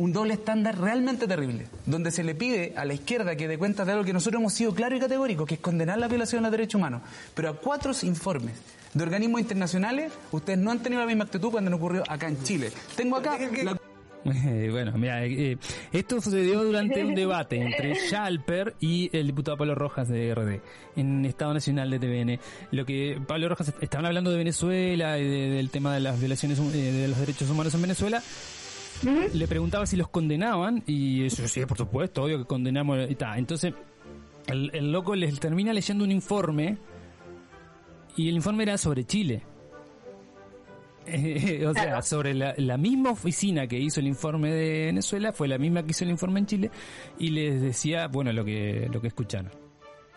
un 0.00 0.12
doble 0.12 0.34
estándar 0.34 0.78
realmente 0.80 1.26
terrible, 1.28 1.66
donde 1.86 2.10
se 2.10 2.24
le 2.24 2.34
pide 2.34 2.72
a 2.76 2.84
la 2.84 2.94
izquierda 2.94 3.36
que 3.36 3.46
dé 3.46 3.58
cuenta 3.58 3.84
de 3.84 3.92
algo 3.92 4.04
que 4.04 4.12
nosotros 4.14 4.40
hemos 4.40 4.54
sido 4.54 4.74
claros 4.74 4.96
y 4.96 5.00
categóricos, 5.00 5.46
que 5.46 5.54
es 5.54 5.60
condenar 5.60 5.98
la 5.98 6.08
violación 6.08 6.40
de 6.40 6.44
los 6.48 6.52
derechos 6.52 6.76
humanos. 6.78 7.02
Pero 7.34 7.50
a 7.50 7.52
cuatro 7.52 7.92
informes 8.02 8.54
de 8.94 9.02
organismos 9.02 9.40
internacionales, 9.42 10.10
ustedes 10.32 10.58
no 10.58 10.70
han 10.70 10.82
tenido 10.82 11.00
la 11.02 11.06
misma 11.06 11.24
actitud 11.24 11.50
cuando 11.50 11.70
no 11.70 11.76
ocurrió 11.76 12.02
acá 12.08 12.28
en 12.28 12.42
Chile. 12.42 12.72
Tengo 12.96 13.16
acá 13.16 13.38
la 13.62 13.76
Eh, 14.24 14.68
bueno, 14.70 14.92
mira, 14.98 15.24
eh, 15.24 15.56
esto 15.92 16.20
sucedió 16.20 16.62
durante 16.62 17.02
un 17.04 17.14
debate 17.14 17.56
entre 17.56 17.94
Schalper 18.08 18.74
y 18.78 19.08
el 19.16 19.26
diputado 19.28 19.56
Pablo 19.56 19.74
Rojas 19.74 20.08
de 20.08 20.34
RD 20.34 20.60
en 20.96 21.24
Estado 21.24 21.54
Nacional 21.54 21.88
de 21.90 21.98
TVN. 21.98 22.38
Lo 22.70 22.84
que 22.84 23.18
Pablo 23.26 23.48
Rojas 23.48 23.72
estaban 23.80 24.04
hablando 24.04 24.30
de 24.30 24.36
Venezuela 24.38 25.18
y 25.18 25.24
de- 25.26 25.50
del 25.50 25.70
tema 25.70 25.94
de 25.94 26.00
las 26.00 26.18
violaciones 26.20 26.58
eh, 26.58 26.62
de 26.92 27.08
los 27.08 27.18
derechos 27.18 27.48
humanos 27.48 27.74
en 27.74 27.80
Venezuela. 27.82 28.22
Le 29.02 29.48
preguntaba 29.48 29.86
si 29.86 29.96
los 29.96 30.08
condenaban 30.08 30.82
y 30.86 31.24
eso 31.24 31.46
sí, 31.48 31.64
por 31.64 31.78
supuesto, 31.78 32.24
obvio 32.24 32.38
que 32.38 32.44
condenamos 32.44 33.10
y 33.10 33.14
tal. 33.14 33.38
Entonces 33.38 33.72
el, 34.46 34.70
el 34.74 34.92
loco 34.92 35.14
les 35.14 35.38
termina 35.40 35.72
leyendo 35.72 36.04
un 36.04 36.10
informe 36.10 36.76
y 38.16 38.28
el 38.28 38.34
informe 38.34 38.64
era 38.64 38.76
sobre 38.76 39.04
Chile. 39.04 39.42
Eh, 41.06 41.64
o 41.68 41.72
sea, 41.72 42.02
sobre 42.02 42.34
la, 42.34 42.54
la 42.56 42.76
misma 42.76 43.10
oficina 43.10 43.66
que 43.66 43.78
hizo 43.78 44.00
el 44.00 44.06
informe 44.06 44.52
de 44.52 44.86
Venezuela 44.86 45.32
fue 45.32 45.48
la 45.48 45.58
misma 45.58 45.82
que 45.82 45.90
hizo 45.90 46.04
el 46.04 46.10
informe 46.10 46.40
en 46.40 46.46
Chile 46.46 46.70
y 47.18 47.30
les 47.30 47.60
decía, 47.60 48.08
bueno, 48.08 48.32
lo 48.32 48.44
que 48.44 48.88
lo 48.92 49.00
que 49.00 49.08
escucharon. 49.08 49.50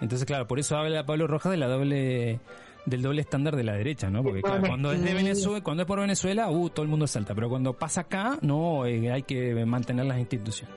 Entonces, 0.01 0.25
claro, 0.25 0.47
por 0.47 0.59
eso 0.59 0.75
habla 0.75 1.05
Pablo 1.05 1.27
Rojas 1.27 1.51
de 1.51 1.57
la 1.57 1.67
doble 1.67 2.39
del 2.85 3.01
doble 3.01 3.21
estándar 3.21 3.55
de 3.55 3.63
la 3.63 3.73
derecha, 3.73 4.09
¿no? 4.09 4.23
Porque 4.23 4.41
claro, 4.41 4.61
cuando 4.67 4.91
es 4.91 5.01
de 5.01 5.13
Venezuela, 5.13 5.61
cuando 5.63 5.83
es 5.83 5.87
por 5.87 5.99
Venezuela, 5.99 6.49
uh, 6.49 6.69
todo 6.69 6.83
el 6.83 6.89
mundo 6.89 7.07
salta, 7.07 7.33
pero 7.33 7.49
cuando 7.49 7.73
pasa 7.73 8.01
acá, 8.01 8.37
no, 8.41 8.85
eh, 8.85 9.11
hay 9.11 9.23
que 9.23 9.65
mantener 9.65 10.05
las 10.05 10.19
instituciones. 10.19 10.75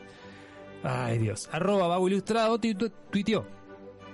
Ay, 0.82 1.18
Dios. 1.18 1.48
Arroba 1.52 1.88
Babo 1.88 2.06
Ilustrado 2.08 2.58
tu- 2.60 2.74
tu- 2.74 2.90
tuiteó. 3.10 3.44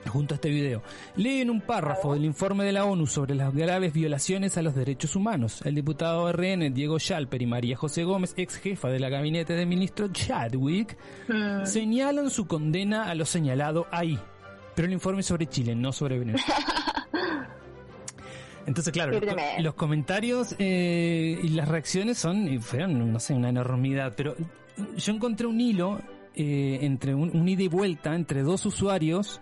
junto 0.08 0.34
a 0.34 0.36
este 0.36 0.48
video. 0.50 0.82
Leen 1.14 1.48
un 1.48 1.60
párrafo 1.60 2.14
del 2.14 2.24
informe 2.24 2.64
de 2.64 2.72
la 2.72 2.84
ONU 2.86 3.06
sobre 3.06 3.36
las 3.36 3.54
graves 3.54 3.92
violaciones 3.92 4.58
a 4.58 4.62
los 4.62 4.74
derechos 4.74 5.14
humanos. 5.14 5.62
El 5.64 5.76
diputado 5.76 6.26
RN 6.32 6.70
Diego 6.70 6.98
Schalper 6.98 7.40
y 7.40 7.46
María 7.46 7.76
José 7.76 8.02
Gómez, 8.02 8.34
ex 8.36 8.56
jefa 8.56 8.88
de 8.88 8.98
la 8.98 9.08
gabinete 9.10 9.52
del 9.54 9.68
ministro 9.68 10.08
Chadwick, 10.08 10.96
Mm. 11.28 11.66
señalan 11.66 12.30
su 12.30 12.48
condena 12.48 13.10
a 13.10 13.14
lo 13.14 13.24
señalado 13.24 13.86
ahí. 13.92 14.18
Pero 14.74 14.86
el 14.88 14.92
informe 14.94 15.20
es 15.20 15.26
sobre 15.26 15.46
Chile, 15.46 15.76
no 15.76 15.92
sobre 15.92 16.18
Venezuela. 16.18 16.56
Entonces, 18.66 18.92
claro, 18.92 19.18
los, 19.58 19.74
comentarios 19.74 20.54
eh, 20.58 21.38
y 21.42 21.48
las 21.50 21.68
reacciones 21.68 22.18
son, 22.18 22.48
y 22.48 22.58
fueron, 22.58 23.12
no 23.12 23.18
sé, 23.18 23.34
una 23.34 23.48
enormidad. 23.48 24.14
Pero 24.16 24.36
yo 24.96 25.12
encontré 25.12 25.46
un 25.46 25.60
hilo 25.60 26.00
eh, 26.34 26.78
entre 26.82 27.14
un, 27.14 27.36
un 27.36 27.48
ida 27.48 27.62
y 27.64 27.68
vuelta 27.68 28.14
entre 28.14 28.42
dos 28.42 28.64
usuarios 28.66 29.40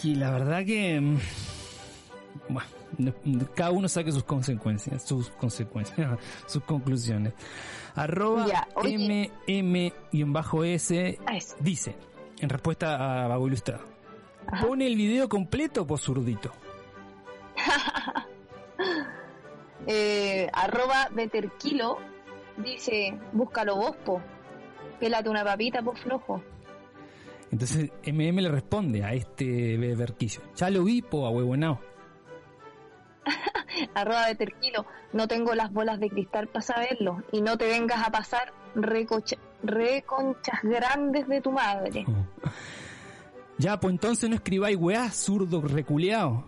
que 0.00 0.08
la 0.16 0.30
verdad 0.32 0.64
que 0.64 1.00
mm, 1.00 1.18
bueno, 2.48 2.68
no- 2.98 3.14
cada 3.54 3.70
uno 3.70 3.88
saque 3.88 4.12
sus 4.12 4.24
consecuencias, 4.24 5.04
sus 5.06 5.30
consecuencias, 5.30 6.18
sus 6.46 6.62
conclusiones. 6.64 7.32
Arroba 7.94 8.46
mm-s 10.12 11.18
dice, 11.60 11.94
en 12.40 12.48
respuesta 12.48 13.24
a 13.24 13.28
Vago 13.28 13.46
Ilustrado, 13.46 13.84
pone 14.60 14.86
el 14.86 14.96
video 14.96 15.28
completo 15.28 15.86
por 15.86 15.98
zurdito. 16.00 16.52
Eh, 19.86 20.48
arroba 20.52 21.08
Beterkilo 21.12 21.98
dice, 22.56 23.18
búscalo 23.32 23.76
vos, 23.76 23.96
po. 23.96 24.22
Pélate 24.98 25.28
una 25.28 25.44
papita, 25.44 25.82
po 25.82 25.94
flojo. 25.94 26.42
Entonces 27.50 27.90
MM 28.06 28.40
le 28.40 28.48
responde 28.48 29.04
a 29.04 29.12
este 29.12 29.76
berquillo, 29.94 30.40
ya 30.56 30.70
lo 30.70 30.84
vi, 30.84 31.02
po, 31.02 31.26
ahuevonao. 31.26 31.78
Arroba 33.94 34.26
Beterkilo, 34.28 34.86
no 35.12 35.28
tengo 35.28 35.54
las 35.54 35.70
bolas 35.72 36.00
de 36.00 36.08
cristal 36.08 36.46
para 36.48 36.62
saberlo. 36.62 37.22
Y 37.32 37.42
no 37.42 37.58
te 37.58 37.66
vengas 37.68 38.06
a 38.06 38.10
pasar 38.10 38.52
recocha- 38.74 39.38
reconchas 39.62 40.60
grandes 40.62 41.28
de 41.28 41.40
tu 41.40 41.52
madre. 41.52 42.06
Ya, 43.58 43.78
pues 43.78 43.92
entonces 43.92 44.28
no 44.30 44.36
escribáis 44.36 44.76
weá, 44.78 45.10
zurdo 45.10 45.60
reculeado. 45.60 46.44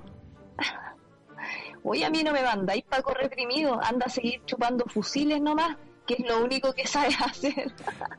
Oye, 1.89 2.05
a 2.05 2.11
mí 2.11 2.25
no 2.25 2.33
me 2.33 2.43
mandáis 2.43 2.83
Paco 2.83 3.15
reprimido, 3.15 3.81
anda 3.81 4.07
a 4.07 4.09
seguir 4.09 4.43
chupando 4.45 4.85
fusiles 4.87 5.41
nomás, 5.41 5.77
que 6.05 6.15
es 6.15 6.27
lo 6.27 6.43
único 6.43 6.73
que 6.73 6.85
sabes 6.85 7.17
hacer. 7.25 7.73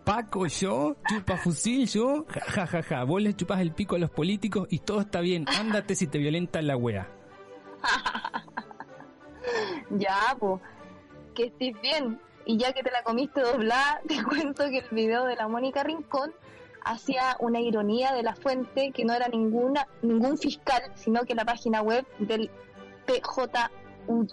Paco, 0.05 0.47
yo, 0.47 0.95
chupa 1.05 1.35
fusil, 1.35 1.85
yo, 1.85 2.25
ja, 2.29 2.39
ja, 2.39 2.67
ja, 2.67 2.83
ja. 2.83 3.03
Vos 3.03 3.21
le 3.21 3.35
chupas 3.35 3.59
el 3.59 3.73
pico 3.73 3.97
a 3.97 3.99
los 3.99 4.09
políticos 4.09 4.69
y 4.71 4.79
todo 4.79 5.01
está 5.01 5.19
bien. 5.19 5.45
Ándate 5.59 5.95
si 5.95 6.07
te 6.07 6.17
violentan 6.17 6.65
la 6.65 6.77
wea. 6.77 7.09
ya, 9.89 10.37
po, 10.39 10.61
que 11.35 11.47
estés 11.47 11.73
bien. 11.81 12.21
Y 12.45 12.57
ya 12.57 12.71
que 12.71 12.83
te 12.83 12.91
la 12.91 13.03
comiste 13.03 13.41
doblada, 13.41 13.99
te 14.07 14.23
cuento 14.23 14.69
que 14.69 14.77
el 14.77 14.89
video 14.91 15.25
de 15.25 15.35
la 15.35 15.49
Mónica 15.49 15.83
Rincón 15.83 16.31
hacía 16.85 17.35
una 17.41 17.59
ironía 17.59 18.13
de 18.13 18.23
la 18.23 18.33
fuente 18.33 18.93
que 18.93 19.03
no 19.03 19.13
era 19.13 19.27
ninguna 19.27 19.89
ningún 20.01 20.37
fiscal, 20.37 20.83
sino 20.95 21.25
que 21.25 21.35
la 21.35 21.43
página 21.43 21.81
web 21.81 22.05
del 22.19 22.49
PJU. 23.07 24.27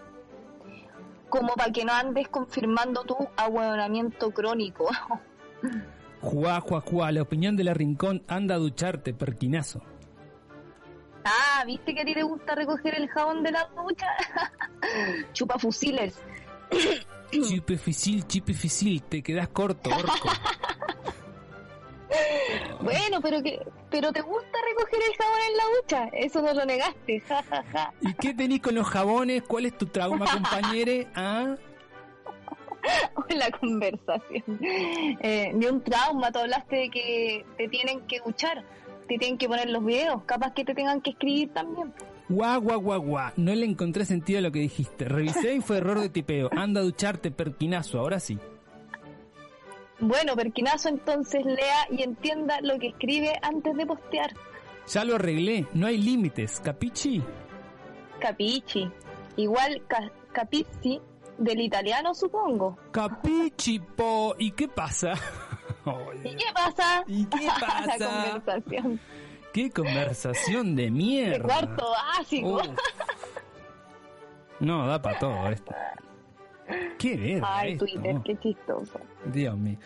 Como 1.30 1.54
para 1.54 1.72
que 1.72 1.84
no 1.84 1.92
andes 1.92 2.28
confirmando 2.28 3.02
tu 3.04 3.16
ahueonamiento 3.36 4.30
crónico. 4.30 4.88
Juá, 6.20 6.58
juá, 6.60 6.80
juá. 6.80 7.12
La 7.12 7.20
opinión 7.20 7.54
de 7.54 7.64
la 7.64 7.74
rincón, 7.74 8.22
anda 8.28 8.54
a 8.54 8.58
ducharte, 8.58 9.12
perquinazo. 9.12 9.82
Ah, 11.22 11.64
¿viste 11.66 11.94
que 11.94 12.00
a 12.00 12.04
ti 12.04 12.14
te 12.14 12.22
gusta 12.22 12.54
recoger 12.54 12.94
el 12.94 13.08
jabón 13.08 13.42
de 13.42 13.52
la 13.52 13.68
ducha? 13.76 14.06
Chupa 15.34 15.58
fusiles. 15.58 16.18
Chipe 17.30 17.76
fusil, 17.76 18.26
chipe 18.26 18.54
fusil, 18.54 19.02
te 19.02 19.22
quedas 19.22 19.48
corto, 19.48 19.90
orco. 19.90 20.28
Bueno, 22.80 23.20
pero 23.22 23.42
que 23.42 23.60
pero 23.90 24.12
te 24.12 24.20
gusta 24.20 24.58
recoger 24.68 25.00
el 25.08 25.16
jabón 25.16 25.38
en 25.50 25.56
la 25.56 25.64
ducha, 25.80 26.08
eso 26.12 26.42
no 26.42 26.52
lo 26.52 26.64
negaste. 26.64 27.20
Ja, 27.28 27.42
ja, 27.42 27.64
ja. 27.72 27.94
¿Y 28.00 28.12
qué 28.14 28.34
tenés 28.34 28.60
con 28.60 28.74
los 28.74 28.86
jabones? 28.86 29.42
¿Cuál 29.42 29.66
es 29.66 29.78
tu 29.78 29.86
trauma, 29.86 30.26
compañere? 30.30 31.06
¿Ah? 31.14 31.54
la 33.30 33.50
conversación. 33.50 34.42
Eh, 35.20 35.52
de 35.54 35.70
un 35.70 35.82
trauma, 35.82 36.30
tú 36.32 36.40
hablaste 36.40 36.76
de 36.76 36.90
que 36.90 37.44
te 37.56 37.68
tienen 37.68 38.00
que 38.06 38.20
duchar, 38.24 38.64
te 39.08 39.18
tienen 39.18 39.38
que 39.38 39.48
poner 39.48 39.70
los 39.70 39.84
videos, 39.84 40.22
capaz 40.24 40.52
que 40.52 40.64
te 40.64 40.74
tengan 40.74 41.00
que 41.00 41.10
escribir 41.10 41.52
también. 41.52 41.92
Guau, 42.28 42.60
guau, 42.60 42.80
guau, 42.80 43.00
guau. 43.02 43.32
No 43.36 43.54
le 43.54 43.66
encontré 43.66 44.04
sentido 44.04 44.38
a 44.38 44.42
lo 44.42 44.50
que 44.50 44.60
dijiste. 44.60 45.04
Revisé 45.04 45.56
y 45.56 45.60
fue 45.60 45.76
error 45.76 46.00
de 46.00 46.08
tipeo. 46.08 46.48
Anda 46.56 46.80
a 46.80 46.84
ducharte, 46.84 47.30
perquinazo. 47.30 47.98
Ahora 47.98 48.18
sí. 48.18 48.38
Bueno, 50.00 50.34
Perquinazo 50.36 50.88
entonces 50.88 51.44
lea 51.44 51.86
y 51.90 52.02
entienda 52.02 52.60
lo 52.62 52.78
que 52.78 52.88
escribe 52.88 53.32
antes 53.42 53.74
de 53.76 53.86
postear. 53.86 54.32
Ya 54.88 55.04
lo 55.04 55.14
arreglé. 55.14 55.66
No 55.72 55.86
hay 55.86 55.98
límites. 55.98 56.60
¿Capichi? 56.60 57.22
Capichi. 58.20 58.90
Igual 59.36 59.82
ca- 59.88 60.10
capizi 60.32 61.00
del 61.38 61.60
italiano, 61.60 62.14
supongo. 62.14 62.76
Capichi, 62.90 63.78
po. 63.78 64.34
¿Y 64.38 64.50
qué 64.52 64.68
pasa? 64.68 65.14
¿Y 66.24 66.36
qué 66.36 66.44
pasa? 66.54 67.04
¿Y 67.06 67.24
qué 67.26 67.46
la 67.46 67.54
pasa? 67.54 68.32
conversación. 68.42 69.00
¡Qué 69.52 69.70
conversación 69.70 70.74
de 70.76 70.90
mierda! 70.90 71.36
De 71.38 71.42
cuarto 71.44 71.86
básico. 72.18 72.60
No, 74.60 74.86
da 74.86 75.02
para 75.02 75.18
todo 75.18 75.48
esto. 75.50 75.74
¡Qué 76.98 77.16
verga 77.16 77.58
Ay, 77.58 77.72
esto. 77.72 77.84
Twitter, 77.84 78.16
qué 78.24 78.38
chistoso. 78.40 79.00
Dios 79.26 79.56
mío. 79.56 79.76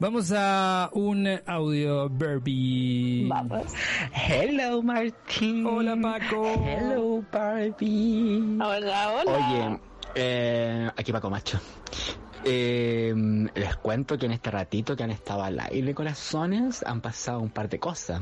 Vamos 0.00 0.32
a 0.36 0.90
un 0.92 1.28
audio, 1.46 2.08
Barbie. 2.10 3.26
Vamos. 3.28 3.72
Hello, 4.12 4.82
Martín. 4.82 5.66
Hola, 5.66 5.96
Paco. 6.00 6.64
Hello, 6.66 7.24
Barbie. 7.32 8.58
Hola, 8.60 9.12
hola. 9.12 9.32
Oye, 9.32 9.80
eh, 10.16 10.90
aquí 10.96 11.12
Paco 11.12 11.30
Macho. 11.30 11.60
Eh, 12.46 13.14
les 13.54 13.76
cuento 13.76 14.18
que 14.18 14.26
en 14.26 14.32
este 14.32 14.50
ratito 14.50 14.94
que 14.94 15.02
han 15.02 15.10
estado 15.10 15.42
al 15.44 15.58
aire 15.60 15.94
corazones 15.94 16.82
han 16.84 17.00
pasado 17.00 17.40
un 17.40 17.48
par 17.50 17.68
de 17.70 17.78
cosas. 17.78 18.20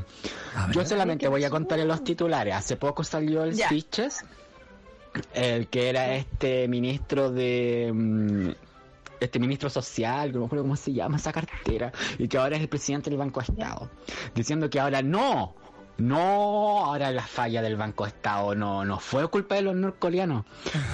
Yo 0.71 0.85
solamente 0.85 1.27
voy 1.27 1.43
a 1.43 1.49
contarles 1.49 1.87
los 1.87 2.03
titulares. 2.03 2.53
Hace 2.55 2.77
poco 2.77 3.03
salió 3.03 3.43
el 3.43 3.53
Ya. 3.53 3.67
El 5.33 5.67
que 5.67 5.89
era 5.89 6.15
este 6.15 6.67
ministro 6.67 7.31
de 7.31 7.91
mm, 7.93 8.49
este 9.19 9.39
ministro 9.39 9.69
social, 9.69 10.29
que 10.29 10.33
no 10.33 10.41
me 10.41 10.45
acuerdo 10.47 10.63
cómo 10.63 10.75
se 10.75 10.93
llama 10.93 11.17
esa 11.17 11.31
cartera, 11.31 11.91
y 12.17 12.27
que 12.27 12.37
ahora 12.37 12.55
es 12.57 12.61
el 12.61 12.67
presidente 12.69 13.09
del 13.09 13.19
Banco 13.19 13.41
Estado, 13.41 13.89
diciendo 14.35 14.69
que 14.69 14.79
ahora 14.79 15.01
no, 15.01 15.55
no, 15.97 16.85
ahora 16.85 17.11
la 17.11 17.21
falla 17.21 17.61
del 17.61 17.75
Banco 17.75 18.05
Estado 18.05 18.55
no, 18.55 18.83
no 18.85 18.99
fue 18.99 19.27
culpa 19.27 19.55
de 19.55 19.61
los 19.61 19.75
norcoreanos, 19.75 20.45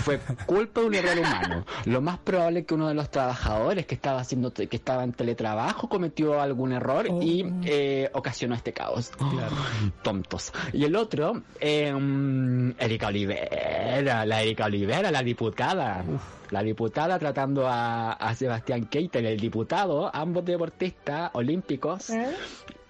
fue 0.04 0.20
culpa 0.46 0.82
de 0.82 0.88
un 0.88 0.96
error 0.96 1.18
humano. 1.20 1.66
Lo 1.86 2.02
más 2.02 2.18
probable 2.20 2.62
es 2.62 2.66
que 2.66 2.74
uno 2.74 2.88
de 2.88 2.94
los 2.94 3.10
trabajadores 3.10 3.86
que 3.86 3.96
estaba 3.96 4.20
haciendo, 4.22 4.54
que 4.54 4.68
estaba 4.72 5.04
en 5.04 5.14
teletrabajo 5.14 5.88
cometió 5.90 6.42
algún 6.42 6.74
error 6.74 7.08
y 7.22 7.44
Oh. 7.44 7.62
eh, 7.66 8.10
ocasionó 8.14 8.56
este 8.56 8.74
caos. 8.74 9.12
Claro. 9.18 9.56
Tontos. 10.02 10.52
Y 10.74 10.84
el 10.84 10.96
otro, 10.96 11.42
eh, 11.60 11.94
mm, 11.94 12.72
Erika 12.80 13.08
Olivera, 13.08 14.26
la 14.26 14.42
Erika 14.42 14.66
Olivera, 14.66 15.12
la 15.12 15.24
diputada. 15.24 16.04
La 16.52 16.64
diputada 16.64 17.20
tratando 17.20 17.68
a, 17.68 18.14
a 18.14 18.34
Sebastián 18.34 18.86
Keitel, 18.88 19.26
el 19.28 19.40
diputado, 19.40 20.10
ambos 20.14 20.44
deportistas 20.46 21.30
olímpicos, 21.34 22.10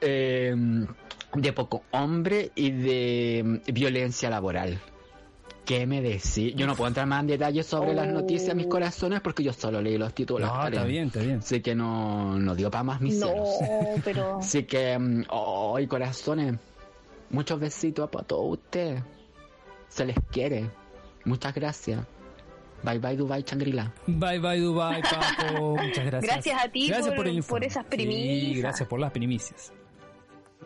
¿Eh? 0.01 0.55
De 1.33 1.53
poco 1.53 1.83
hombre 1.91 2.51
y 2.55 2.71
de 2.71 3.43
mm, 3.67 3.73
violencia 3.73 4.29
laboral. 4.29 4.79
¿Qué 5.65 5.85
me 5.85 6.01
decís? 6.01 6.55
Yo 6.55 6.65
no 6.65 6.75
puedo 6.75 6.87
entrar 6.87 7.05
más 7.05 7.21
en 7.21 7.27
detalles 7.27 7.67
sobre 7.67 7.93
las 7.93 8.07
noticias, 8.07 8.55
mis 8.55 8.65
corazones, 8.65 9.21
porque 9.21 9.43
yo 9.43 9.53
solo 9.53 9.79
leí 9.81 9.99
los 9.99 10.15
títulos. 10.15 10.49
No, 10.49 10.65
está 10.67 10.83
bien, 10.83 11.07
está 11.07 11.19
bien. 11.19 11.39
Así 11.39 11.61
que 11.61 11.75
no, 11.75 12.39
no 12.39 12.55
dio 12.55 12.71
para 12.71 12.83
más 12.83 13.01
mis 13.01 13.17
No, 13.19 13.27
cielos. 13.27 13.49
pero 14.03 14.39
Así 14.39 14.63
que, 14.63 14.97
mm, 14.97 15.25
ay, 15.75 15.85
corazones, 15.85 16.55
muchos 17.29 17.59
besitos 17.59 18.09
para 18.09 18.25
todos 18.25 18.53
ustedes. 18.53 19.03
Se 19.89 20.05
les 20.05 20.15
quiere. 20.31 20.71
Muchas 21.25 21.53
gracias. 21.53 22.03
Bye 22.81 22.97
bye 22.97 23.15
Dubai 23.17 23.43
Changrila. 23.43 23.93
Bye 24.07 24.39
bye 24.39 24.59
Dubai, 24.59 25.01
Paco. 25.03 25.75
Muchas 25.83 26.05
gracias. 26.05 26.21
Gracias 26.33 26.63
a 26.63 26.69
ti 26.71 26.87
Gracias 26.87 27.13
por- 27.13 27.27
el 27.27 27.35
informe. 27.35 27.59
por 27.59 27.67
esas 27.67 27.85
primicias. 27.85 28.23
Sí, 28.55 28.61
gracias 28.61 28.89
por 28.89 28.99
las 28.99 29.11
primicias. 29.11 29.71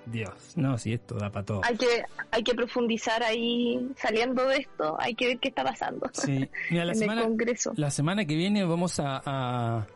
Dios, 0.05 0.33
no, 0.55 0.77
si 0.77 0.93
esto 0.93 1.15
da 1.15 1.31
para 1.31 1.45
todo. 1.45 1.61
hay 1.63 1.77
que 1.77 2.03
hay 2.31 2.43
que 2.43 2.53
profundizar 2.53 3.23
ahí 3.23 3.89
saliendo 3.95 4.45
de 4.47 4.57
esto, 4.57 4.97
hay 4.99 5.15
que 5.15 5.27
ver 5.27 5.39
qué 5.39 5.47
está 5.49 5.63
pasando 5.63 6.09
Sí, 6.13 6.49
mira, 6.71 6.85
la 6.85 6.91
en 6.91 6.97
semana, 6.99 7.21
el 7.21 7.27
Congreso. 7.27 7.73
la 7.77 7.89
semana 7.89 8.25
que 8.25 8.35
viene 8.35 8.63
vamos 8.65 8.99
a, 8.99 9.21
a, 9.25 9.87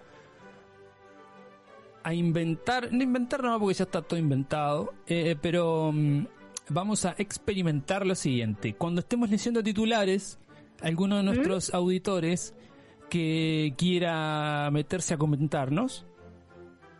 a 2.03 2.13
inventar, 2.13 2.91
no 2.91 3.03
inventar 3.03 3.43
no, 3.43 3.59
porque 3.59 3.73
ya 3.75 3.83
está 3.83 4.01
todo 4.01 4.17
inventado, 4.19 4.93
eh, 5.07 5.35
pero 5.41 5.91
mm, 5.93 6.25
vamos 6.69 7.05
a 7.05 7.15
experimentar 7.17 8.05
lo 8.05 8.15
siguiente. 8.15 8.75
Cuando 8.75 9.01
estemos 9.01 9.29
leyendo 9.29 9.61
titulares, 9.61 10.39
alguno 10.81 11.17
de 11.17 11.23
nuestros 11.23 11.73
auditores 11.73 12.53
que 13.09 13.73
quiera 13.77 14.69
meterse 14.71 15.13
a 15.13 15.17
comentarnos, 15.17 16.05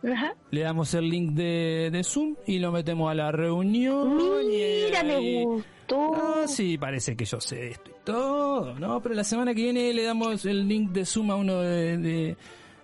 Ajá. 0.04 0.34
le 0.50 0.60
damos 0.60 0.94
el 0.94 1.08
link 1.10 1.32
de, 1.32 1.88
de 1.92 2.04
Zoom 2.04 2.36
y 2.46 2.58
lo 2.60 2.70
metemos 2.72 3.10
a 3.10 3.14
la 3.14 3.32
reunión. 3.32 4.16
Mira, 4.16 5.02
y 5.02 5.06
me 5.06 5.44
gustó. 5.44 6.14
Ah, 6.14 6.44
sí, 6.46 6.78
parece 6.78 7.16
que 7.16 7.24
yo 7.24 7.40
sé 7.40 7.68
esto 7.70 7.90
y 7.90 7.94
todo, 8.04 8.78
¿no? 8.78 9.00
Pero 9.02 9.14
la 9.14 9.24
semana 9.24 9.54
que 9.54 9.62
viene 9.62 9.92
le 9.92 10.04
damos 10.04 10.44
el 10.44 10.68
link 10.68 10.90
de 10.92 11.04
Zoom 11.04 11.30
a 11.30 11.36
uno 11.36 11.60
de, 11.60 11.98
de- 11.98 12.36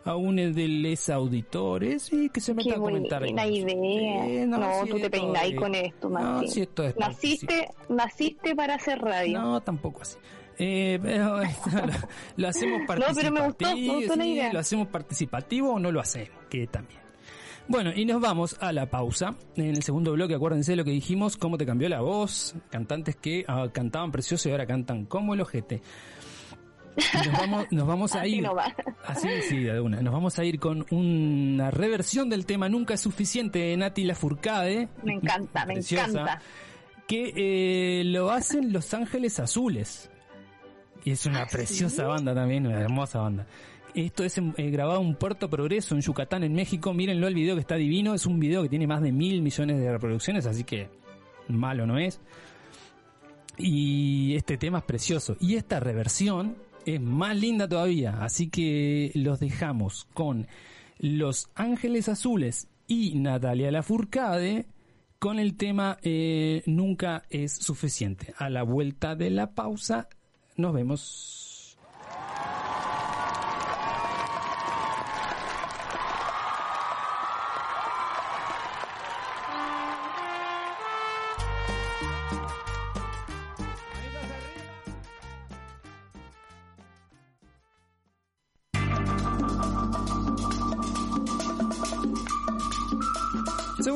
a 0.06 0.16
uno 0.16 0.42
de 0.52 0.68
los 0.68 1.08
auditores 1.08 2.12
y 2.12 2.28
que 2.28 2.38
se 2.40 2.52
meta 2.52 2.70
Qué 2.70 2.76
a 2.76 2.78
comentar. 2.78 3.20
buena 3.22 3.46
idea. 3.46 4.44
no, 4.46 4.84
sí, 4.84 4.90
tú 4.90 4.98
te 5.00 5.08
peináis 5.08 5.56
con 5.56 5.74
esto, 5.74 6.10
No, 6.10 6.20
Martín. 6.20 6.50
sí, 6.50 6.60
esto 6.60 6.82
es 6.84 6.96
naciste, 6.98 7.68
naciste 7.88 8.54
para 8.54 8.74
hacer 8.74 8.98
radio. 8.98 9.40
No, 9.40 9.62
tampoco 9.62 10.02
así. 10.02 10.18
Eh, 10.58 10.98
pero 11.02 11.38
lo, 11.38 11.44
lo 12.36 12.48
hacemos 12.48 12.80
No, 12.80 12.86
participativo. 12.86 13.14
pero 13.16 13.32
me 13.32 13.46
gustó, 13.46 13.76
me 13.76 13.94
gustó 13.96 14.16
la 14.16 14.26
idea. 14.26 14.52
Lo 14.52 14.58
hacemos 14.58 14.88
participativo 14.88 15.72
o 15.72 15.78
no 15.78 15.90
lo 15.90 16.00
hacemos, 16.00 16.38
que 16.50 16.66
también. 16.66 17.00
Bueno, 17.66 17.92
y 17.94 18.04
nos 18.04 18.20
vamos 18.20 18.56
a 18.60 18.72
la 18.72 18.90
pausa. 18.90 19.34
En 19.56 19.66
el 19.66 19.82
segundo 19.82 20.12
bloque, 20.12 20.34
acuérdense 20.34 20.72
de 20.72 20.76
lo 20.76 20.84
que 20.84 20.90
dijimos, 20.90 21.36
cómo 21.36 21.56
te 21.56 21.64
cambió 21.64 21.88
la 21.88 22.00
voz. 22.02 22.54
Cantantes 22.70 23.16
que 23.16 23.44
ah, 23.48 23.68
cantaban 23.72 24.12
precioso 24.12 24.48
y 24.48 24.52
ahora 24.52 24.66
cantan 24.66 25.06
como 25.06 25.32
el 25.34 25.40
ojete. 25.40 25.80
Y 26.96 27.28
Nos 27.28 27.38
vamos, 27.38 27.66
nos 27.72 27.86
vamos 27.86 28.14
a 28.14 28.20
Así 28.20 28.36
ir. 28.36 28.42
no 28.42 28.54
va. 28.54 28.74
Así, 29.06 29.28
sí, 29.48 29.60
de 29.64 29.80
una. 29.80 30.00
Nos 30.02 30.12
vamos 30.12 30.38
a 30.38 30.44
ir 30.44 30.60
con 30.60 30.84
una 30.90 31.70
reversión 31.70 32.28
del 32.28 32.44
tema 32.44 32.68
Nunca 32.68 32.94
es 32.94 33.00
suficiente 33.00 33.58
de 33.60 33.76
Nati 33.78 34.04
Lafourcade. 34.04 34.88
Me 35.02 35.14
encanta, 35.14 35.64
me 35.64 35.74
encanta. 35.74 36.40
que 37.08 37.32
eh, 38.00 38.04
lo 38.04 38.30
hacen 38.30 38.72
Los 38.74 38.92
Ángeles 38.92 39.40
Azules. 39.40 40.10
Y 41.02 41.12
es 41.12 41.26
Ah, 41.26 41.30
una 41.30 41.46
preciosa 41.46 42.06
banda 42.06 42.34
también, 42.34 42.66
una 42.66 42.80
hermosa 42.80 43.20
banda. 43.20 43.46
Esto 43.94 44.24
es 44.24 44.36
en- 44.38 44.54
eh, 44.56 44.70
grabado 44.70 45.00
en 45.00 45.14
Puerto 45.14 45.48
Progreso, 45.48 45.94
en 45.94 46.00
Yucatán, 46.00 46.42
en 46.42 46.52
México. 46.54 46.92
Mírenlo 46.92 47.28
el 47.28 47.34
video 47.34 47.54
que 47.54 47.60
está 47.60 47.76
divino. 47.76 48.12
Es 48.14 48.26
un 48.26 48.40
video 48.40 48.62
que 48.62 48.68
tiene 48.68 48.86
más 48.88 49.02
de 49.02 49.12
mil 49.12 49.40
millones 49.40 49.78
de 49.78 49.92
reproducciones, 49.92 50.46
así 50.46 50.64
que 50.64 50.88
malo 51.48 51.86
no 51.86 51.98
es. 51.98 52.20
Y 53.56 54.34
este 54.34 54.56
tema 54.58 54.78
es 54.78 54.84
precioso. 54.84 55.36
Y 55.40 55.54
esta 55.54 55.78
reversión 55.78 56.56
es 56.86 57.00
más 57.00 57.36
linda 57.36 57.68
todavía. 57.68 58.18
Así 58.24 58.48
que 58.50 59.12
los 59.14 59.38
dejamos 59.38 60.08
con 60.12 60.48
Los 60.98 61.48
Ángeles 61.54 62.08
Azules 62.08 62.66
y 62.88 63.14
Natalia 63.14 63.70
Lafourcade 63.70 64.66
con 65.20 65.38
el 65.38 65.56
tema 65.56 65.98
eh, 66.02 66.62
Nunca 66.66 67.22
es 67.30 67.52
suficiente. 67.52 68.34
A 68.38 68.50
la 68.50 68.64
vuelta 68.64 69.14
de 69.14 69.30
la 69.30 69.54
pausa 69.54 70.08
nos 70.56 70.74
vemos. 70.74 71.42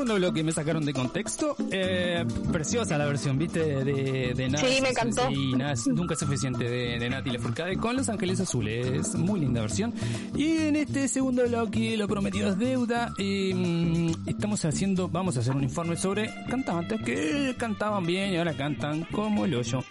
Segundo 0.08 0.26
bloque 0.26 0.42
me 0.42 0.52
sacaron 0.52 0.86
de 0.86 0.94
contexto. 0.94 1.54
Eh, 1.70 2.24
preciosa 2.50 2.96
la 2.96 3.04
versión, 3.04 3.36
¿viste? 3.36 3.84
De, 3.84 4.32
de 4.34 4.48
nada. 4.48 4.66
Sí, 4.66 4.80
me 4.80 4.88
encantó. 4.88 5.28
Sí, 5.28 5.52
nada, 5.52 5.72
es 5.72 5.86
nunca 5.86 6.14
es 6.14 6.20
suficiente 6.20 6.64
de, 6.64 6.98
de 6.98 7.10
Nati 7.10 7.28
Lafourcade 7.30 7.76
con 7.76 7.94
Los 7.94 8.08
Ángeles 8.08 8.40
Azules. 8.40 9.14
Muy 9.16 9.40
linda 9.40 9.60
versión. 9.60 9.92
Y 10.34 10.56
en 10.56 10.76
este 10.76 11.08
segundo 11.08 11.44
bloque, 11.46 11.94
lo 11.98 12.08
prometido 12.08 12.48
es 12.48 12.58
deuda. 12.58 13.12
eh, 13.18 14.10
estamos 14.24 14.64
haciendo, 14.64 15.10
vamos 15.10 15.36
a 15.36 15.40
hacer 15.40 15.54
un 15.54 15.64
informe 15.64 15.94
sobre 15.98 16.30
cantantes 16.48 17.02
que 17.02 17.54
cantaban 17.58 18.06
bien 18.06 18.32
y 18.32 18.38
ahora 18.38 18.54
cantan 18.56 19.02
como 19.12 19.44
el 19.44 19.56
hoyo. 19.56 19.84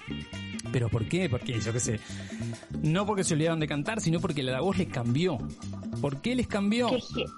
¿Pero 0.72 0.90
por 0.90 1.08
qué? 1.08 1.30
Porque 1.30 1.60
yo 1.60 1.72
qué 1.72 1.80
sé. 1.80 2.00
No 2.82 3.06
porque 3.06 3.24
se 3.24 3.36
olvidaron 3.36 3.60
de 3.60 3.68
cantar, 3.68 4.02
sino 4.02 4.20
porque 4.20 4.42
la 4.42 4.62
voz 4.62 4.80
les 4.80 4.88
cambió. 4.88 5.38
¿Por 6.02 6.22
qué 6.22 6.36
les 6.36 6.48
cambió? 6.48 6.90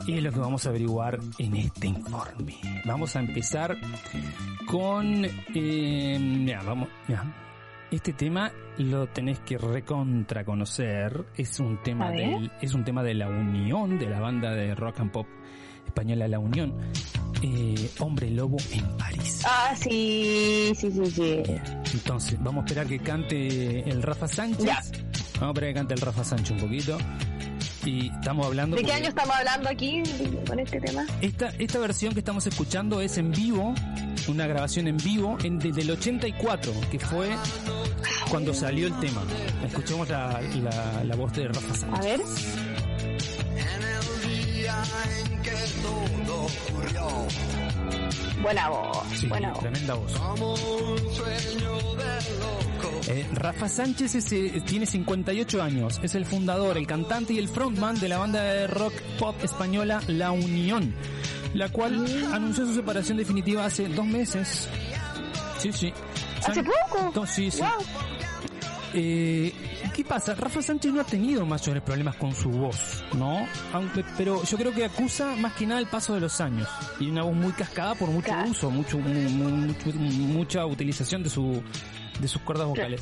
Y 0.05 0.17
es 0.17 0.23
lo 0.23 0.31
que 0.31 0.39
vamos 0.39 0.65
a 0.65 0.69
averiguar 0.69 1.19
en 1.37 1.55
este 1.55 1.87
informe. 1.87 2.57
Vamos 2.85 3.15
a 3.15 3.19
empezar 3.19 3.77
con... 4.67 5.25
Eh, 5.53 6.57
vamos... 6.65 6.89
mira. 7.07 7.45
Este 7.91 8.13
tema 8.13 8.51
lo 8.77 9.07
tenés 9.07 9.39
que 9.39 9.57
recontra 9.57 10.45
conocer. 10.45 11.25
Es 11.35 11.59
un 11.59 11.81
tema 11.81 12.11
del, 12.11 12.51
es 12.61 12.75
un 12.75 12.83
tema 12.83 13.01
de 13.01 13.15
la 13.15 13.27
Unión, 13.27 13.97
de 13.97 14.07
la 14.07 14.19
banda 14.19 14.51
de 14.51 14.75
rock 14.75 14.99
and 14.99 15.11
pop 15.11 15.25
española 15.87 16.27
La 16.27 16.37
Unión. 16.37 16.75
Eh, 17.41 17.89
Hombre 17.99 18.29
Lobo 18.29 18.57
en 18.71 18.97
París. 18.97 19.41
Ah, 19.45 19.73
sí, 19.75 20.71
sí, 20.75 20.91
sí, 20.91 21.05
sí. 21.07 21.43
Entonces, 21.93 22.37
vamos 22.43 22.63
a 22.63 22.65
esperar 22.65 22.85
que 22.87 22.99
cante 22.99 23.89
el 23.89 24.03
Rafa 24.03 24.27
Sánchez. 24.27 24.65
Ya. 24.65 24.81
Vamos 25.39 25.41
a 25.41 25.47
esperar 25.47 25.69
que 25.69 25.73
cante 25.73 25.93
el 25.95 26.01
Rafa 26.01 26.23
Sánchez 26.23 26.51
un 26.51 26.59
poquito. 26.59 26.97
Y 27.85 28.07
estamos 28.09 28.45
hablando. 28.45 28.75
¿De 28.75 28.81
qué 28.81 28.87
porque 28.87 28.99
año 28.99 29.09
estamos 29.09 29.35
hablando 29.35 29.69
aquí 29.69 30.03
con 30.47 30.59
este 30.59 30.79
tema? 30.79 31.05
Esta, 31.21 31.49
esta 31.59 31.79
versión 31.79 32.13
que 32.13 32.19
estamos 32.19 32.45
escuchando 32.47 33.01
es 33.01 33.17
en 33.17 33.31
vivo, 33.31 33.73
una 34.27 34.47
grabación 34.47 34.87
en 34.87 34.97
vivo 34.97 35.37
en, 35.43 35.59
desde 35.59 35.81
el 35.81 35.91
84, 35.91 36.73
que 36.91 36.99
fue 36.99 37.29
cuando 38.29 38.53
salió 38.53 38.87
el 38.87 38.99
tema. 38.99 39.23
Escuchemos 39.65 40.09
la, 40.09 40.41
la, 40.61 41.03
la 41.03 41.15
voz 41.15 41.33
de 41.33 41.47
Rafa 41.47 41.87
A 41.95 42.01
ver. 42.01 42.21
Buena 48.41 48.69
voz, 48.69 48.97
Sí, 49.15 49.27
buena 49.27 49.49
voz. 49.51 49.59
tremenda 49.59 49.93
voz. 49.95 50.13
Eh, 53.07 53.27
Rafa 53.33 53.67
Sánchez 53.67 54.15
es, 54.15 54.31
eh, 54.31 54.61
tiene 54.65 54.85
58 54.85 55.61
años, 55.61 55.99
es 56.03 56.15
el 56.15 56.25
fundador, 56.25 56.77
el 56.77 56.85
cantante 56.87 57.33
y 57.33 57.39
el 57.39 57.47
frontman 57.49 57.99
de 57.99 58.07
la 58.07 58.17
banda 58.19 58.41
de 58.43 58.67
rock 58.67 58.93
pop 59.19 59.35
española 59.43 60.01
La 60.07 60.31
Unión, 60.31 60.93
la 61.53 61.69
cual 61.69 62.05
anunció 62.31 62.65
su 62.65 62.75
separación 62.75 63.17
definitiva 63.17 63.65
hace 63.65 63.87
dos 63.89 64.05
meses. 64.05 64.67
Sí, 65.57 65.71
sí. 65.73 65.93
¿Hace 66.47 66.63
poco? 66.63 67.11
No, 67.15 67.25
sí, 67.25 67.51
sí. 67.51 67.59
Wow. 67.61 67.69
Eh, 68.93 69.53
¿Qué 69.95 70.03
pasa? 70.03 70.33
Rafa 70.35 70.61
Sánchez 70.61 70.91
no 70.93 71.01
ha 71.01 71.03
tenido 71.03 71.45
mayores 71.45 71.83
problemas 71.83 72.15
con 72.15 72.33
su 72.33 72.49
voz, 72.49 73.03
¿no? 73.17 73.45
Aunque, 73.73 74.03
pero 74.17 74.43
yo 74.43 74.57
creo 74.57 74.73
que 74.73 74.85
acusa 74.85 75.35
más 75.35 75.53
que 75.53 75.65
nada 75.67 75.79
el 75.79 75.87
paso 75.87 76.13
de 76.15 76.21
los 76.21 76.39
años 76.41 76.67
y 76.99 77.09
una 77.09 77.23
voz 77.23 77.35
muy 77.35 77.51
cascada 77.51 77.95
por 77.95 78.09
mucho 78.09 78.27
Claro. 78.27 78.49
uso, 78.49 78.69
mucho, 78.71 78.97
mu- 78.97 79.29
mu- 79.29 79.49
mucho- 79.67 79.91
mucha 79.93 80.65
utilización 80.65 81.21
de 81.23 81.29
su 81.29 81.61
de 82.19 82.27
sus 82.27 82.41
cuerdas 82.41 82.67
vocales. 82.67 83.01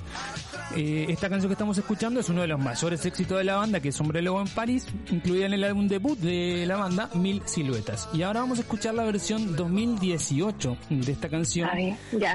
Eh, 0.76 1.05
esta 1.09 1.30
canción 1.30 1.49
que 1.49 1.53
estamos 1.53 1.78
escuchando 1.78 2.20
es 2.20 2.30
uno 2.30 2.41
de 2.41 2.47
los 2.47 2.59
mayores 2.59 3.05
éxitos 3.05 3.38
de 3.38 3.43
la 3.43 3.55
banda, 3.55 3.80
que 3.80 3.89
es 3.89 3.99
Hombre 3.99 4.22
Lobo 4.22 4.41
en 4.41 4.47
París, 4.47 4.88
incluida 5.11 5.45
en 5.45 5.53
el 5.53 5.63
álbum 5.63 5.88
debut 5.88 6.18
de 6.20 6.65
la 6.65 6.78
banda, 6.78 7.09
Mil 7.13 7.41
Siluetas. 7.45 8.09
Y 8.13 8.24
ahora 8.24 8.41
vamos 8.41 8.57
a 8.59 8.61
escuchar 8.61 8.93
la 8.93 9.03
versión 9.03 9.55
2018 9.55 10.78
de 10.89 11.11
esta 11.11 11.30
canción 11.30 11.70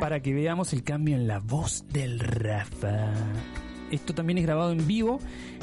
para 0.01 0.21
que 0.21 0.33
veamos 0.33 0.73
el 0.73 0.83
cambio 0.83 1.17
en 1.17 1.27
la 1.27 1.39
voz 1.39 1.85
del 1.89 2.19
Rafa. 2.19 3.13
Esto 3.91 4.15
también 4.15 4.39
es 4.39 4.45
grabado 4.45 4.73
en 4.73 4.87
vivo 4.87 5.19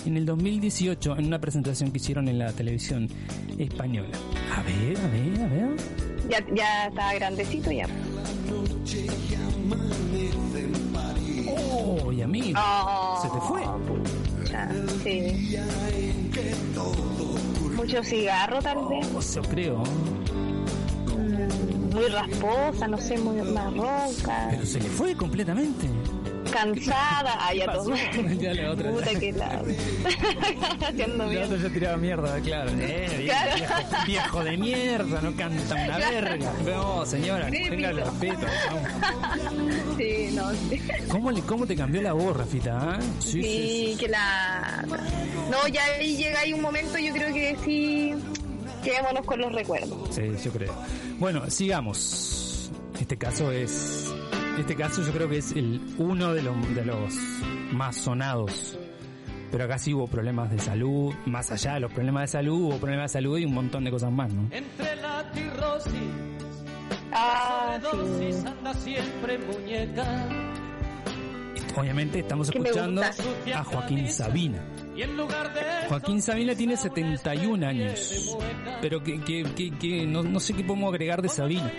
en 0.06 0.16
el 0.16 0.26
2018 0.26 1.18
en 1.18 1.26
una 1.26 1.42
presentación 1.42 1.92
que 1.92 1.98
hicieron 1.98 2.28
en 2.28 2.38
la 2.38 2.54
televisión 2.54 3.10
española. 3.58 4.16
A 4.56 4.62
ver, 4.62 4.98
a 4.98 5.08
ver, 5.08 5.42
a 5.42 5.48
ver. 5.48 5.70
Ya, 6.30 6.46
ya 6.54 6.86
está 6.88 7.14
grandecito 7.16 7.72
ya. 7.72 7.88
Oh, 12.30 12.32
amigo. 12.32 12.60
Oh, 12.62 13.20
Se 13.22 13.30
te 13.30 13.40
fue. 13.42 13.62
sí. 15.04 15.58
Mucho 17.76 18.04
cigarro 18.04 18.62
tal 18.62 18.78
vez. 18.90 19.36
Yo 19.36 19.42
creo. 19.44 19.84
Mm, 21.16 21.94
Muy 21.96 22.08
rasposa, 22.08 22.88
no 22.88 22.98
sé, 22.98 23.18
muy 23.18 23.42
más 23.42 23.74
ronca. 23.74 24.48
Pero 24.52 24.66
se 24.66 24.80
le 24.80 24.90
fue 24.90 25.16
completamente. 25.16 25.88
Cansada. 26.52 27.38
Ya 28.40 28.54
la 28.54 28.72
otra 28.72 28.92
Puta 28.92 29.20
que 29.20 29.32
la. 29.34 29.62
Haciendo 30.88 31.26
La 31.26 31.46
otra 31.46 31.70
tiraba 31.70 31.98
mierda, 31.98 32.40
claro. 32.42 32.72
Eh, 32.80 33.08
viejo, 33.20 33.26
Claro. 33.40 33.56
viejo, 33.56 34.06
viejo 34.06 34.44
de 34.44 34.58
mierda, 34.58 35.22
no 35.22 35.36
canta 35.36 35.76
una 35.76 35.96
Claro. 35.98 36.12
verga. 36.12 36.54
No, 36.66 37.06
señora, 37.06 37.50
tenga 37.50 37.90
el 37.90 37.98
respeto. 37.98 38.48
vamos. 38.68 39.98
Sí, 39.98 40.30
no, 40.34 40.52
sí. 40.52 40.82
¿Cómo, 41.10 41.32
le, 41.32 41.42
¿Cómo 41.42 41.66
te 41.68 41.76
cambió 41.76 42.02
la 42.02 42.14
voz, 42.14 42.36
Rafita? 42.38 42.78
ah? 42.96 43.00
Sí, 43.20 43.96
que 44.00 44.08
la. 44.08 44.86
No, 45.50 45.68
ya 45.68 45.84
ahí 46.00 46.16
llega 46.18 46.40
ahí 46.40 46.54
un 46.54 46.62
momento, 46.62 46.98
yo 46.98 47.14
creo 47.14 47.34
que 47.34 47.56
sí. 47.66 48.14
Quedémonos 48.84 49.26
con 49.26 49.40
los 49.42 49.52
recuerdos. 49.52 49.98
Sí, 50.16 50.22
yo 50.44 50.52
creo. 50.52 50.74
Bueno, 51.18 51.50
sigamos. 51.50 52.72
Este 53.00 53.18
caso 53.18 53.52
es 53.52 54.14
este 54.60 54.76
caso 54.76 55.02
yo 55.04 55.12
creo 55.12 55.30
que 55.30 55.38
es 55.38 55.52
el 55.54 55.82
uno 55.98 56.34
de 56.34 56.42
los, 56.44 56.76
de 56.76 56.86
los 56.86 57.14
más 57.72 57.96
sonados. 57.98 58.78
Pero 59.52 59.64
acá 59.64 59.80
sí 59.80 59.94
hubo 59.96 60.08
problemas 60.08 60.52
de 60.52 60.60
salud, 60.60 61.14
más 61.26 61.52
allá 61.52 61.74
de 61.76 61.80
los 61.80 61.92
problemas 61.92 62.24
de 62.24 62.28
salud, 62.28 62.62
hubo 62.68 62.78
problemas 62.78 63.12
de 63.12 63.14
salud 63.20 63.38
y 63.40 63.46
un 63.46 63.54
montón 63.56 63.84
de 63.84 63.90
cosas 63.92 64.12
más, 64.12 64.32
¿no? 64.32 64.48
Entre 64.52 64.96
la 64.98 65.32
tirrosis, 65.32 65.94
Ah, 67.12 67.80
dosis 67.82 68.36
sí. 68.36 68.48
anda 68.48 68.74
siempre 68.76 69.40
muñeca. 69.40 70.28
Obviamente 71.76 72.20
estamos 72.20 72.50
escuchando 72.50 73.02
a 73.02 73.64
Joaquín 73.64 74.10
Sabina. 74.10 74.64
Joaquín 75.88 76.22
Sabina 76.22 76.56
tiene 76.56 76.76
71 76.76 77.66
años, 77.66 78.38
pero 78.82 79.02
que, 79.02 79.22
que, 79.22 79.44
que, 79.56 79.72
que 79.72 80.06
no, 80.06 80.24
no 80.24 80.40
sé 80.40 80.54
qué 80.54 80.64
podemos 80.64 80.90
agregar 80.90 81.22
de 81.22 81.30
Sabina. 81.30 81.72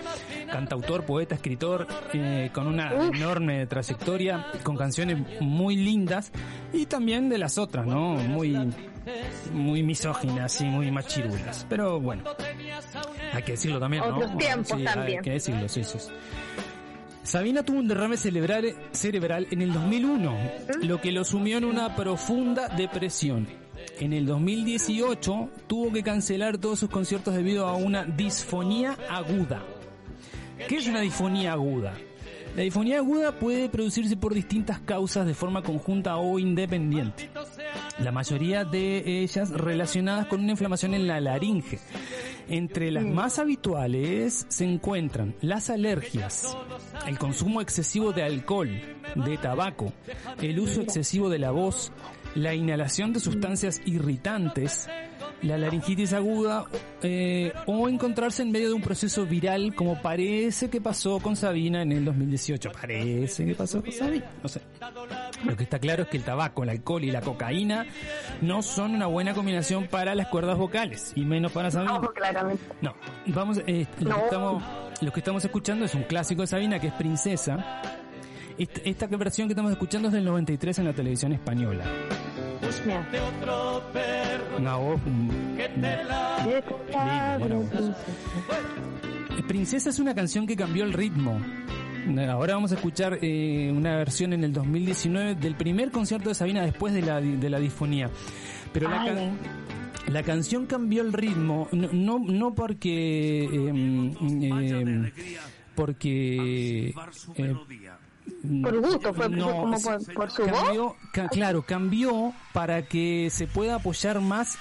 Cantautor, 0.51 1.05
poeta, 1.05 1.35
escritor, 1.35 1.87
eh, 2.13 2.49
con 2.53 2.67
una 2.67 2.91
enorme 3.07 3.65
trayectoria, 3.67 4.47
con 4.63 4.75
canciones 4.75 5.19
muy 5.39 5.75
lindas 5.75 6.31
y 6.73 6.87
también 6.87 7.29
de 7.29 7.37
las 7.37 7.57
otras, 7.57 7.85
¿no? 7.85 8.15
Muy, 8.15 8.57
muy 9.53 9.83
misóginas 9.83 10.59
y 10.61 10.65
muy 10.65 10.91
machirulas. 10.91 11.65
Pero 11.69 11.99
bueno, 11.99 12.23
hay 13.33 13.43
que 13.43 13.53
decirlo 13.53 13.79
también, 13.79 14.03
¿no? 14.07 14.17
Otros 14.17 14.37
tiempos 14.37 14.77
Sí, 14.77 14.83
también. 14.83 15.19
Hay 15.19 15.23
que 15.23 15.31
decirlo, 15.31 15.69
sí, 15.69 15.83
sí. 15.83 15.97
Sabina 17.23 17.63
tuvo 17.63 17.79
un 17.79 17.87
derrame 17.87 18.17
cerebral 18.17 19.47
en 19.51 19.61
el 19.61 19.73
2001, 19.73 20.35
lo 20.81 20.99
que 20.99 21.11
lo 21.11 21.23
sumió 21.23 21.57
en 21.57 21.65
una 21.65 21.95
profunda 21.95 22.67
depresión. 22.67 23.47
En 23.99 24.13
el 24.13 24.25
2018 24.25 25.49
tuvo 25.67 25.91
que 25.91 26.03
cancelar 26.03 26.57
todos 26.57 26.79
sus 26.79 26.89
conciertos 26.89 27.35
debido 27.35 27.67
a 27.67 27.75
una 27.75 28.05
disfonía 28.05 28.97
aguda. 29.09 29.63
¿Qué 30.67 30.77
es 30.77 30.87
una 30.87 31.01
disfonía 31.01 31.53
aguda? 31.53 31.93
La 32.55 32.63
disfonía 32.63 32.97
aguda 32.97 33.31
puede 33.39 33.69
producirse 33.69 34.17
por 34.17 34.33
distintas 34.33 34.79
causas 34.79 35.25
de 35.25 35.33
forma 35.33 35.61
conjunta 35.61 36.17
o 36.17 36.37
independiente. 36.37 37.29
La 37.99 38.11
mayoría 38.11 38.65
de 38.65 39.21
ellas 39.21 39.51
relacionadas 39.51 40.27
con 40.27 40.41
una 40.41 40.51
inflamación 40.51 40.93
en 40.93 41.07
la 41.07 41.21
laringe. 41.21 41.79
Entre 42.51 42.91
las 42.91 43.05
más 43.05 43.39
habituales 43.39 44.45
se 44.49 44.65
encuentran 44.65 45.33
las 45.39 45.69
alergias, 45.69 46.57
el 47.07 47.17
consumo 47.17 47.61
excesivo 47.61 48.11
de 48.11 48.23
alcohol, 48.23 48.69
de 49.15 49.37
tabaco, 49.37 49.93
el 50.41 50.59
uso 50.59 50.81
excesivo 50.81 51.29
de 51.29 51.39
la 51.39 51.51
voz, 51.51 51.93
la 52.35 52.53
inhalación 52.53 53.13
de 53.13 53.19
sustancias 53.19 53.81
irritantes, 53.85 54.87
la 55.41 55.57
laringitis 55.57 56.13
aguda 56.13 56.65
eh, 57.01 57.51
o 57.65 57.89
encontrarse 57.89 58.43
en 58.43 58.51
medio 58.51 58.69
de 58.69 58.75
un 58.75 58.81
proceso 58.81 59.25
viral 59.25 59.73
como 59.75 60.01
parece 60.01 60.69
que 60.69 60.79
pasó 60.79 61.19
con 61.19 61.35
Sabina 61.35 61.81
en 61.81 61.91
el 61.91 62.05
2018. 62.05 62.71
Parece 62.71 63.45
que 63.45 63.55
pasó 63.55 63.81
con 63.81 63.91
Sabina, 63.91 64.25
no 64.41 64.47
sé. 64.49 64.61
Lo 65.43 65.57
que 65.57 65.63
está 65.63 65.79
claro 65.79 66.03
es 66.03 66.09
que 66.09 66.17
el 66.17 66.23
tabaco, 66.23 66.63
el 66.63 66.69
alcohol 66.69 67.03
y 67.03 67.11
la 67.11 67.21
cocaína 67.21 67.85
no 68.41 68.61
son 68.61 68.95
una 68.95 69.07
buena 69.07 69.33
combinación 69.33 69.87
para 69.87 70.13
las 70.15 70.27
cuerdas 70.27 70.57
vocales 70.57 71.11
y 71.15 71.25
menos 71.25 71.51
para 71.51 71.71
Sabina. 71.71 71.99
No, 71.99 72.13
claramente. 72.13 72.63
No, 72.81 72.93
vamos, 73.27 73.59
eh, 73.65 73.87
lo, 73.99 74.09
No. 74.09 74.15
que 74.17 74.23
estamos, 74.25 74.63
lo 75.01 75.11
que 75.11 75.19
estamos 75.19 75.43
escuchando 75.45 75.85
es 75.85 75.95
un 75.95 76.03
clásico 76.03 76.41
de 76.41 76.47
Sabina 76.47 76.79
que 76.79 76.87
es 76.87 76.93
Princesa. 76.93 77.81
Esta, 78.61 78.81
esta 78.85 79.07
versión 79.07 79.47
que 79.47 79.53
estamos 79.53 79.71
escuchando 79.71 80.09
es 80.09 80.13
del 80.13 80.23
93 80.23 80.79
en 80.79 80.85
la 80.85 80.93
televisión 80.93 81.31
española. 81.33 81.83
Perro 83.91 84.57
Una 84.59 84.75
voz 84.75 85.01
princesa. 89.47 89.89
Es 89.89 89.97
una 89.99 90.13
canción 90.13 90.45
que 90.45 90.55
cambió 90.55 90.83
el 90.83 90.93
ritmo. 90.93 91.39
Ahora 92.29 92.53
vamos 92.53 92.71
a 92.71 92.75
escuchar 92.75 93.17
eh, 93.21 93.71
una 93.75 93.95
versión 93.97 94.33
en 94.33 94.43
el 94.43 94.53
2019 94.53 95.35
del 95.35 95.55
primer 95.55 95.89
concierto 95.89 96.29
de 96.29 96.35
Sabina 96.35 96.61
después 96.63 96.93
de 96.93 97.01
la, 97.01 97.19
de 97.19 97.49
la 97.49 97.59
disfonía. 97.59 98.09
Pero 98.73 98.89
la, 98.89 99.01
Ay, 99.01 99.09
can- 99.09 100.13
la 100.13 100.23
canción 100.23 100.67
cambió 100.67 101.01
el 101.01 101.13
ritmo, 101.13 101.67
no, 101.71 101.89
no, 101.91 102.19
no 102.19 102.53
porque... 102.53 103.43
em, 103.45 104.13
em, 104.43 105.11
porque... 105.75 106.93
eh, 107.37 107.55
Por 108.63 108.79
gusto, 108.81 109.13
fue 109.13 109.29
no, 109.29 109.51
como 109.51 109.79
por, 109.79 110.13
por 110.13 110.31
su 110.31 110.43
voz. 110.47 110.51
cambió, 110.63 110.95
ca- 111.13 111.29
claro, 111.29 111.61
cambió 111.63 112.33
para 112.53 112.83
que 112.87 113.29
se 113.29 113.45
pueda 113.45 113.75
apoyar 113.75 114.19
más 114.19 114.57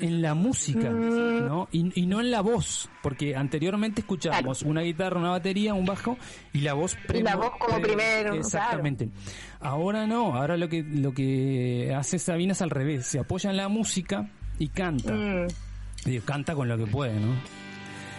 en 0.00 0.20
la 0.20 0.34
música, 0.34 0.90
Mm. 0.90 1.46
¿no? 1.46 1.68
Y, 1.70 1.92
y 2.00 2.06
no 2.06 2.20
en 2.20 2.30
la 2.32 2.40
voz, 2.40 2.88
porque 3.02 3.36
anteriormente 3.36 4.00
escuchábamos 4.00 4.62
una 4.62 4.80
guitarra, 4.82 5.20
una 5.20 5.30
batería, 5.30 5.74
un 5.74 5.84
bajo 5.86 6.16
y 6.52 6.60
la 6.60 6.74
voz 6.74 6.96
Y 7.12 7.22
la 7.22 7.36
voz 7.36 7.52
como 7.58 7.80
primero, 7.80 8.34
Exactamente. 8.34 9.08
Ahora 9.60 10.06
no, 10.08 10.34
ahora 10.34 10.56
lo 10.56 10.68
que 10.68 10.82
lo 10.82 11.12
que 11.14 11.94
hace 11.96 12.18
Sabina 12.18 12.52
es 12.52 12.62
al 12.62 12.70
revés, 12.70 13.06
se 13.06 13.20
apoya 13.20 13.50
en 13.50 13.56
la 13.56 13.68
música 13.68 14.28
y 14.58 14.68
canta. 14.68 15.12
Mm, 15.12 15.46
Y 16.06 16.18
canta 16.20 16.54
con 16.54 16.68
lo 16.68 16.76
que 16.76 16.86
puede, 16.86 17.14
¿no? 17.18 17.34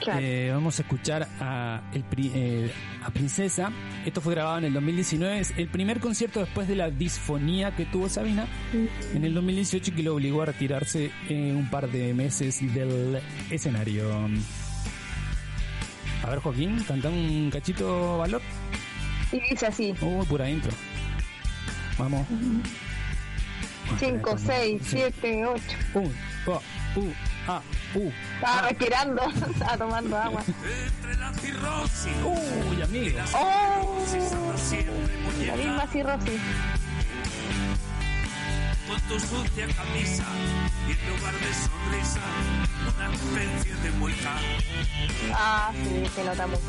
Claro. 0.01 0.19
Eh, 0.21 0.51
vamos 0.51 0.79
a 0.79 0.81
escuchar 0.81 1.27
a, 1.39 1.81
el 1.93 2.03
eh, 2.17 2.71
a 3.03 3.09
Princesa. 3.11 3.71
Esto 4.05 4.21
fue 4.21 4.33
grabado 4.35 4.59
en 4.59 4.65
el 4.65 4.73
2019. 4.73 5.39
Es 5.39 5.53
el 5.57 5.67
primer 5.67 5.99
concierto 5.99 6.39
después 6.39 6.67
de 6.67 6.75
la 6.75 6.89
disfonía 6.89 7.75
que 7.75 7.85
tuvo 7.85 8.09
Sabina 8.09 8.47
en 8.73 9.23
el 9.23 9.33
2018 9.33 9.91
y 9.91 9.93
que 9.95 10.03
lo 10.03 10.15
obligó 10.15 10.41
a 10.41 10.45
retirarse 10.45 11.11
eh, 11.29 11.53
un 11.55 11.69
par 11.69 11.89
de 11.89 12.13
meses 12.13 12.61
del 12.73 13.19
escenario. 13.49 14.11
A 16.23 16.29
ver, 16.29 16.39
Joaquín, 16.39 16.83
canta 16.87 17.09
un 17.09 17.49
cachito 17.51 18.17
valor. 18.17 18.41
y 19.31 19.39
dice 19.39 19.67
así, 19.67 19.93
Uy, 20.01 20.25
pura 20.25 20.49
intro. 20.49 20.71
Vamos. 21.97 22.25
5, 23.99 24.37
6, 24.37 24.81
7, 24.83 25.45
8. 25.45 25.61
Un, 25.93 26.13
dos, 26.45 26.63
u, 26.95 27.11
a, 27.47 27.61
u. 27.95 28.11
Estaba 28.35 28.61
respirando, 28.69 29.21
estaba 29.51 29.77
tomando 29.77 30.17
agua. 30.17 30.43
Uy, 32.23 32.81
amigos. 32.81 33.29
¡Oh! 33.33 34.05
La 35.45 35.55
misma 35.55 35.87
cirrosis. 35.87 36.41
con 38.87 39.01
tu 39.01 39.19
sucia 39.19 39.67
camisa 39.75 40.25
y 40.87 40.91
en 40.91 41.15
lugar 41.15 41.33
de 41.33 41.53
sonrisa 41.53 42.21
una 42.95 43.13
especie 43.13 43.75
de 43.75 43.91
mueca. 43.91 44.35
Ah, 45.33 45.71
sí, 45.73 46.05
se 46.13 46.23
nota 46.23 46.47
mucho 46.47 46.61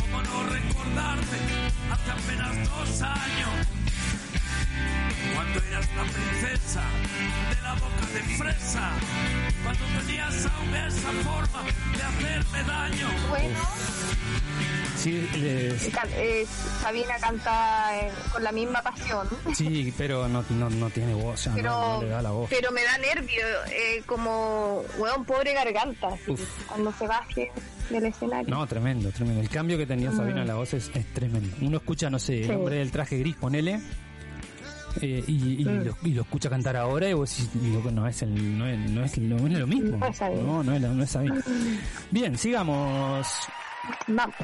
cómo 0.00 0.22
no 0.22 0.42
recordarte, 0.44 1.36
hace 1.90 2.10
apenas 2.10 2.70
dos 2.70 3.02
años, 3.02 3.66
cuando 5.34 5.60
eras 5.64 5.88
la 5.96 6.02
princesa 6.04 6.82
de 7.54 7.62
la 7.62 7.74
boca 7.74 8.06
de 8.14 8.20
fresa, 8.36 8.90
cuando 9.62 9.84
tenías 10.00 10.46
aún 10.46 10.74
esa 10.74 11.10
forma 11.22 11.62
de 11.96 12.02
hacerme 12.02 12.62
daño. 12.64 13.08
Bueno, 13.28 13.58
Sí, 14.96 15.26
les- 15.38 15.88
eh, 16.14 16.46
Sabina 16.82 17.14
canta 17.18 17.98
eh, 18.00 18.10
con 18.32 18.44
la 18.44 18.52
misma 18.52 18.82
pasión. 18.82 19.26
sí, 19.54 19.94
pero 19.96 20.28
no, 20.28 20.44
no, 20.50 20.68
no 20.68 20.90
tiene 20.90 21.14
voz, 21.14 21.42
ya, 21.44 21.50
no, 21.52 21.56
Pero, 21.56 21.70
no 21.70 22.02
le 22.02 22.08
da 22.08 22.20
la 22.22 22.30
voz. 22.32 22.50
pero 22.50 22.70
me 22.70 22.82
da 22.84 22.98
nervio, 22.98 23.46
eh, 23.70 24.02
como, 24.04 24.82
weón, 24.98 25.24
pobre 25.24 25.54
garganta, 25.54 26.08
así, 26.08 26.34
cuando 26.68 26.92
se 26.92 27.06
baje 27.06 27.50
del 27.88 28.04
escenario. 28.04 28.54
No, 28.54 28.66
tremendo, 28.66 29.10
tremendo. 29.10 29.40
El 29.40 29.48
cambio 29.48 29.78
que 29.78 29.86
tenía 29.86 30.12
Sabina 30.12 30.42
en 30.42 30.48
la 30.48 30.54
voz 30.56 30.74
es, 30.74 30.90
es 30.94 31.06
tremendo. 31.14 31.56
Uno 31.62 31.78
escucha, 31.78 32.10
no 32.10 32.18
sé, 32.18 32.40
el 32.42 32.46
Sí. 32.48 32.52
hombre 32.52 32.76
del 32.76 32.90
traje 32.90 33.16
gris, 33.18 33.36
ponele, 33.36 33.80
eh, 35.02 35.24
y, 35.26 35.62
y, 35.62 35.64
Mm. 35.64 35.84
lo, 35.84 35.96
y 36.02 36.14
lo 36.14 36.22
escucha 36.22 36.48
cantar 36.50 36.76
ahora 36.76 37.08
y 37.08 37.12
vos 37.14 37.30
decís, 37.36 37.50
no, 37.84 37.90
no 37.90 38.06
es 38.06 38.22
el, 38.22 38.58
no 38.58 38.66
es, 38.66 38.78
no 38.90 39.04
es, 39.04 39.18
no 39.18 39.36
es 39.46 39.52
lo 39.58 39.66
mismo. 39.66 39.96
No 39.98 40.06
es. 40.06 40.20
No, 40.20 40.62
no 40.62 40.74
es, 40.74 40.80
no 40.82 41.02
es. 41.02 41.18
Bien, 42.10 42.36
sigamos. 42.36 43.26
Vamos. 44.08 44.34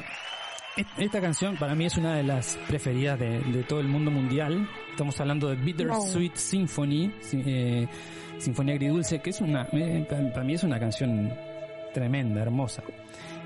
Est- 0.75 0.89
Esta 0.97 1.19
canción 1.21 1.57
para 1.57 1.73
mí 1.75 1.85
es 1.85 1.97
una 1.97 2.15
de 2.15 2.23
las 2.23 2.57
preferidas 2.67 3.19
de, 3.19 3.39
de 3.39 3.63
todo 3.63 3.79
el 3.79 3.87
mundo 3.87 4.11
mundial. 4.11 4.69
Estamos 4.91 5.19
hablando 5.19 5.49
de 5.49 5.55
Bittersweet 5.55 6.35
Symphony, 6.35 7.11
si- 7.21 7.43
eh, 7.45 7.87
Sinfonía 8.37 8.75
Agridulce, 8.75 9.19
que 9.19 9.31
es 9.31 9.41
una, 9.41 9.67
eh, 9.71 10.05
pa- 10.09 10.31
para 10.31 10.43
mí 10.43 10.53
es 10.53 10.63
una 10.63 10.79
canción 10.79 11.33
tremenda, 11.93 12.41
hermosa. 12.41 12.83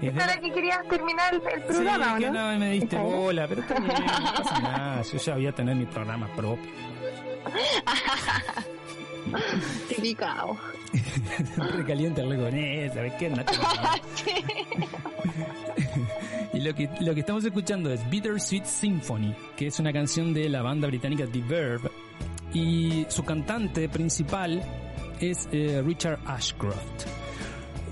Es 0.01 0.13
de 0.13 0.19
¿Para 0.19 0.35
la- 0.35 0.41
que 0.41 0.51
querías 0.51 0.85
terminar 0.89 1.33
el, 1.33 1.41
programa 1.41 2.05
sí, 2.05 2.11
o 2.11 2.17
que 2.17 2.31
no? 2.31 2.51
no 2.51 2.59
me 2.59 2.71
diste 2.71 2.97
bola, 2.97 3.47
pero 3.47 3.61
está 3.61 3.79
bien, 3.79 3.93
no 3.93 4.33
pasa 4.43 4.59
nada. 4.61 5.01
Yo 5.03 5.17
ya 5.17 5.33
voy 5.35 5.47
a 5.47 5.51
tener 5.53 5.75
mi 5.75 5.85
programa 5.85 6.27
propio. 6.35 6.69
Recaliente 11.75 12.21
el 12.21 12.37
con 12.37 12.55
eso, 12.55 12.95
¿sabes 12.95 13.13
qué? 13.13 13.29
No 13.29 13.43
y 16.53 16.59
lo 16.59 16.75
que, 16.75 16.89
lo 16.99 17.13
que 17.13 17.21
estamos 17.21 17.45
escuchando 17.45 17.91
es 17.91 18.09
Bittersweet 18.09 18.65
Symphony, 18.65 19.33
que 19.55 19.67
es 19.67 19.79
una 19.79 19.93
canción 19.93 20.33
de 20.33 20.49
la 20.49 20.61
banda 20.61 20.87
británica 20.87 21.25
The 21.31 21.41
Verve. 21.41 21.89
Y 22.53 23.05
su 23.07 23.23
cantante 23.23 23.87
principal 23.87 24.61
es 25.19 25.47
eh, 25.51 25.81
Richard 25.85 26.19
Ashcroft. 26.25 27.05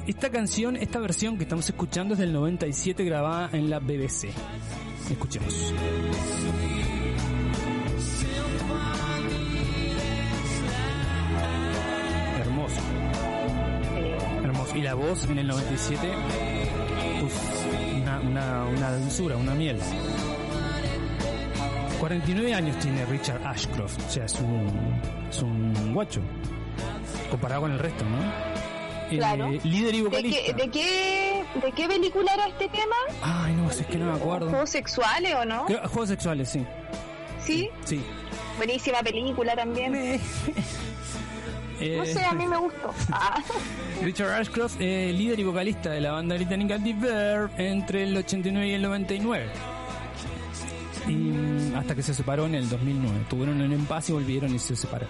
Esta 0.05 0.29
canción, 0.29 0.75
esta 0.75 0.99
versión 0.99 1.37
que 1.37 1.43
estamos 1.43 1.69
escuchando 1.69 2.15
es 2.15 2.19
del 2.19 2.33
97 2.33 3.05
grabada 3.05 3.49
en 3.53 3.69
la 3.69 3.79
BBC. 3.79 4.29
Escuchemos. 5.09 5.73
Y 14.79 14.81
la 14.81 14.93
voz 14.93 15.25
en 15.25 15.37
el 15.39 15.45
97, 15.47 16.07
uf, 17.21 17.65
una, 18.01 18.19
una, 18.21 18.63
una 18.65 18.91
dulzura, 18.93 19.35
una 19.35 19.53
miel. 19.53 19.77
49 21.99 22.53
años 22.53 22.79
tiene 22.79 23.05
Richard 23.05 23.45
Ashcroft, 23.45 23.99
o 24.07 24.09
sea, 24.09 24.23
es 24.23 24.35
un, 24.39 25.01
es 25.29 25.41
un 25.41 25.93
guacho, 25.93 26.21
comparado 27.29 27.63
con 27.63 27.71
el 27.73 27.79
resto, 27.79 28.05
¿no? 28.05 28.19
Eh, 29.11 29.17
Claro. 29.17 29.49
líder 29.63 29.95
y 29.95 29.97
¿De 29.97 30.03
vocalista. 30.03 30.39
qué, 30.45 30.53
de, 30.53 30.69
qué, 30.69 31.43
¿De 31.65 31.71
qué 31.73 31.87
película 31.87 32.31
era 32.35 32.47
este 32.47 32.69
tema? 32.69 32.95
Ay, 33.21 33.53
no, 33.55 33.69
es 33.69 33.85
que 33.85 33.97
no 33.97 34.05
me 34.13 34.17
acuerdo. 34.17 34.49
¿Juegos 34.49 34.69
sexuales 34.69 35.33
o 35.35 35.43
no? 35.45 35.65
Creo- 35.65 35.79
Juegos 35.89 36.09
sexuales, 36.09 36.47
sí. 36.49 36.65
Sí, 37.43 37.69
Sí. 37.83 38.01
buenísima 38.57 38.99
película 39.03 39.55
también. 39.55 40.21
Eh, 41.81 41.95
No 41.97 42.05
sé, 42.05 42.23
a 42.25 42.33
mí 42.33 42.45
me 42.47 42.57
gustó. 42.57 42.93
Ah. 43.11 43.41
Richard 44.03 44.31
Ashcroft, 44.31 44.77
eh, 44.79 45.11
líder 45.13 45.39
y 45.39 45.43
vocalista 45.43 45.89
de 45.91 46.01
la 46.01 46.11
banda 46.13 46.35
británica 46.35 46.77
The 46.77 46.93
Verb 46.93 47.51
entre 47.57 48.03
el 48.03 48.15
89 48.17 48.67
y 48.67 48.73
el 48.73 48.81
99. 48.81 49.45
Y 51.07 51.11
mm, 51.13 51.75
hasta 51.75 51.95
que 51.95 52.03
se 52.03 52.13
separó 52.13 52.45
en 52.45 52.55
el 52.55 52.69
2009. 52.69 53.25
Tuvieron 53.29 53.61
un 53.61 53.71
impasse 53.71 54.11
y 54.11 54.13
volvieron 54.13 54.53
y 54.53 54.59
se 54.59 54.75
separaron. 54.75 55.09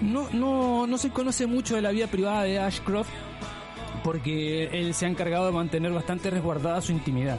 No, 0.00 0.28
no, 0.32 0.86
no 0.86 0.98
se 0.98 1.10
conoce 1.10 1.46
mucho 1.46 1.76
de 1.76 1.82
la 1.82 1.90
vida 1.90 2.06
privada 2.08 2.42
de 2.42 2.58
Ashcroft 2.58 3.08
porque 4.02 4.64
él 4.72 4.94
se 4.94 5.06
ha 5.06 5.08
encargado 5.08 5.46
de 5.46 5.52
mantener 5.52 5.92
bastante 5.92 6.28
resguardada 6.30 6.80
su 6.80 6.90
intimidad. 6.92 7.38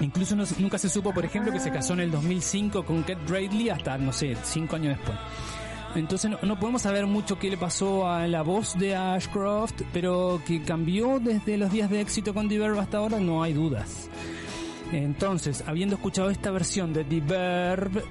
Incluso 0.00 0.36
no- 0.36 0.44
nunca 0.58 0.78
se 0.78 0.88
supo, 0.88 1.12
por 1.12 1.24
ejemplo, 1.24 1.52
que 1.52 1.58
se 1.60 1.70
casó 1.72 1.94
en 1.94 2.00
el 2.00 2.10
2005 2.10 2.84
con 2.84 3.00
Kate 3.02 3.18
Bradley 3.26 3.68
hasta, 3.68 3.98
no 3.98 4.12
sé, 4.12 4.36
cinco 4.44 4.76
años 4.76 4.96
después. 4.96 5.18
Entonces 5.94 6.30
no, 6.30 6.38
no 6.42 6.58
podemos 6.58 6.82
saber 6.82 7.06
mucho 7.06 7.38
qué 7.38 7.50
le 7.50 7.56
pasó 7.56 8.08
a 8.08 8.26
la 8.28 8.42
voz 8.42 8.78
de 8.78 8.94
Ashcroft, 8.94 9.82
pero 9.92 10.40
que 10.46 10.62
cambió 10.62 11.18
desde 11.20 11.56
los 11.56 11.72
días 11.72 11.90
de 11.90 12.00
éxito 12.00 12.32
con 12.32 12.48
The 12.48 12.58
Verb 12.58 12.78
hasta 12.78 12.98
ahora 12.98 13.18
no 13.18 13.42
hay 13.42 13.52
dudas. 13.52 14.08
Entonces, 14.92 15.62
habiendo 15.66 15.96
escuchado 15.96 16.30
esta 16.30 16.50
versión 16.50 16.92
de 16.92 17.04
The 17.04 17.20
Verb, 17.20 18.04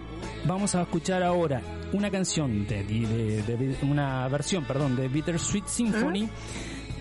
vamos 0.46 0.76
a 0.76 0.82
escuchar 0.84 1.24
ahora 1.24 1.62
una 1.94 2.10
canción 2.12 2.66
de, 2.68 2.84
de- 2.84 3.42
de- 3.44 3.58
de- 3.58 3.78
una 3.86 4.28
versión, 4.28 4.64
perdón, 4.66 4.96
de 4.96 5.08
Bittersweet 5.08 5.66
Symphony 5.68 6.30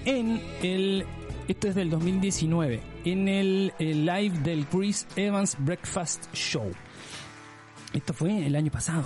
en 0.04 0.40
el 0.62 1.04
esto 1.48 1.66
es 1.68 1.74
del 1.74 1.88
2019 1.90 2.80
en 3.04 3.26
el, 3.28 3.72
el 3.78 4.04
live 4.04 4.38
del 4.40 4.66
Chris 4.66 5.06
Evans 5.16 5.56
Breakfast 5.58 6.26
Show. 6.34 6.70
Esto 7.92 8.12
fue 8.12 8.46
el 8.46 8.54
año 8.54 8.70
pasado. 8.70 9.04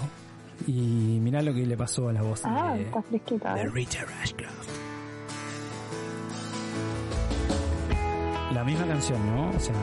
Y 0.67 1.19
mirá 1.21 1.43
lo 1.43 1.53
que 1.55 1.67
le 1.67 1.77
pasó 1.77 2.09
a 2.09 2.13
la 2.13 2.23
voz 2.23 2.43
Ah, 2.45 2.75
de, 2.75 2.83
está 2.83 3.03
fresquita. 3.03 3.55
de 3.55 3.69
Richard 3.71 4.09
Ashcroft. 4.23 4.69
La 8.53 8.65
misma 8.65 8.87
canción, 8.87 9.19
¿no? 9.35 9.51
O 9.51 9.61
sea, 9.61 9.75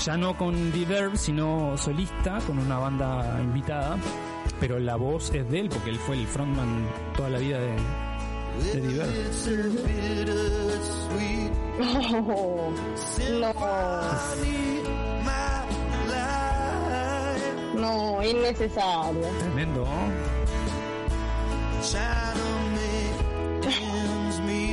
ya 0.00 0.16
no 0.16 0.36
con 0.38 0.70
The 0.72 0.84
Verb, 0.84 1.16
sino 1.16 1.76
solista, 1.76 2.38
con 2.46 2.58
una 2.58 2.78
banda 2.78 3.38
invitada, 3.42 3.96
pero 4.60 4.78
la 4.78 4.96
voz 4.96 5.32
es 5.34 5.48
de 5.50 5.60
él, 5.60 5.68
porque 5.68 5.90
él 5.90 5.98
fue 5.98 6.16
el 6.16 6.26
frontman 6.26 6.86
toda 7.16 7.28
la 7.30 7.38
vida 7.38 7.58
de, 7.58 7.72
de 8.72 8.80
The 8.80 8.94
Verb. 8.96 9.10
Oh, 11.78 12.72
no. 13.40 13.52
No, 17.76 18.22
innecesario. 18.22 19.28
Tremendo. 19.38 19.86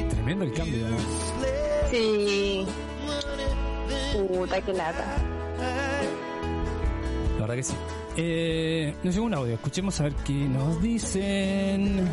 Tremendo 0.09 0.45
el 0.45 0.53
cambio, 0.53 0.89
¿no? 0.89 0.97
Sí. 1.89 2.65
Puta, 4.13 4.61
qué 4.61 4.73
lata. 4.73 5.05
La 7.35 7.41
verdad 7.41 7.55
que 7.55 7.63
sí. 7.63 7.75
Eh, 8.15 8.93
nos 9.03 9.13
llegó 9.15 9.25
un 9.25 9.33
audio, 9.33 9.55
escuchemos 9.55 9.99
a 9.99 10.03
ver 10.03 10.13
qué 10.25 10.33
nos 10.33 10.81
dicen. 10.81 12.07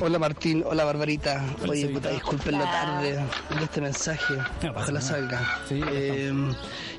Hola 0.00 0.18
Martín, 0.18 0.64
hola 0.66 0.84
Barbarita. 0.84 1.44
Hola, 1.62 1.72
Oye, 1.72 1.88
puta, 1.88 2.10
disculpen 2.10 2.52
la 2.58 2.64
tarde 2.64 3.12
de 3.56 3.64
este 3.64 3.80
mensaje. 3.80 4.34
No 4.34 4.72
pasa 4.74 4.92
Ojalá 4.92 5.00
nada. 5.00 5.00
salga. 5.00 5.58
Sí, 5.68 5.80
Eh, 5.86 6.32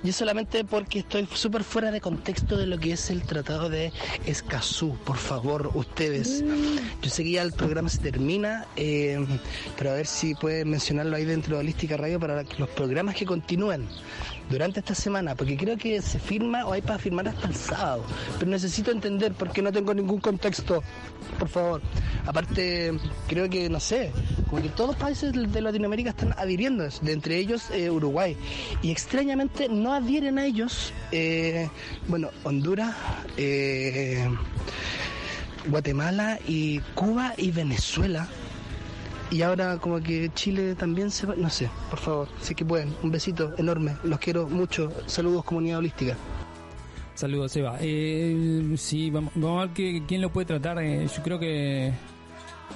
yo 0.03 0.13
solamente 0.13 0.63
porque 0.63 0.99
estoy 0.99 1.27
súper 1.33 1.63
fuera 1.63 1.91
de 1.91 1.99
contexto 1.99 2.57
de 2.57 2.67
lo 2.67 2.77
que 2.77 2.93
es 2.93 3.09
el 3.09 3.23
tratado 3.23 3.69
de 3.69 3.91
Escazú. 4.25 4.97
Por 5.03 5.17
favor, 5.17 5.71
ustedes. 5.73 6.43
Yo 7.01 7.09
sé 7.09 7.23
que 7.23 7.31
ya 7.31 7.41
el 7.41 7.51
programa 7.53 7.89
se 7.89 7.97
termina, 7.99 8.65
eh, 8.77 9.25
pero 9.77 9.91
a 9.91 9.93
ver 9.93 10.07
si 10.07 10.33
pueden 10.35 10.69
mencionarlo 10.69 11.15
ahí 11.17 11.25
dentro 11.25 11.55
de 11.55 11.61
Holística 11.61 11.97
Radio 11.97 12.19
para 12.19 12.43
que 12.45 12.55
los 12.59 12.69
programas 12.69 13.15
que 13.15 13.25
continúen 13.25 13.87
durante 14.49 14.79
esta 14.79 14.93
semana, 14.95 15.33
porque 15.35 15.57
creo 15.57 15.75
que 15.75 16.01
se 16.03 16.19
firma 16.19 16.65
o 16.65 16.71
hay 16.73 16.81
para 16.81 16.99
firmar 16.99 17.27
hasta 17.27 17.47
el 17.47 17.55
sábado. 17.55 18.03
Pero 18.39 18.51
necesito 18.51 18.91
entender 18.91 19.33
porque 19.33 19.61
no 19.61 19.71
tengo 19.71 19.93
ningún 19.93 20.19
contexto. 20.19 20.83
Por 21.39 21.49
favor. 21.49 21.81
Aparte, 22.25 22.91
creo 23.27 23.49
que, 23.49 23.69
no 23.69 23.79
sé, 23.79 24.11
como 24.49 24.61
que 24.61 24.69
todos 24.69 24.91
los 24.91 24.97
países 24.97 25.33
de 25.33 25.61
Latinoamérica 25.61 26.11
están 26.11 26.33
adhiriendo, 26.37 26.85
eso, 26.85 27.03
de 27.03 27.13
entre 27.13 27.37
ellos 27.37 27.69
eh, 27.71 27.89
Uruguay. 27.89 28.35
Y 28.81 28.91
extrañamente 28.91 29.69
no 29.69 29.93
adhieren 29.93 30.39
a 30.39 30.45
ellos, 30.45 30.93
eh, 31.11 31.69
bueno, 32.07 32.29
Honduras, 32.43 32.95
eh, 33.37 34.27
Guatemala 35.67 36.39
y 36.47 36.79
Cuba 36.93 37.33
y 37.37 37.51
Venezuela. 37.51 38.27
Y 39.31 39.41
ahora 39.41 39.77
como 39.77 39.99
que 40.01 40.31
Chile 40.33 40.75
también 40.75 41.09
se 41.09 41.25
va, 41.25 41.35
no 41.35 41.49
sé, 41.49 41.69
por 41.89 41.99
favor, 41.99 42.29
es 42.41 42.55
que 42.55 42.63
pueden, 42.63 42.95
un 43.01 43.09
besito 43.11 43.53
enorme, 43.57 43.97
los 44.03 44.19
quiero 44.19 44.47
mucho, 44.47 44.91
saludos 45.07 45.43
comunidad 45.43 45.79
holística. 45.79 46.15
Saludos, 47.15 47.51
Seba. 47.53 47.77
Eh, 47.81 48.73
sí, 48.77 49.09
vamos, 49.09 49.31
vamos 49.35 49.61
a 49.63 49.65
ver 49.67 49.73
que- 49.73 50.03
quién 50.07 50.21
lo 50.21 50.29
puede 50.31 50.45
tratar. 50.47 50.79
Eh, 50.83 51.07
yo 51.07 51.23
creo 51.23 51.39
que 51.39 51.91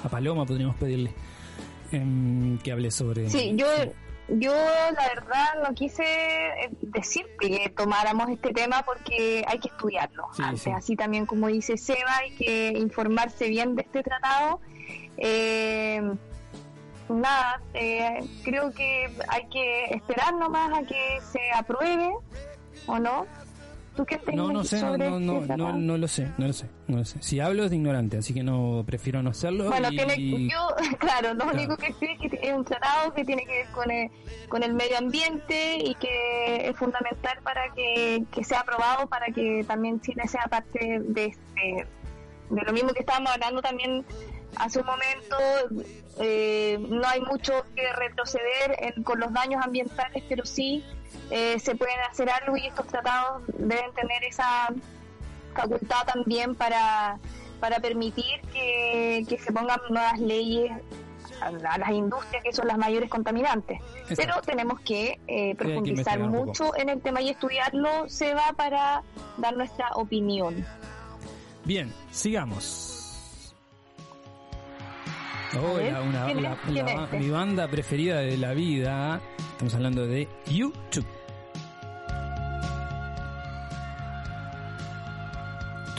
a 0.03 0.09
Paloma 0.09 0.45
podríamos 0.45 0.75
pedirle 0.77 1.13
em, 1.91 2.57
que 2.59 2.71
hable 2.71 2.89
sobre. 2.91 3.29
Sí, 3.29 3.53
yo, 3.55 3.65
yo 4.29 4.53
la 4.53 5.07
verdad 5.13 5.61
no 5.67 5.73
quise 5.75 6.03
eh, 6.03 6.69
decir 6.81 7.25
que 7.39 7.69
tomáramos 7.75 8.29
este 8.29 8.53
tema 8.53 8.83
porque 8.83 9.43
hay 9.45 9.59
que 9.59 9.67
estudiarlo 9.69 10.27
Sí, 10.33 10.41
antes. 10.43 10.61
sí. 10.61 10.69
Así 10.71 10.95
también 10.95 11.25
como 11.25 11.47
dice 11.47 11.77
Seba, 11.77 12.17
hay 12.17 12.31
que 12.31 12.69
informarse 12.77 13.49
bien 13.49 13.75
de 13.75 13.81
este 13.81 14.03
tratado. 14.03 14.61
Eh, 15.17 16.01
nada, 17.09 17.61
eh, 17.73 18.19
creo 18.43 18.71
que 18.71 19.09
hay 19.27 19.47
que 19.51 19.85
esperar 19.95 20.33
nomás 20.35 20.77
a 20.77 20.83
que 20.83 21.19
se 21.29 21.39
apruebe 21.53 22.13
o 22.87 22.99
no. 22.99 23.25
¿Tú 23.99 24.05
qué 24.05 24.17
No, 24.33 24.49
no 24.53 24.63
sé, 24.63 24.81
no, 24.81 25.19
no, 25.19 25.41
este 25.41 25.57
no, 25.57 25.73
no, 25.73 25.97
lo 25.97 26.07
sé, 26.07 26.31
no 26.37 26.47
lo 26.47 26.53
sé, 26.53 26.67
no 26.87 26.97
lo 26.99 27.03
sé. 27.03 27.21
Si 27.21 27.41
hablo 27.41 27.65
es 27.65 27.69
de 27.69 27.75
ignorante, 27.75 28.15
así 28.17 28.33
que 28.33 28.43
no 28.43 28.81
prefiero 28.87 29.21
no 29.21 29.31
hacerlo. 29.31 29.65
Bueno, 29.65 29.89
y- 29.91 29.97
tiene, 29.97 30.47
yo, 30.47 30.67
claro, 30.99 31.33
lo 31.33 31.39
Claro. 31.43 31.51
único 31.57 31.75
que 31.75 31.91
sé 31.91 32.13
es 32.13 32.31
que 32.31 32.39
es 32.41 32.53
un 32.53 32.63
tratado 32.63 33.13
que 33.13 33.25
tiene 33.25 33.43
que 33.45 33.51
ver 33.51 33.67
con 33.71 33.91
el, 33.91 34.09
con 34.47 34.63
el 34.63 34.73
medio 34.73 34.97
ambiente 34.99 35.79
y 35.83 35.95
que 35.95 36.69
es 36.69 36.77
fundamental 36.77 37.39
para 37.43 37.73
que, 37.73 38.23
que 38.31 38.41
sea 38.45 38.61
aprobado, 38.61 39.05
para 39.09 39.25
que 39.33 39.65
también 39.67 39.99
Chile 39.99 40.23
sea 40.29 40.45
parte 40.49 41.01
de, 41.03 41.25
este, 41.25 41.85
de 42.51 42.61
lo 42.61 42.71
mismo 42.71 42.93
que 42.93 43.01
estábamos 43.01 43.33
hablando 43.33 43.61
también 43.61 44.05
hace 44.55 44.79
un 44.79 44.85
momento. 44.85 45.83
eh, 46.21 46.77
no 46.89 47.05
hay 47.05 47.19
mucho 47.21 47.65
que 47.75 47.83
retroceder 47.93 48.77
en- 48.79 49.03
con 49.03 49.19
los 49.19 49.31
daños 49.33 49.61
ambientales, 49.63 50.23
pero 50.29 50.45
sí 50.45 50.85
eh, 51.31 51.59
se 51.59 51.75
pueden 51.75 51.99
hacer 52.09 52.29
algo 52.29 52.57
y 52.57 52.65
estos 52.67 52.87
tratados 52.87 53.43
deben 53.57 53.93
tener 53.93 54.23
esa 54.23 54.69
facultad 55.53 56.05
también 56.05 56.55
para, 56.55 57.17
para 57.59 57.79
permitir 57.79 58.41
que, 58.53 59.25
que 59.27 59.37
se 59.37 59.51
pongan 59.51 59.79
nuevas 59.89 60.19
leyes 60.19 60.71
a, 61.41 61.51
las 61.51 61.89
industrias 61.91 62.43
que 62.43 62.51
son 62.53 62.67
las 62.67 62.77
mayores 62.77 63.09
contaminantes. 63.09 63.79
Pero 64.15 64.41
tenemos 64.41 64.79
que 64.81 65.19
eh, 65.27 65.55
profundizar 65.55 66.19
mucho 66.19 66.75
en 66.75 66.89
el 66.89 67.01
tema 67.01 67.21
y 67.21 67.29
estudiarlo, 67.29 68.09
se 68.09 68.33
va 68.33 68.51
para 68.55 69.03
dar 69.37 69.55
nuestra 69.55 69.89
opinión. 69.95 70.65
Bien, 71.65 71.93
sigamos. 72.11 72.95
Ver, 75.53 75.93
la- 75.93 76.01
una- 76.01 76.25
¿quién 76.25 76.43
la- 76.43 76.51
es? 76.53 76.57
¿Quién 76.67 76.85
la- 76.85 76.91
es 76.93 76.99
este? 77.01 77.19
mi 77.19 77.29
banda 77.29 77.67
preferida 77.67 78.17
de 78.19 78.37
la 78.37 78.53
vida. 78.53 79.19
Estamos 79.51 79.73
hablando 79.73 80.05
de 80.05 80.27
YouTube. 80.47 81.05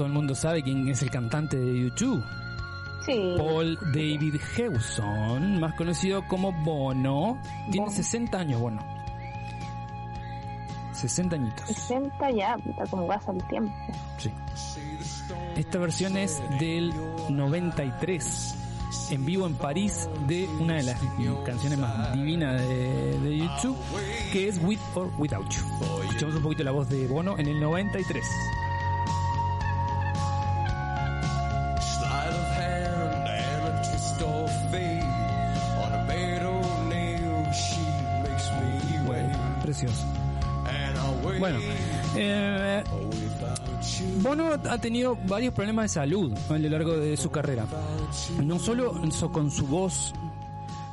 Todo 0.01 0.07
el 0.07 0.15
mundo 0.15 0.35
sabe 0.35 0.63
quién 0.63 0.89
es 0.89 1.03
el 1.03 1.11
cantante 1.11 1.59
de 1.59 1.79
YouTube. 1.79 2.25
Sí. 3.05 3.35
Paul 3.37 3.79
David 3.93 4.37
Hewson, 4.57 5.61
más 5.61 5.75
conocido 5.75 6.27
como 6.27 6.53
Bono, 6.53 7.39
tiene 7.71 7.85
Bono. 7.85 7.91
60 7.91 8.39
años, 8.39 8.61
Bono. 8.63 8.83
60 10.95 11.37
añitos. 11.37 11.67
60 11.67 12.31
ya, 12.31 12.57
puta, 12.57 12.87
como 12.87 13.07
pasa 13.09 13.31
el 13.33 13.47
tiempo. 13.49 13.75
Sí. 14.17 14.33
Esta 15.55 15.79
versión 15.79 16.17
es 16.17 16.41
del 16.59 16.95
93, 17.29 18.55
en 19.11 19.27
vivo 19.27 19.47
en 19.47 19.55
París, 19.55 20.09
de 20.27 20.49
una 20.49 20.77
de 20.77 20.85
las 20.85 20.99
canciones 21.45 21.79
más 21.79 22.15
divinas 22.15 22.59
de, 22.59 23.21
de 23.21 23.37
YouTube, 23.37 23.77
que 24.33 24.49
es 24.49 24.59
With 24.65 24.81
or 24.95 25.13
Without 25.19 25.47
You. 25.51 25.63
Escuchamos 26.05 26.37
un 26.37 26.43
poquito 26.43 26.65
la 26.65 26.71
voz 26.71 26.89
de 26.89 27.07
Bono 27.07 27.39
en 27.39 27.49
el 27.49 27.61
93. 27.61 28.25
Precioso. 39.81 40.05
Bueno, 41.39 41.59
eh. 42.17 42.83
Bono 44.23 44.51
ha 44.69 44.79
tenido 44.79 45.17
varios 45.27 45.55
problemas 45.55 45.85
de 45.85 45.89
salud 46.01 46.33
a 46.49 46.59
lo 46.59 46.69
largo 46.69 46.93
de 46.99 47.17
su 47.17 47.31
carrera. 47.31 47.67
No 48.43 48.59
solo 48.59 48.95
so- 49.11 49.31
con 49.33 49.51
su 49.51 49.67
voz 49.67 50.13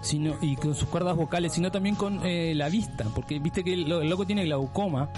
sino 0.02 0.36
y 0.42 0.56
con 0.56 0.74
sus 0.76 0.88
cuerdas 0.88 1.16
vocales, 1.18 1.52
sino 1.54 1.70
también 1.72 1.96
con 1.96 2.26
eh, 2.26 2.54
la 2.56 2.70
vista, 2.70 3.04
porque 3.14 3.40
viste 3.40 3.64
que 3.64 3.74
el, 3.74 3.92
el 3.92 4.10
loco 4.10 4.26
tiene 4.26 4.46
glaucoma 4.46 5.10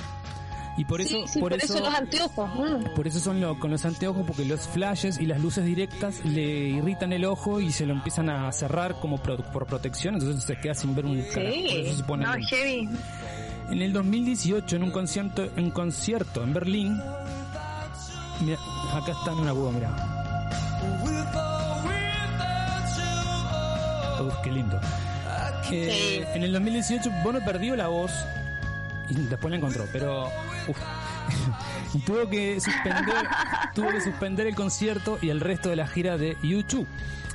y 0.77 0.85
por 0.85 1.01
eso 1.01 1.17
sí, 1.27 1.33
sí, 1.33 1.39
por, 1.39 1.53
eso, 1.53 1.79
los 1.79 1.93
anteojos. 1.93 2.49
mm. 2.55 2.95
por 2.95 3.05
eso 3.07 3.19
son 3.19 3.39
lo- 3.41 3.59
con 3.59 3.69
los 3.69 3.85
anteojos, 3.85 4.23
porque 4.25 4.45
los 4.45 4.61
flashes 4.67 5.19
y 5.19 5.25
las 5.27 5.41
luces 5.41 5.65
directas 5.65 6.23
le 6.25 6.69
irritan 6.69 7.11
el 7.13 7.25
ojo 7.25 7.59
y 7.59 7.71
se 7.71 7.85
lo 7.85 7.93
empiezan 7.93 8.29
a 8.29 8.51
cerrar 8.51 8.95
como 8.99 9.17
pro- 9.21 9.37
por 9.51 9.67
protección, 9.67 10.15
entonces 10.15 10.43
se 10.43 10.57
queda 10.57 10.73
sin 10.73 10.95
ver 10.95 11.05
un 11.05 11.21
carajo. 11.33 11.53
Por 11.55 11.79
eso 11.79 11.91
Sí, 11.91 11.97
se 11.97 12.03
pone 12.05 12.25
no, 12.25 12.33
heavy. 12.33 12.89
En 13.71 13.81
el 13.81 13.93
2018, 13.93 14.75
en 14.75 14.83
un 14.83 14.91
concierto, 14.91 15.47
en 15.55 15.69
concierto 15.71 16.43
en 16.43 16.53
Berlín, 16.53 17.01
mira, 18.41 18.57
acá 18.93 19.11
está 19.11 19.31
en 19.31 19.37
una 19.39 19.51
boda, 19.51 19.71
mira. 19.71 19.89
Uf, 24.21 24.33
qué 24.43 24.51
lindo. 24.51 24.79
Eh, 25.71 26.25
En 26.33 26.43
el 26.43 26.51
2018, 26.51 27.11
Bono 27.23 27.39
perdió 27.45 27.75
la 27.75 27.87
voz 27.87 28.11
y 29.09 29.15
después 29.15 29.51
la 29.51 29.57
encontró, 29.57 29.85
pero 29.91 30.25
uf. 30.67 30.77
y 31.93 31.99
tuvo 31.99 32.27
que 32.27 32.59
suspender, 32.59 33.27
tuvo 33.75 33.89
que 33.89 34.01
suspender 34.01 34.47
el 34.47 34.55
concierto 34.55 35.19
y 35.21 35.29
el 35.29 35.39
resto 35.39 35.69
de 35.69 35.75
la 35.75 35.87
gira 35.87 36.17
de 36.17 36.37
YouTube. 36.41 36.87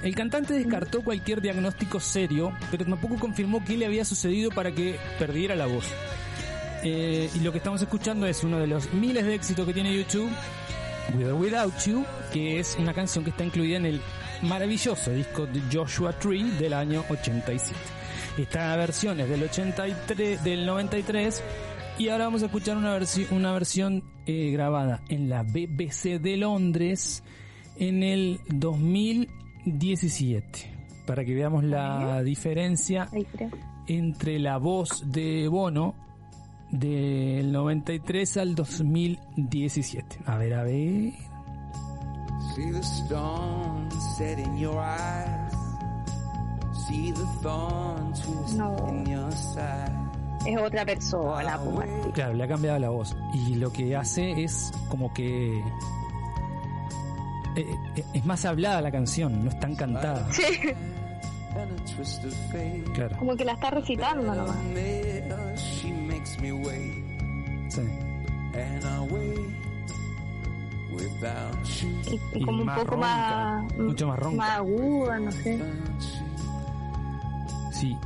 El 0.02 0.14
cantante 0.14 0.52
descartó 0.52 1.02
cualquier 1.02 1.40
diagnóstico 1.40 2.00
serio, 2.00 2.52
pero 2.70 2.84
tampoco 2.84 3.16
confirmó 3.18 3.64
qué 3.64 3.76
le 3.76 3.86
había 3.86 4.04
sucedido 4.04 4.50
para 4.50 4.72
que 4.72 4.98
perdiera 5.18 5.54
la 5.54 5.66
voz. 5.66 5.86
Eh, 6.84 7.30
y 7.34 7.40
lo 7.40 7.50
que 7.50 7.58
estamos 7.58 7.80
escuchando 7.82 8.26
es 8.26 8.44
uno 8.44 8.58
de 8.58 8.66
los 8.66 8.92
miles 8.92 9.24
de 9.24 9.34
éxitos 9.34 9.66
que 9.66 9.72
tiene 9.72 9.96
YouTube, 9.96 10.30
With 11.16 11.26
or 11.28 11.34
Without 11.34 11.72
You, 11.86 12.04
que 12.32 12.58
es 12.60 12.76
una 12.78 12.92
canción 12.92 13.24
que 13.24 13.30
está 13.30 13.44
incluida 13.44 13.76
en 13.78 13.86
el 13.86 14.00
maravilloso 14.42 15.10
disco 15.12 15.46
de 15.46 15.62
Joshua 15.72 16.12
Tree 16.18 16.50
del 16.58 16.74
año 16.74 17.02
87. 17.08 17.74
Esta 18.38 18.76
versión 18.76 19.18
es 19.20 19.28
del 19.28 19.42
83, 19.44 20.42
del 20.44 20.66
93 20.66 21.42
y 21.98 22.08
ahora 22.08 22.24
vamos 22.24 22.42
a 22.42 22.46
escuchar 22.46 22.76
una, 22.76 22.98
versi- 22.98 23.30
una 23.30 23.52
versión 23.52 24.02
eh, 24.26 24.50
grabada 24.50 25.00
en 25.08 25.28
la 25.30 25.44
BBC 25.44 26.18
de 26.20 26.36
Londres 26.36 27.22
en 27.78 28.02
el 28.02 28.40
2017 28.48 30.72
para 31.06 31.24
que 31.24 31.34
veamos 31.34 31.64
la 31.64 32.22
diferencia 32.22 33.08
entre 33.86 34.38
la 34.38 34.58
voz 34.58 35.10
de 35.10 35.48
Bono 35.48 35.94
del 36.70 37.52
93 37.52 38.36
al 38.38 38.54
2017. 38.54 40.18
A 40.26 40.36
ver, 40.38 40.54
a 40.54 40.62
ver. 40.64 41.12
See 42.54 42.70
the 42.70 42.82
storm 42.82 43.88
set 44.16 44.38
in 44.38 44.56
your 44.58 44.76
eyes. 44.78 45.52
See 46.86 47.12
the 47.12 47.24
thorn 47.42 48.12
twist 48.12 48.56
No. 48.56 48.76
in 48.88 49.06
your 49.06 49.32
side. 49.32 49.92
Es 50.46 50.58
otra 50.60 50.84
persona, 50.84 51.58
pues, 51.58 51.74
Martín. 51.88 52.12
Claro, 52.12 52.34
le 52.34 52.44
ha 52.44 52.48
cambiado 52.48 52.78
la 52.78 52.90
voz. 52.90 53.16
Y 53.32 53.54
lo 53.54 53.72
que 53.72 53.96
hace 53.96 54.44
es 54.44 54.70
como 54.90 55.12
que... 55.14 55.58
eh, 57.56 57.66
eh, 57.96 58.04
es 58.12 58.26
más 58.26 58.44
hablada 58.44 58.82
la 58.82 58.90
canción, 58.92 59.42
no 59.44 59.50
es 59.50 59.58
tan 59.58 59.74
cantada. 59.74 60.26
Sí. 60.32 60.42
Claro, 62.94 63.16
como 63.18 63.36
que 63.36 63.44
la 63.44 63.52
está 63.52 63.70
recitando 63.70 64.34
nomás. 64.34 64.56
Makes 66.34 66.42
me 66.42 66.52
wait. 66.52 67.04
sí. 67.68 67.80
And 68.54 68.84
I 68.84 69.00
wait 69.10 69.50
without 70.92 71.64
you. 71.64 71.88
Y, 72.06 72.20
y 72.34 72.40
Y 72.40 72.44
como 72.44 72.60
un 72.60 72.66
más 72.66 72.78
poco 72.78 72.90
ronca, 72.92 73.06
más... 73.06 73.76
mucho 73.78 74.06
más 74.08 74.18
ronca. 74.18 74.36
Más 74.36 74.50
aguda, 74.50 75.18
no 75.18 75.32
sé. 75.32 75.54
Without 75.54 76.00
you. 76.00 77.70
Sí, 77.72 77.96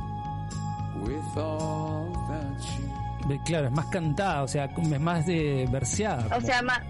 With 1.01 1.37
all 1.37 2.11
that 2.27 2.59
you. 2.59 3.27
Ve, 3.27 3.39
claro, 3.45 3.67
es 3.67 3.73
más 3.73 3.85
cantada, 3.87 4.43
o 4.43 4.47
sea, 4.47 4.65
es 4.65 5.01
más 5.01 5.25
de 5.25 5.67
verseada. 5.71 6.25
O 6.25 6.29
como 6.29 6.41
sea, 6.41 6.61
más... 6.61 6.81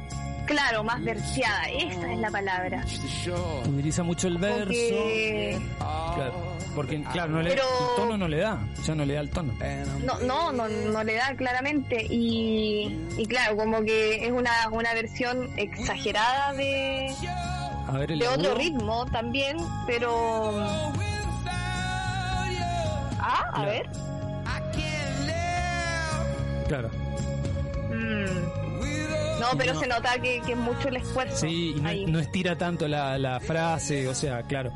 Claro, 0.49 0.83
más 0.83 1.03
verseada. 1.03 1.63
Esa 1.69 2.11
es 2.11 2.17
la 2.17 2.31
palabra. 2.31 2.83
Utiliza 3.67 4.01
mucho 4.01 4.27
el 4.27 4.39
verso. 4.39 4.65
Porque... 4.65 5.59
Claro, 6.15 6.57
porque 6.75 7.03
claro, 7.03 7.31
no 7.33 7.41
le, 7.43 7.49
Pero- 7.51 7.63
el 7.63 7.95
tono 7.95 8.17
no 8.17 8.27
le 8.27 8.37
da, 8.37 8.59
ya 8.83 8.95
no 8.95 9.05
le 9.05 9.13
da 9.13 9.19
el 9.21 9.29
tono. 9.29 9.53
No, 10.03 10.19
no, 10.21 10.51
no, 10.51 10.67
no 10.67 11.03
le 11.03 11.13
da 11.13 11.35
claramente 11.35 12.03
y, 12.09 12.97
y 13.17 13.25
claro, 13.27 13.57
como 13.57 13.83
que 13.83 14.25
es 14.25 14.31
una, 14.31 14.51
una 14.71 14.93
versión 14.95 15.49
exagerada 15.57 16.53
de, 16.53 17.13
A 17.87 17.91
ver 17.99 18.11
el 18.13 18.19
de 18.19 18.27
otro 18.27 18.55
ritmo 18.55 19.05
también, 19.11 19.57
pero... 19.85 20.49
Ah, 23.21 23.43
a 23.49 23.51
Claro. 23.53 23.71
ver. 23.71 23.89
Claro. 26.67 26.89
Mm. 27.89 28.58
No, 29.39 29.57
pero 29.57 29.73
No. 29.73 29.79
se 29.79 29.87
nota 29.87 30.13
que, 30.21 30.41
que 30.41 30.51
es 30.53 30.57
mucho 30.57 30.87
el 30.89 30.97
esfuerzo. 30.97 31.37
Sí, 31.47 31.73
y 31.77 31.81
no, 31.81 32.13
no 32.13 32.19
estira 32.19 32.57
tanto 32.57 32.87
la, 32.87 33.17
la 33.17 33.39
frase, 33.39 34.07
o 34.07 34.13
sea, 34.15 34.43
claro. 34.43 34.71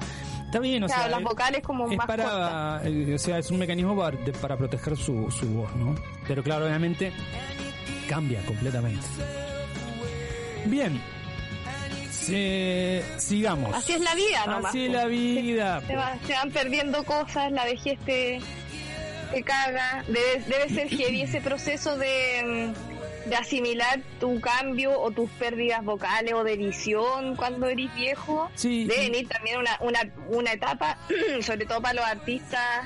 Está 0.45 0.59
bien, 0.59 0.83
o 0.83 0.87
Claro, 0.87 1.01
sea, 1.01 1.09
las 1.11 1.19
es- 1.19 1.25
vocales 1.25 1.61
como 1.63 1.89
es 1.89 1.97
más 1.97 2.05
para, 2.05 2.81
eh, 2.85 3.15
o 3.15 3.17
sea, 3.17 3.39
es 3.39 3.49
un 3.49 3.57
mecanismo 3.57 3.95
para, 3.97 4.15
de- 4.17 4.31
para 4.33 4.55
proteger 4.55 4.95
su, 4.95 5.31
su 5.31 5.47
voz, 5.49 5.75
¿no? 5.75 5.95
Pero 6.27 6.43
claro, 6.43 6.65
obviamente 6.67 7.11
cambia 8.07 8.39
completamente. 8.45 9.05
Bien, 10.65 11.01
Se- 12.11 13.03
sigamos. 13.17 13.73
Así 13.75 13.93
es 13.93 14.01
la 14.01 14.15
vida, 14.15 14.45
nomás. 14.45 14.65
Así 14.69 14.85
es 14.85 14.91
la 14.91 15.05
vida. 15.05 15.81
Se, 15.87 15.95
va- 15.95 16.17
se 16.25 16.33
van 16.33 16.51
perdiendo 16.51 17.03
cosas, 17.03 17.51
la 17.51 17.65
vejez 17.65 17.99
te, 18.05 18.39
te 19.33 19.43
caga. 19.43 20.03
Debe, 20.07 20.43
debe 20.47 20.69
ser 20.69 20.87
heavy 20.89 21.21
ese 21.23 21.41
proceso 21.41 21.97
de, 21.97 22.73
mm, 22.75 22.92
de 23.25 23.35
asimilar 23.35 24.01
tu 24.19 24.39
cambio 24.41 24.99
o 24.99 25.11
tus 25.11 25.29
pérdidas 25.31 25.83
vocales 25.83 26.33
o 26.33 26.43
de 26.43 26.57
visión 26.57 27.35
cuando 27.35 27.67
eres 27.67 27.93
viejo. 27.95 28.49
Sí. 28.55 28.85
Debe 28.85 29.09
venir 29.09 29.27
también 29.27 29.59
una, 29.59 29.77
una, 29.81 29.99
una 30.29 30.51
etapa, 30.53 30.97
sobre 31.41 31.65
todo 31.65 31.81
para 31.81 31.93
los 31.95 32.05
artistas. 32.05 32.85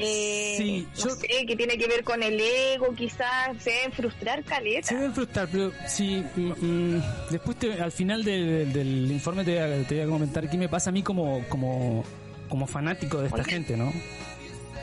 Eh, 0.00 0.54
Sí, 0.56 0.88
no 0.98 1.04
yo- 1.04 1.10
sé, 1.16 1.44
que 1.44 1.56
tiene 1.56 1.76
que 1.76 1.88
ver 1.88 2.04
con 2.04 2.22
el 2.22 2.40
ego, 2.40 2.94
quizás 2.94 3.56
se 3.58 3.70
deben 3.70 3.92
frustrar 3.92 4.44
caleta. 4.44 4.86
Se 4.86 4.94
deben 4.94 5.12
frustrar, 5.12 5.48
pero 5.50 5.72
si 5.88 6.22
mm, 6.36 6.52
mm, 6.96 7.02
después 7.30 7.56
te- 7.58 7.80
al 7.82 7.90
final 7.90 8.22
del, 8.22 8.72
del 8.72 9.10
informe 9.10 9.44
te 9.44 9.54
voy, 9.60 9.80
a, 9.82 9.86
te 9.88 9.94
voy 9.96 10.04
a 10.04 10.06
comentar 10.06 10.48
qué 10.48 10.56
me 10.56 10.68
pasa 10.68 10.90
a 10.90 10.92
mí 10.92 11.02
como 11.02 11.42
como 11.48 12.04
como 12.48 12.66
fanático 12.68 13.18
de 13.20 13.26
esta 13.26 13.42
gente, 13.44 13.76
¿no? 13.76 13.92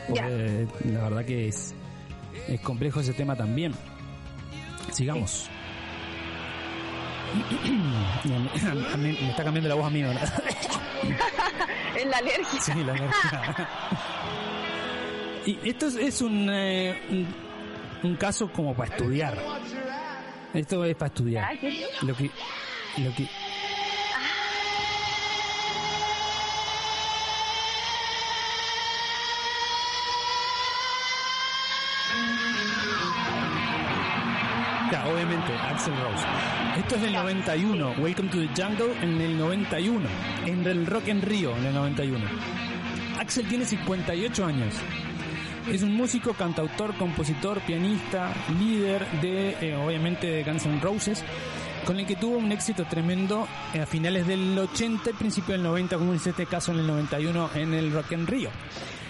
Porque 0.06 0.66
la 0.84 1.02
verdad 1.08 1.24
que 1.24 1.48
es 1.48 1.74
es 2.48 2.60
complejo 2.60 3.00
ese 3.00 3.14
tema 3.14 3.34
también. 3.36 3.72
Sigamos. 4.92 5.48
Y 8.24 8.32
a 8.32 8.38
mí- 8.38 8.50
a 8.92 8.96
mí 8.96 9.18
me 9.20 9.30
está 9.30 9.44
cambiando 9.44 9.68
la 9.68 9.74
voz 9.74 9.86
a 9.86 9.90
mí, 9.90 10.02
¿verdad? 10.02 10.42
es 11.96 12.06
la 12.06 12.16
alergia. 12.18 12.60
Sí, 12.60 12.72
la 12.84 12.92
alergia. 12.92 13.68
Y 15.46 15.68
esto 15.68 15.86
es, 15.88 15.94
es 15.96 16.22
un, 16.22 16.48
eh, 16.50 17.00
un, 17.10 17.26
un 18.10 18.16
caso 18.16 18.50
como 18.50 18.74
para 18.74 18.90
estudiar. 18.94 19.36
Esto 20.54 20.84
es 20.84 20.94
para 20.96 21.08
estudiar. 21.08 21.54
Lo 22.02 22.16
que, 22.16 22.30
lo 22.98 23.14
que, 23.14 23.28
Axel 35.34 35.92
Rose. 35.96 36.24
Esto 36.78 36.94
es 36.94 37.02
del 37.02 37.12
91, 37.12 37.94
Welcome 37.98 38.28
to 38.28 38.38
the 38.38 38.62
Jungle 38.62 38.94
en 39.02 39.20
el 39.20 39.36
91, 39.36 40.08
en 40.44 40.64
el 40.64 40.86
Rock 40.86 41.08
en 41.08 41.20
Río 41.20 41.56
en 41.56 41.66
el 41.66 41.74
91. 41.74 42.24
Axel 43.18 43.48
tiene 43.48 43.64
58 43.64 44.46
años. 44.46 44.74
Es 45.68 45.82
un 45.82 45.96
músico, 45.96 46.32
cantautor, 46.34 46.94
compositor, 46.94 47.60
pianista, 47.62 48.32
líder 48.60 49.04
de, 49.20 49.56
eh, 49.60 49.76
obviamente, 49.76 50.28
de 50.28 50.44
Guns 50.44 50.64
N' 50.66 50.80
Roses, 50.80 51.24
con 51.84 51.98
el 51.98 52.06
que 52.06 52.14
tuvo 52.14 52.38
un 52.38 52.52
éxito 52.52 52.84
tremendo 52.84 53.48
a 53.74 53.84
finales 53.84 54.28
del 54.28 54.56
80 54.56 55.10
y 55.10 55.14
principio 55.14 55.54
del 55.54 55.64
90, 55.64 55.98
como 55.98 56.12
en 56.12 56.20
este 56.24 56.46
caso 56.46 56.70
en 56.70 56.78
el 56.78 56.86
91 56.86 57.50
en 57.56 57.74
el 57.74 57.92
Rock 57.92 58.12
en 58.12 58.28
Río. 58.28 58.50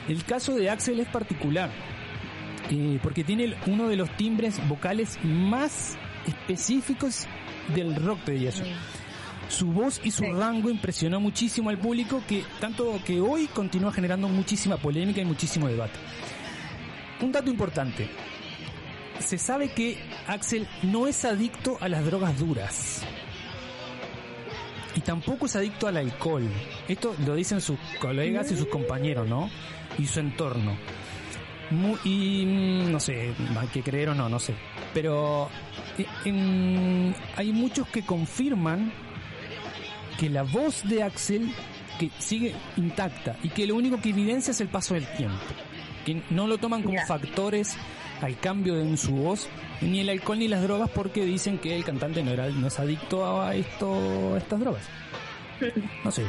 El 0.09 0.25
caso 0.25 0.55
de 0.55 0.71
Axel 0.71 0.99
es 0.99 1.09
particular, 1.09 1.71
eh, 2.71 2.99
porque 3.03 3.23
tiene 3.23 3.55
uno 3.67 3.87
de 3.87 3.97
los 3.97 4.09
timbres 4.17 4.67
vocales 4.67 5.19
más 5.23 5.99
específicos 6.27 7.27
del 7.75 7.95
rock, 7.97 8.25
diría 8.27 8.51
yo. 8.51 8.65
Su 9.49 9.69
voz 9.69 10.01
y 10.03 10.11
su 10.11 10.25
rango 10.25 10.71
impresionó 10.71 11.21
muchísimo 11.21 11.71
al 11.71 11.79
público, 11.79 12.23
que 12.27 12.45
tanto 12.61 13.01
que 13.05 13.21
hoy 13.21 13.47
continúa 13.47 13.93
generando 13.93 14.29
muchísima 14.29 14.77
polémica 14.77 15.21
y 15.21 15.25
muchísimo 15.25 15.69
debate. 15.69 15.99
Un 17.21 17.33
dato 17.33 17.51
importante. 17.51 18.09
Se 19.21 19.39
sabe 19.39 19.71
que 19.71 19.99
Axel 20.27 20.69
no 20.83 21.07
es 21.07 21.25
adicto 21.25 21.79
a 21.81 21.89
las 21.89 22.05
drogas 22.05 22.39
duras. 22.39 23.03
Y 24.95 25.01
tampoco 25.01 25.47
es 25.47 25.57
adicto 25.57 25.87
al 25.87 25.97
alcohol. 25.97 26.49
Esto 26.89 27.15
lo 27.25 27.35
dicen 27.35 27.61
sus 27.61 27.79
colegas 28.01 28.51
y 28.51 28.57
sus 28.57 28.67
compañeros, 28.67 29.29
¿no? 29.29 29.51
Y 29.99 30.07
su 30.07 30.21
entorno. 30.21 30.77
Mu- 31.71 31.97
y 32.05 32.45
mm, 32.47 32.93
no 32.93 33.01
sé, 33.01 33.33
hay 33.59 33.69
que 33.69 33.83
creer 33.83 34.11
o 34.11 34.15
no, 34.15 34.29
no 34.29 34.39
sé. 34.39 34.55
Pero 34.95 35.49
eh, 35.99 36.07
en- 36.25 37.15
hay 37.37 37.53
muchos 37.53 37.89
que 37.89 38.03
confirman 38.03 38.93
que 40.19 40.31
la 40.31 40.43
voz 40.45 40.83
de 40.89 41.03
Axel 41.03 41.53
que 41.99 42.11
sigue 42.19 42.55
intacta 42.77 43.37
y 43.43 43.49
que 43.49 43.67
lo 43.67 43.75
único 43.75 44.01
que 44.01 44.11
evidencia 44.11 44.51
es 44.51 44.61
el 44.61 44.69
paso 44.69 44.95
del 44.95 45.07
tiempo. 45.17 45.39
Que 46.05 46.23
no 46.31 46.47
lo 46.47 46.59
toman 46.59 46.83
como 46.83 46.95
factores 47.07 47.77
al 48.23 48.39
cambio 48.39 48.75
de 48.77 48.97
su 48.97 49.13
voz, 49.13 49.49
ni 49.81 50.01
el 50.01 50.09
alcohol 50.09 50.39
ni 50.39 50.49
las 50.49 50.63
drogas, 50.63 50.89
porque 50.91 51.25
dicen 51.25 51.59
que 51.59 51.75
el 51.77 51.85
cantante 51.85 52.23
no, 52.23 52.31
era, 52.31 52.49
no 52.49 52.69
es 52.69 52.79
adicto 52.79 53.43
a, 53.43 53.55
esto, 53.55 54.35
a 54.35 54.39
estas 54.39 54.61
drogas. 54.61 54.83
No 56.05 56.11
sé. 56.11 56.23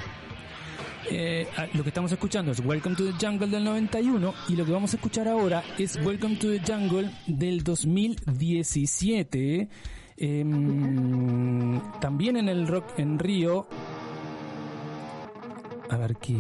Eh, 1.10 1.48
lo 1.74 1.84
que 1.84 1.90
estamos 1.90 2.12
escuchando 2.12 2.52
es 2.52 2.60
Welcome 2.60 2.96
to 2.96 3.06
the 3.06 3.14
Jungle 3.26 3.48
del 3.48 3.64
91 3.64 4.34
y 4.50 4.56
lo 4.58 4.66
que 4.66 4.72
vamos 4.72 4.94
a 4.94 4.98
escuchar 4.98 5.28
ahora 5.28 5.64
es 5.78 5.96
Welcome 6.04 6.36
to 6.36 6.48
the 6.50 6.60
Jungle 6.66 7.10
del 7.28 7.64
2017. 7.64 9.70
Em, 10.18 11.80
también 12.02 12.38
en 12.38 12.50
el 12.50 12.68
Rock 12.68 12.98
en 13.00 13.18
Río. 13.20 13.68
A 15.90 15.98
ver 15.98 16.16
qué. 16.18 16.36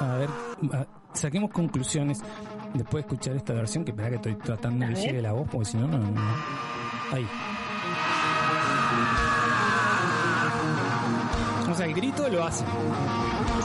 A 0.00 0.14
ver, 0.16 0.28
a- 0.72 0.86
saquemos 1.12 1.50
conclusiones 1.52 2.20
después 2.72 3.04
de 3.04 3.08
escuchar 3.12 3.36
esta 3.36 3.52
versión. 3.52 3.84
Que 3.84 3.90
espera 3.92 4.08
que 4.10 4.16
estoy 4.16 4.34
tratando 4.36 4.86
de 4.86 4.94
llegue 4.94 5.22
la 5.22 5.32
voz, 5.32 5.48
porque 5.50 5.66
si 5.70 5.76
no, 5.76 5.86
no. 5.86 5.98
no. 5.98 6.20
Ahí. 7.12 7.26
O 11.74 11.76
sea, 11.76 11.86
el 11.86 11.94
grito 11.94 12.28
lo 12.28 12.44
hace. 12.44 12.64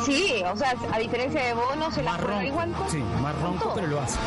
Sí, 0.04 0.42
o 0.52 0.58
sea, 0.58 0.74
a 0.92 0.98
diferencia 0.98 1.44
de 1.44 1.54
Bono, 1.54 1.92
se 1.92 2.02
la 2.02 2.18
ronco. 2.18 2.42
igual 2.42 2.72
con... 2.72 2.90
Sí, 2.90 3.04
más 3.22 3.40
ronco, 3.40 3.72
pero 3.76 3.86
lo 3.86 4.02
hace. 4.02 4.18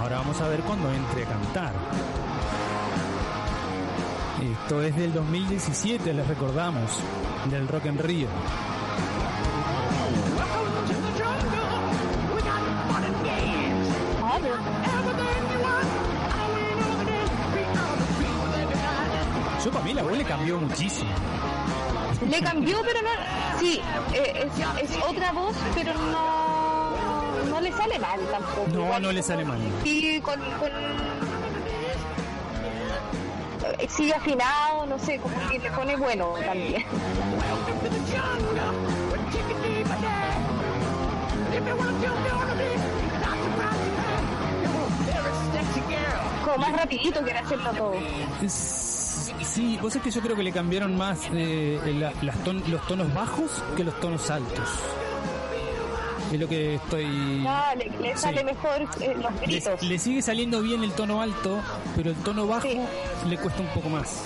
Ahora 0.00 0.16
vamos 0.16 0.40
a 0.40 0.48
ver 0.48 0.60
cuando 0.62 0.90
entre 0.90 1.22
a 1.22 1.26
cantar. 1.26 1.74
Esto 4.42 4.82
es 4.82 4.96
del 4.96 5.12
2017, 5.12 6.12
les 6.12 6.26
recordamos, 6.26 6.98
del 7.52 7.68
Rock 7.68 7.86
en 7.86 7.98
Río. 7.98 8.28
La 19.94 20.02
voz 20.02 20.16
le 20.16 20.24
cambió 20.24 20.58
muchísimo. 20.58 21.10
Le 22.28 22.40
cambió, 22.42 22.82
pero 22.82 23.00
no... 23.02 23.10
Sí, 23.60 23.80
eh, 24.12 24.48
es, 24.80 24.90
es 24.90 25.02
otra 25.02 25.32
voz, 25.32 25.54
pero 25.74 25.94
no... 25.94 27.44
No 27.50 27.60
le 27.60 27.72
sale 27.72 27.98
mal 27.98 28.20
tampoco. 28.30 28.68
No, 28.72 28.84
Igual 28.84 29.02
no 29.02 29.12
le 29.12 29.22
sale 29.22 29.44
mal. 29.44 29.58
Sí, 29.84 30.20
con... 30.20 30.40
con 30.40 30.70
eh, 33.78 33.88
sigue 33.88 34.12
afinado, 34.14 34.86
no 34.86 34.98
sé, 34.98 35.18
como 35.18 35.34
que 35.48 35.58
le 35.58 35.70
pone 35.70 35.96
bueno 35.96 36.34
también. 36.44 36.84
Como 46.44 46.58
más 46.58 46.72
rapidito 46.72 47.22
quiere 47.22 47.38
hacerlo 47.38 47.70
todo. 47.72 47.94
Sí, 49.54 49.78
vos 49.80 49.94
es 49.94 50.02
que 50.02 50.10
yo 50.10 50.20
creo 50.20 50.34
que 50.36 50.42
le 50.42 50.52
cambiaron 50.52 50.96
más 50.96 51.20
eh, 51.32 51.78
la- 51.98 52.12
las 52.22 52.36
ton- 52.42 52.62
los 52.68 52.84
tonos 52.86 53.12
bajos 53.14 53.62
que 53.76 53.84
los 53.84 53.98
tonos 54.00 54.28
altos. 54.30 54.68
Es 56.32 56.40
lo 56.40 56.48
que 56.48 56.74
estoy... 56.74 57.04
Le, 57.76 57.90
le 58.00 58.16
sale 58.16 58.38
Sí. 58.40 58.44
mejor 58.44 58.88
eh, 59.00 59.14
los 59.22 59.40
gritos. 59.40 59.82
le 59.82 59.98
sigue 60.00 60.22
saliendo 60.22 60.60
bien 60.62 60.82
el 60.82 60.90
tono 60.92 61.20
alto, 61.22 61.60
pero 61.94 62.10
el 62.10 62.16
tono 62.16 62.46
bajo 62.48 62.66
le 63.28 63.36
cuesta 63.38 63.60
un 63.60 63.68
poco 63.68 63.88
más. 63.88 64.24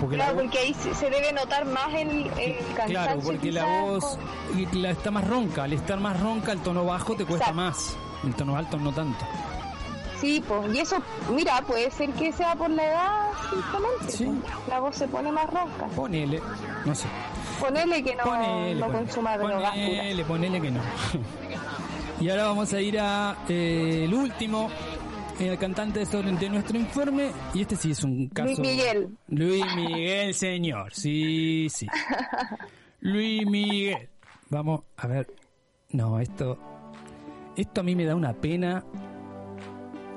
Porque 0.00 0.16
la 0.16 0.24
Claro, 0.24 0.38
voz- 0.38 0.44
porque 0.44 0.58
ahí 0.58 0.74
se 0.74 1.10
debe 1.10 1.32
notar 1.32 1.66
más 1.66 1.94
el, 1.94 2.08
el 2.38 2.56
cansancio. 2.74 2.86
Claro, 2.86 3.20
porque 3.22 3.52
la 3.52 3.64
voz 3.82 4.18
y 4.56 4.66
la- 4.76 4.90
está 4.90 5.10
más 5.12 5.28
ronca. 5.28 5.64
Al 5.64 5.74
estar 5.74 6.00
más 6.00 6.18
ronca, 6.18 6.50
el 6.52 6.58
tono 6.60 6.84
bajo 6.84 7.14
te 7.14 7.24
cuesta 7.24 7.52
más. 7.52 7.96
El 8.24 8.34
tono 8.34 8.56
alto 8.56 8.78
no 8.78 8.90
tanto. 8.92 9.24
Sí, 10.20 10.42
pues, 10.46 10.74
y 10.74 10.78
eso, 10.80 10.96
mira, 11.34 11.62
puede 11.66 11.90
ser 11.90 12.10
que 12.10 12.32
sea 12.32 12.54
por 12.54 12.68
la 12.70 12.84
edad, 12.86 13.30
simplemente. 13.50 14.42
pues. 14.52 14.68
La 14.68 14.80
voz 14.80 14.96
se 14.96 15.08
pone 15.08 15.32
más 15.32 15.46
ronca. 15.48 15.86
Ponele, 15.96 16.40
no 16.84 16.94
sé. 16.94 17.06
Ponele 17.58 18.02
que 18.02 18.14
no, 18.16 18.24
Ponele, 18.24 18.74
no 18.74 18.86
ponele. 18.86 19.04
consuma 19.04 19.38
drogas. 19.38 19.70
Ponele, 19.70 20.24
ponele 20.24 20.60
que 20.60 20.70
no. 20.70 20.80
y 22.20 22.28
ahora 22.30 22.44
vamos 22.46 22.72
a 22.72 22.80
ir 22.80 22.98
a 23.00 23.36
eh, 23.48 24.02
el 24.04 24.14
último, 24.14 24.70
el 25.38 25.58
cantante 25.58 25.98
de, 26.00 26.04
esto- 26.04 26.22
de 26.22 26.48
nuestro 26.50 26.78
informe. 26.78 27.30
Y 27.54 27.62
este 27.62 27.76
sí 27.76 27.90
es 27.92 28.02
un 28.04 28.28
caso. 28.28 28.46
Luis 28.48 28.58
Miguel. 28.60 29.08
Luis 29.28 29.64
Miguel, 29.76 30.34
señor. 30.34 30.92
Sí, 30.94 31.68
sí. 31.70 31.86
Luis 33.00 33.46
Miguel. 33.46 34.08
Vamos 34.50 34.82
a 34.96 35.06
ver. 35.06 35.26
No, 35.90 36.18
esto. 36.20 36.58
Esto 37.56 37.80
a 37.80 37.84
mí 37.84 37.94
me 37.96 38.04
da 38.04 38.14
una 38.14 38.32
pena. 38.32 38.84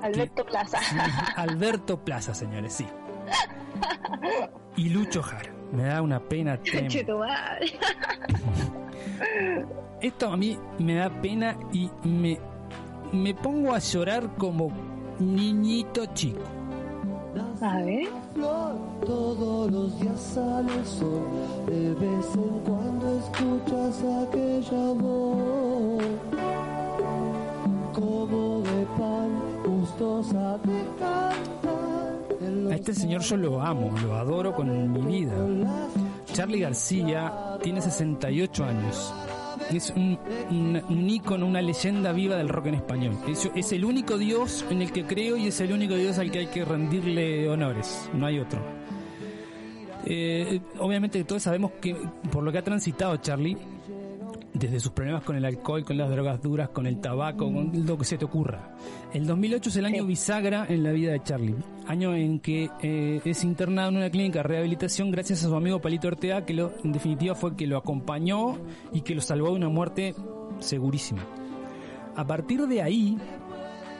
Alberto 0.04 0.45
Plaza. 0.45 0.78
Alberto 1.36 1.97
Plaza, 1.97 2.34
señores, 2.36 2.74
sí. 2.74 2.86
Y 4.76 4.89
Lucho 4.89 5.22
Jara. 5.22 5.51
Me 5.72 5.84
da 5.84 6.01
una 6.01 6.20
pena. 6.20 6.60
Esto 10.01 10.30
a 10.30 10.38
mí 10.38 10.58
me 10.80 10.95
da 10.95 11.10
pena 11.22 11.58
y 11.72 11.89
me, 12.04 12.39
me 13.12 13.34
pongo 13.34 13.74
a 13.74 13.80
llorar 13.80 14.36
como 14.36 14.72
niñito 15.20 16.06
chico. 16.14 16.43
A 17.62 17.78
ver. 17.78 18.08
Todos 19.06 19.72
los 19.72 19.99
días 19.99 20.20
sale 20.20 20.74
el 20.74 20.86
sol, 20.86 21.22
de 21.66 21.93
vez 21.93 22.36
en 22.36 22.60
cuando 22.60 23.20
escuchas 23.20 24.04
aquella 24.28 24.93
voz, 24.93 26.04
como 27.93 28.64
A 32.70 32.76
este 32.76 32.94
señor 32.94 33.22
yo 33.22 33.38
lo 33.38 33.62
amo, 33.62 33.94
lo 34.04 34.16
adoro 34.16 34.54
con 34.54 34.91
mi 34.91 35.22
vida. 35.22 35.34
Charlie 36.34 36.60
García 36.60 37.58
tiene 37.62 37.82
68 37.82 38.64
años. 38.64 39.14
Es 39.72 39.94
un, 39.96 40.18
un, 40.89 41.10
ícono, 41.10 41.46
una 41.46 41.62
leyenda 41.62 42.12
viva 42.12 42.36
del 42.36 42.50
rock 42.50 42.68
en 42.68 42.76
español. 42.76 43.18
Es, 43.28 43.50
es 43.56 43.72
el 43.72 43.86
único 43.86 44.18
dios 44.18 44.66
en 44.70 44.82
el 44.82 44.91
que 44.91 45.06
creo 45.06 45.38
y 45.38 45.48
es 45.48 45.62
el 45.62 45.72
único 45.72 45.96
dios 45.96 46.18
al 46.18 46.32
que 46.32 46.39
hay 46.39 46.48
que 46.48 46.66
rendirle 46.66 47.48
honores. 47.50 48.10
No 48.14 48.26
hay 48.26 48.39
otro. 48.39 48.60
Eh, 50.06 50.60
obviamente 50.80 51.24
todos 51.24 51.44
sabemos 51.44 51.72
que 51.80 51.96
por 52.30 52.44
lo 52.44 52.52
que 52.52 52.58
ha 52.58 52.64
transitado 52.64 53.16
Charlie, 53.18 53.58
desde 54.66 54.80
sus 54.80 54.91
problemas 54.91 55.24
con 55.24 55.36
el 55.36 55.45
alcohol, 55.45 55.84
con 55.86 55.97
las 55.97 56.09
drogas 56.09 56.41
duras, 56.41 56.70
con 56.70 56.86
el 56.88 56.99
tabaco, 56.99 57.45
con 57.51 57.86
lo 57.86 57.97
que 57.97 58.05
se 58.05 58.18
te 58.18 58.26
ocurra. 58.26 58.76
El 59.14 59.26
2008 59.28 59.70
es 59.70 59.76
el 59.78 59.86
año 59.86 60.05
bisagra 60.05 60.66
en 60.68 60.84
la 60.84 60.91
vida 60.91 61.11
de 61.11 61.22
Charlie, 61.24 61.55
año 61.88 62.16
en 62.16 62.39
que 62.39 62.70
eh, 62.82 63.22
es 63.26 63.43
internado 63.43 63.89
en 63.89 63.97
una 63.97 64.09
clínica 64.09 64.39
de 64.39 64.43
rehabilitación 64.43 65.11
gracias 65.11 65.43
a 65.43 65.47
su 65.49 65.55
amigo 65.55 65.80
Palito 65.82 66.07
Ortega, 66.07 66.45
que 66.45 66.53
lo, 66.53 66.72
en 66.84 66.91
definitiva 66.91 67.36
fue 67.36 67.51
el 67.51 67.55
que 67.55 67.68
lo 67.68 67.78
acompañó 67.78 68.57
y 68.91 69.01
que 69.01 69.16
lo 69.16 69.22
salvó 69.22 69.49
de 69.49 69.55
una 69.55 69.70
muerte 69.70 70.16
segurísima. 70.59 71.22
A 72.16 72.26
partir 72.26 72.66
de 72.68 72.82
ahí, 72.82 73.18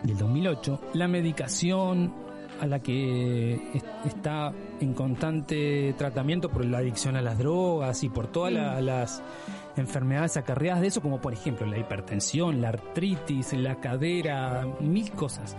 del 0.03 0.18
2008, 0.18 0.80
la 0.93 1.07
medicación 1.07 2.14
a 2.61 2.68
la 2.68 2.80
que 2.80 3.55
es- 3.74 3.84
está 4.05 4.53
en 4.80 4.93
constante 4.93 5.93
tratamiento 5.97 6.49
por 6.49 6.64
la 6.66 6.78
adicción 6.78 7.16
a 7.16 7.22
las 7.22 7.38
drogas 7.38 8.03
y 8.03 8.09
por 8.09 8.28
todas 8.28 8.53
la- 8.53 8.80
las 8.82 9.24
enfermedades 9.78 10.38
acarreadas 10.38 10.82
de 10.82 10.88
eso, 10.88 11.01
como 11.01 11.19
por 11.21 11.34
ejemplo 11.34 11.65
la 11.65 11.78
hipertensión, 11.78 12.61
la 12.61 12.69
artritis, 12.69 13.53
la 13.53 13.76
cadera, 13.80 14.65
mil 14.80 15.11
cosas. 15.11 15.55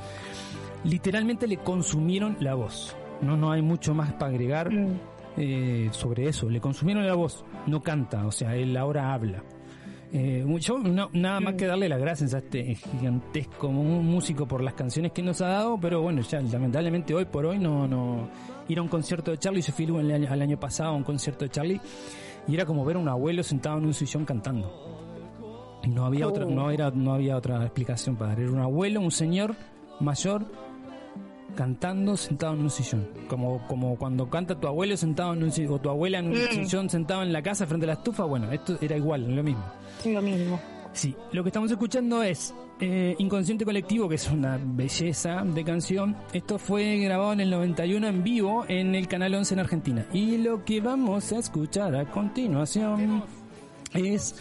Literalmente 0.85 1.47
le 1.47 1.57
consumieron 1.59 2.37
la 2.41 2.55
voz. 2.55 2.95
No, 3.23 3.37
no 3.37 3.53
hay 3.53 3.63
mucho 3.63 3.95
más 3.95 4.13
para 4.15 4.33
agregar 4.33 4.71
eh, 5.37 5.89
sobre 5.93 6.29
eso. 6.29 6.49
Le 6.51 6.61
consumieron 6.61 7.07
la 7.07 7.15
voz. 7.15 7.45
No 7.67 7.83
canta, 7.83 8.27
o 8.27 8.33
sea, 8.33 8.55
él 8.55 8.77
ahora 8.77 9.15
habla. 9.15 9.43
Eh, 10.13 10.45
yo 10.61 10.79
no- 10.79 11.09
nada 11.13 11.41
más 11.41 11.55
que 11.55 11.67
darle 11.67 11.89
las 11.89 11.99
gracias 11.99 12.35
a 12.35 12.39
este 12.39 12.75
gigantesco 12.77 13.73
músico 13.73 14.47
por 14.47 14.63
las 14.63 14.75
canciones 14.75 15.11
que 15.13 15.23
nos 15.23 15.41
ha 15.41 15.49
dado, 15.49 15.77
pero 15.81 16.03
bueno, 16.03 16.21
ya 16.21 16.41
lamentablemente 16.41 17.15
hoy 17.15 17.25
por 17.25 17.47
hoy 17.47 17.59
no, 17.59 17.89
no 17.89 18.29
ir 18.69 18.79
a 18.79 18.83
un 18.83 18.87
concierto 18.89 19.33
de 19.33 19.39
Charlie, 19.39 19.61
yo 19.63 19.73
fui 19.73 19.87
el 19.87 20.11
año, 20.13 20.29
al 20.31 20.41
año 20.43 20.61
pasado 20.61 20.91
a 20.91 20.95
un 20.95 21.03
concierto 21.03 21.45
de 21.47 21.51
Charlie 21.51 21.81
y 22.47 22.55
era 22.55 22.67
como 22.67 22.85
ver 22.85 22.97
a 22.97 22.99
un 23.01 23.09
abuelo 23.09 23.43
sentado 23.43 23.79
en 23.79 23.87
un 23.87 23.95
sillón 23.95 24.25
cantando. 24.25 24.71
Y 25.83 25.89
no 25.89 26.07
había 26.07 26.27
otra, 26.27 26.45
no 26.47 26.71
era, 26.71 26.91
no 26.91 27.13
había 27.15 27.37
otra 27.37 27.63
explicación 27.63 28.17
para 28.17 28.31
dar. 28.31 28.41
Era 28.41 28.51
un 28.53 28.61
abuelo, 28.61 29.01
un 29.01 29.11
señor 29.11 29.55
mayor 30.01 30.47
cantando 31.55 32.17
sentado 32.17 32.55
en 32.55 32.61
un 32.63 32.71
sillón. 32.71 33.07
Como, 33.29 33.67
como 33.69 33.97
cuando 33.97 34.29
canta 34.29 34.59
tu 34.59 34.67
abuelo 34.67 34.97
sentado 34.97 35.35
en 35.35 35.43
un 35.45 35.53
sillón, 35.53 35.75
o 35.75 35.79
tu 35.81 35.89
abuela 35.91 36.19
en 36.19 36.27
un 36.29 36.33
Mm. 36.33 36.49
sillón 36.51 36.91
sentado 36.91 37.23
en 37.23 37.33
la 37.33 37.43
casa 37.43 37.67
frente 37.67 37.85
a 37.87 37.89
la 37.89 37.93
estufa, 37.95 38.25
bueno, 38.25 38.51
esto 38.51 38.77
era 38.81 38.97
igual, 38.97 39.35
lo 39.35 39.43
mismo. 39.43 39.63
Lo 40.05 40.23
mismo. 40.23 40.59
Sí, 40.95 41.15
lo 41.33 41.43
que 41.43 41.49
estamos 41.51 41.71
escuchando 41.71 42.23
es 42.23 42.55
eh, 42.81 43.15
Inconsciente 43.19 43.65
Colectivo, 43.65 44.09
que 44.09 44.15
es 44.15 44.31
una 44.31 44.59
belleza 44.63 45.43
de 45.45 45.65
canción. 45.65 46.17
Esto 46.33 46.59
fue 46.59 46.99
grabado 46.99 47.33
en 47.33 47.41
el 47.41 47.51
91 47.51 48.07
en 48.07 48.23
vivo 48.25 48.65
en 48.69 48.95
el 48.95 49.07
Canal 49.09 49.35
11 49.35 49.55
en 49.55 49.61
Argentina. 49.61 50.07
Y 50.13 50.39
lo 50.39 50.65
que 50.65 50.81
vamos 50.81 51.33
a 51.33 51.39
escuchar 51.39 51.95
a 51.97 52.05
continuación 52.11 53.23
es 53.93 54.35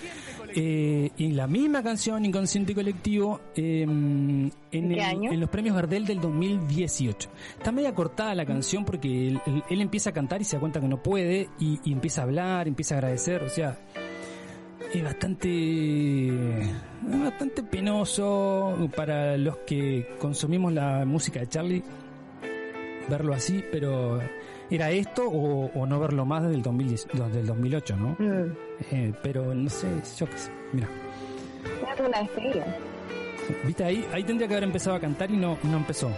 eh, 0.56 1.12
en 1.18 1.36
la 1.38 1.46
misma 1.48 1.82
canción 1.84 2.26
Inconsciente 2.26 2.74
Colectivo 2.76 3.40
eh, 3.56 3.82
en, 3.84 4.52
los 5.40 5.50
premios 5.50 5.76
Gardel 5.76 6.06
del 6.06 6.20
2018. 6.22 7.30
Está 7.58 7.72
media 7.72 7.94
cortada 7.94 8.34
la 8.36 8.46
canción 8.46 8.84
porque 8.86 9.28
él, 9.28 9.40
él- 9.46 9.64
él 9.70 9.82
empieza 9.82 10.10
a 10.12 10.14
cantar 10.14 10.42
y 10.42 10.44
se 10.46 10.56
da 10.56 10.60
cuenta 10.60 10.80
que 10.80 10.88
no 10.88 11.02
puede 11.02 11.50
y, 11.60 11.80
y 11.84 11.92
empieza 11.94 12.22
a 12.22 12.24
hablar, 12.26 12.68
empieza 12.68 12.96
a 12.96 12.98
agradecer, 13.00 13.44
o 13.44 13.50
sea, 13.50 13.78
es 14.94 15.04
bastante 15.04 16.28
es 16.62 17.20
bastante 17.24 17.64
penoso 17.64 18.90
para 18.96 19.38
los 19.38 19.58
que 19.60 20.16
consumimos 20.20 20.72
la 20.74 21.04
música 21.06 21.40
de 21.42 21.48
Charlie 21.48 21.84
verlo 23.10 23.34
así, 23.34 23.64
pero 23.72 24.22
era 24.70 24.90
esto 24.92 25.24
o, 25.28 25.66
o 25.74 25.86
no 25.86 26.00
verlo 26.00 26.26
más 26.26 26.44
desde 26.44 26.56
el 26.56 26.62
2010, 26.64 27.08
desde 27.14 27.40
el 27.42 27.48
2008, 27.48 27.96
¿no? 27.98 28.16
Mm. 28.18 28.56
Eh, 28.92 29.14
pero 29.22 29.54
no 29.54 29.70
sé, 29.70 29.88
yo 30.18 30.26
qué 30.26 30.38
sé, 30.38 30.52
mira, 30.72 30.88
Es 31.94 32.00
una 32.00 32.20
despedida. 32.22 32.66
viste 33.66 33.84
ahí, 33.84 34.06
ahí 34.14 34.24
tendría 34.24 34.48
que 34.48 34.54
haber 34.54 34.64
empezado 34.64 34.96
a 34.96 35.00
cantar 35.02 35.30
y 35.32 35.36
no, 35.38 35.58
no 35.64 35.78
empezó, 35.78 36.10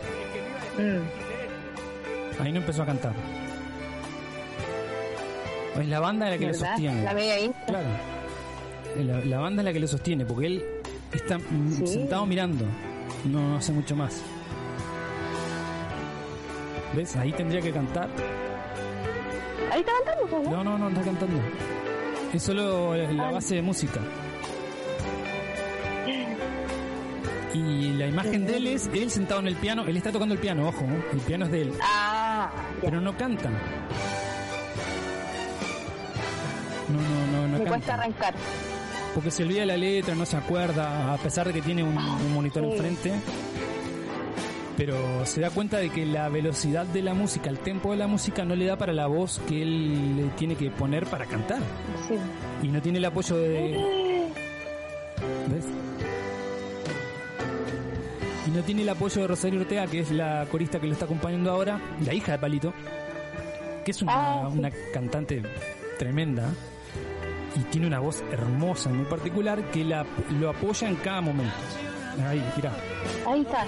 Mm. 0.78 2.42
ahí 2.44 2.52
no 2.52 2.60
empezó 2.60 2.84
a 2.84 2.86
cantar. 2.86 3.14
Es 5.80 5.88
la 5.88 6.00
banda 6.00 6.30
la 6.30 6.38
que 6.38 6.46
lo 6.46 6.52
¿Verdad? 6.54 6.68
sostiene. 6.70 7.04
La 7.04 7.14
media 7.14 7.40
insta. 7.40 7.66
Claro. 7.66 7.88
La, 9.04 9.20
la 9.26 9.39
banda 9.39 9.62
es 9.62 9.66
la 9.66 9.74
que 9.74 9.80
lo 9.80 9.88
sostiene, 9.88 10.26
porque 10.26 10.48
él 10.48 10.64
está 11.12 11.38
Sí. 11.78 11.88
sentado 11.88 12.26
mirando, 12.26 12.66
no 13.26 13.58
hace 13.58 13.72
mucho 13.74 13.96
más. 13.96 14.22
¿Ves? 16.96 17.16
Ahí 17.18 17.32
tendría 17.34 17.62
que 17.62 17.72
cantar. 17.72 18.10
Ahí 19.72 19.82
está 19.82 19.91
cantando, 20.06 20.39
¿no? 20.50 20.52
No, 20.52 20.64
no, 20.64 20.78
no 20.78 20.89
está 20.89 21.02
cantando. 21.02 21.41
Es 22.34 22.43
solo 22.43 22.96
la, 22.96 23.12
la 23.12 23.32
base 23.32 23.56
de 23.56 23.62
música. 23.62 24.00
Y 27.54 27.93
la 27.93 28.08
imagen 28.08 28.46
de 28.46 28.58
él 28.58 28.68
es 28.68 28.89
él 28.93 29.10
sentado 29.10 29.39
en 29.39 29.48
el 29.48 29.56
piano. 29.56 29.84
Él 29.88 29.96
está 29.98 30.12
tocando 30.12 30.34
el 30.36 30.39
piano, 30.41 30.68
ojo, 30.68 30.86
¿no? 30.86 30.96
el 31.14 31.20
piano 31.20 31.46
es 31.46 31.52
de 31.52 31.62
él. 31.64 31.74
Ah, 31.82 32.50
Pero 32.82 33.00
no 33.02 33.16
canta. 33.18 33.50
No, 36.89 37.02
no, 37.02 37.32
no, 37.32 37.41
no 37.41 37.48
me 37.48 37.58
canta. 37.58 37.70
cuesta 37.70 37.93
arrancar. 37.93 38.34
Porque 39.16 39.32
se 39.32 39.43
olvida 39.43 39.66
la 39.66 39.78
letra, 39.78 40.13
no 40.13 40.26
se 40.26 40.36
acuerda, 40.38 41.13
a 41.13 41.18
pesar 41.18 41.47
de 41.47 41.53
que 41.53 41.61
tiene 41.61 41.82
un, 41.84 41.97
un 41.97 42.34
monitor 42.34 42.63
sí. 42.66 42.72
enfrente. 42.72 43.13
Pero 44.78 45.26
se 45.26 45.39
da 45.39 45.49
cuenta 45.51 45.78
de 45.78 45.89
que 45.89 46.05
la 46.05 46.28
velocidad 46.28 46.86
de 46.86 47.01
la 47.01 47.13
música, 47.13 47.49
el 47.49 47.59
tempo 47.59 47.91
de 47.91 47.97
la 47.97 48.07
música 48.07 48.43
no 48.43 48.55
le 48.57 48.66
da 48.66 48.78
para 48.78 48.91
la 48.91 49.07
voz 49.07 49.39
que 49.47 49.61
él 49.61 50.18
le 50.18 50.24
tiene 50.32 50.55
que 50.55 50.70
poner 50.70 51.05
para 51.05 51.26
cantar. 51.26 51.59
Sí. 52.09 52.16
Y 52.61 52.68
no 52.68 52.82
tiene 52.82 52.97
el 52.97 53.05
apoyo 53.05 53.38
de... 53.38 54.28
¿Ves? 55.47 55.66
Y 58.47 58.51
no 58.51 58.61
tiene 58.63 58.82
el 58.82 58.89
apoyo 58.89 59.22
de 59.22 59.28
Rosario 59.28 59.61
Ortega, 59.61 59.88
que 59.88 59.99
es 59.99 60.11
la 60.11 60.45
corista 60.51 60.80
que 60.82 60.88
lo 60.88 60.93
está 60.93 61.05
acompañando 61.05 61.51
ahora, 61.51 61.80
la 62.05 62.13
hija 62.13 62.34
de 62.34 62.39
Palito, 62.39 62.74
que 63.86 63.91
es 63.91 64.01
una, 64.01 64.13
Ah, 64.13 64.49
sí. 64.51 64.59
una 64.59 64.72
cantante 64.93 65.41
tremenda 65.97 66.49
y 67.56 67.60
tiene 67.66 67.88
una 67.88 67.99
voz 67.99 68.24
hermosa 68.32 68.89
y 68.89 68.93
muy 68.93 69.06
particular 69.06 69.72
que 69.72 69.84
la, 69.84 70.06
lo 70.39 70.49
apoya 70.49 70.89
en 70.89 70.95
cada 70.97 71.22
momento. 71.22 71.56
Ahí, 72.28 72.43
mirá. 72.56 72.72
Ahí 73.28 73.41
está. 73.41 73.66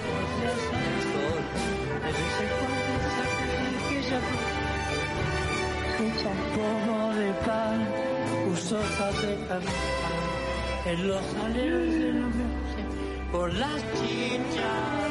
Escucha. 5.98 6.30
Como 6.54 7.14
de 7.14 7.32
pan, 7.44 7.88
gustosas 8.48 9.22
de 9.22 9.34
caminar 9.46 10.18
en 10.86 11.08
los 11.08 11.34
aleros 11.44 11.92
de 11.92 12.12
la 12.12 12.20
noche, 12.20 12.84
por 13.32 13.52
las 13.54 13.82
chichas. 13.94 15.08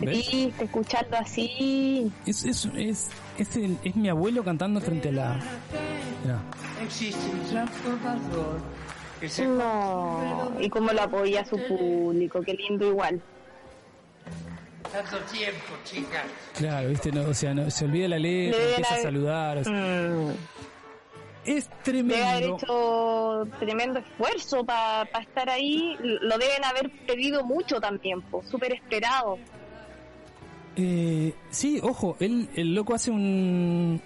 Qué 0.00 0.06
¿Ves? 0.06 0.28
triste 0.28 0.64
escucharlo 0.64 1.16
así. 1.18 2.10
Es, 2.26 2.44
es, 2.44 2.68
es, 2.74 3.10
es, 3.38 3.56
el- 3.56 3.78
es 3.84 3.94
mi 3.96 4.08
abuelo 4.08 4.42
cantando 4.42 4.80
frente 4.80 5.10
a 5.10 5.12
la... 5.12 5.40
Existe 6.82 7.30
un 7.30 7.40
transformador 7.46 8.60
No. 9.58 10.52
Y 10.60 10.68
cómo 10.70 10.92
lo 10.92 11.02
apoya 11.02 11.44
su 11.44 11.56
público. 11.68 12.40
Qué 12.40 12.54
lindo 12.54 12.86
igual. 12.88 13.20
tanto 14.90 15.18
tiempo, 15.30 15.74
chicas. 15.84 16.24
Claro, 16.56 16.88
viste, 16.88 17.12
no, 17.12 17.22
o 17.28 17.34
sea, 17.34 17.52
no, 17.54 17.70
se 17.70 17.84
olvida 17.84 18.08
la 18.08 18.18
letra, 18.18 18.58
Le 18.58 18.70
empieza 18.70 18.94
a 18.94 18.98
saludar. 19.02 19.58
o 19.58 19.64
sea, 19.64 19.72
Mm. 19.72 20.32
Es 21.42 21.70
Debe 21.84 22.22
haber 22.22 22.40
tremendo. 22.42 22.56
hecho 22.56 23.48
tremendo 23.60 23.98
esfuerzo 24.00 24.62
para 24.64 25.04
estar 25.20 25.48
ahí. 25.48 25.96
Lo 26.02 26.36
deben 26.36 26.62
haber 26.64 26.90
pedido 27.06 27.44
mucho 27.44 27.80
también, 27.80 28.22
súper 28.50 28.74
esperado. 28.74 29.38
Eh, 30.82 31.34
sí, 31.50 31.78
ojo, 31.82 32.16
él, 32.20 32.48
el 32.54 32.74
loco 32.74 32.94
hace 32.94 33.10
un, 33.10 34.00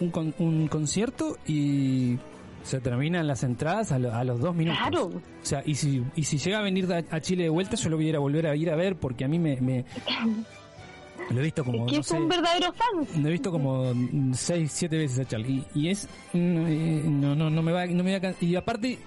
un, 0.00 0.10
con- 0.10 0.34
un 0.38 0.66
concierto 0.68 1.36
y 1.46 2.16
se 2.64 2.80
terminan 2.80 3.28
las 3.28 3.44
entradas 3.44 3.92
a, 3.92 3.98
lo- 4.00 4.12
a 4.12 4.24
los 4.24 4.40
dos 4.40 4.54
minutos. 4.54 4.80
Claro. 4.80 5.06
O 5.06 5.20
sea, 5.42 5.62
y 5.64 5.76
si, 5.76 6.02
y 6.16 6.24
si 6.24 6.38
llega 6.38 6.58
a 6.58 6.62
venir 6.62 6.92
a, 6.92 7.04
a 7.14 7.20
Chile 7.20 7.44
de 7.44 7.48
vuelta, 7.50 7.76
yo 7.76 7.88
lo 7.90 7.96
voy 7.96 8.06
a 8.06 8.08
ir 8.08 8.16
a 8.16 8.18
volver 8.18 8.46
a 8.48 8.56
ir 8.56 8.70
a 8.70 8.76
ver 8.76 8.96
porque 8.96 9.24
a 9.24 9.28
mí 9.28 9.38
me... 9.38 9.60
me- 9.60 9.84
lo 11.30 11.40
he 11.40 11.44
visto 11.44 11.64
como... 11.64 11.86
Es 11.86 11.90
que 11.90 11.96
no 11.96 12.00
es 12.00 12.06
sé, 12.06 12.16
un 12.16 12.28
verdadero 12.28 12.72
fan. 12.72 13.22
lo 13.22 13.28
he 13.28 13.32
visto 13.32 13.50
como 13.52 13.92
seis, 14.34 14.72
siete 14.72 14.96
veces 14.98 15.20
a 15.20 15.24
Charlie. 15.26 15.64
Y, 15.74 15.80
y 15.86 15.88
es... 15.90 16.08
mm, 16.32 16.66
eh, 16.66 17.02
No, 17.06 17.36
no, 17.36 17.50
no 17.50 17.62
me 17.62 17.70
va, 17.72 17.86
no 17.86 18.02
me 18.02 18.18
va 18.18 18.28
a 18.30 18.34
Y 18.40 18.56
aparte, 18.56 18.98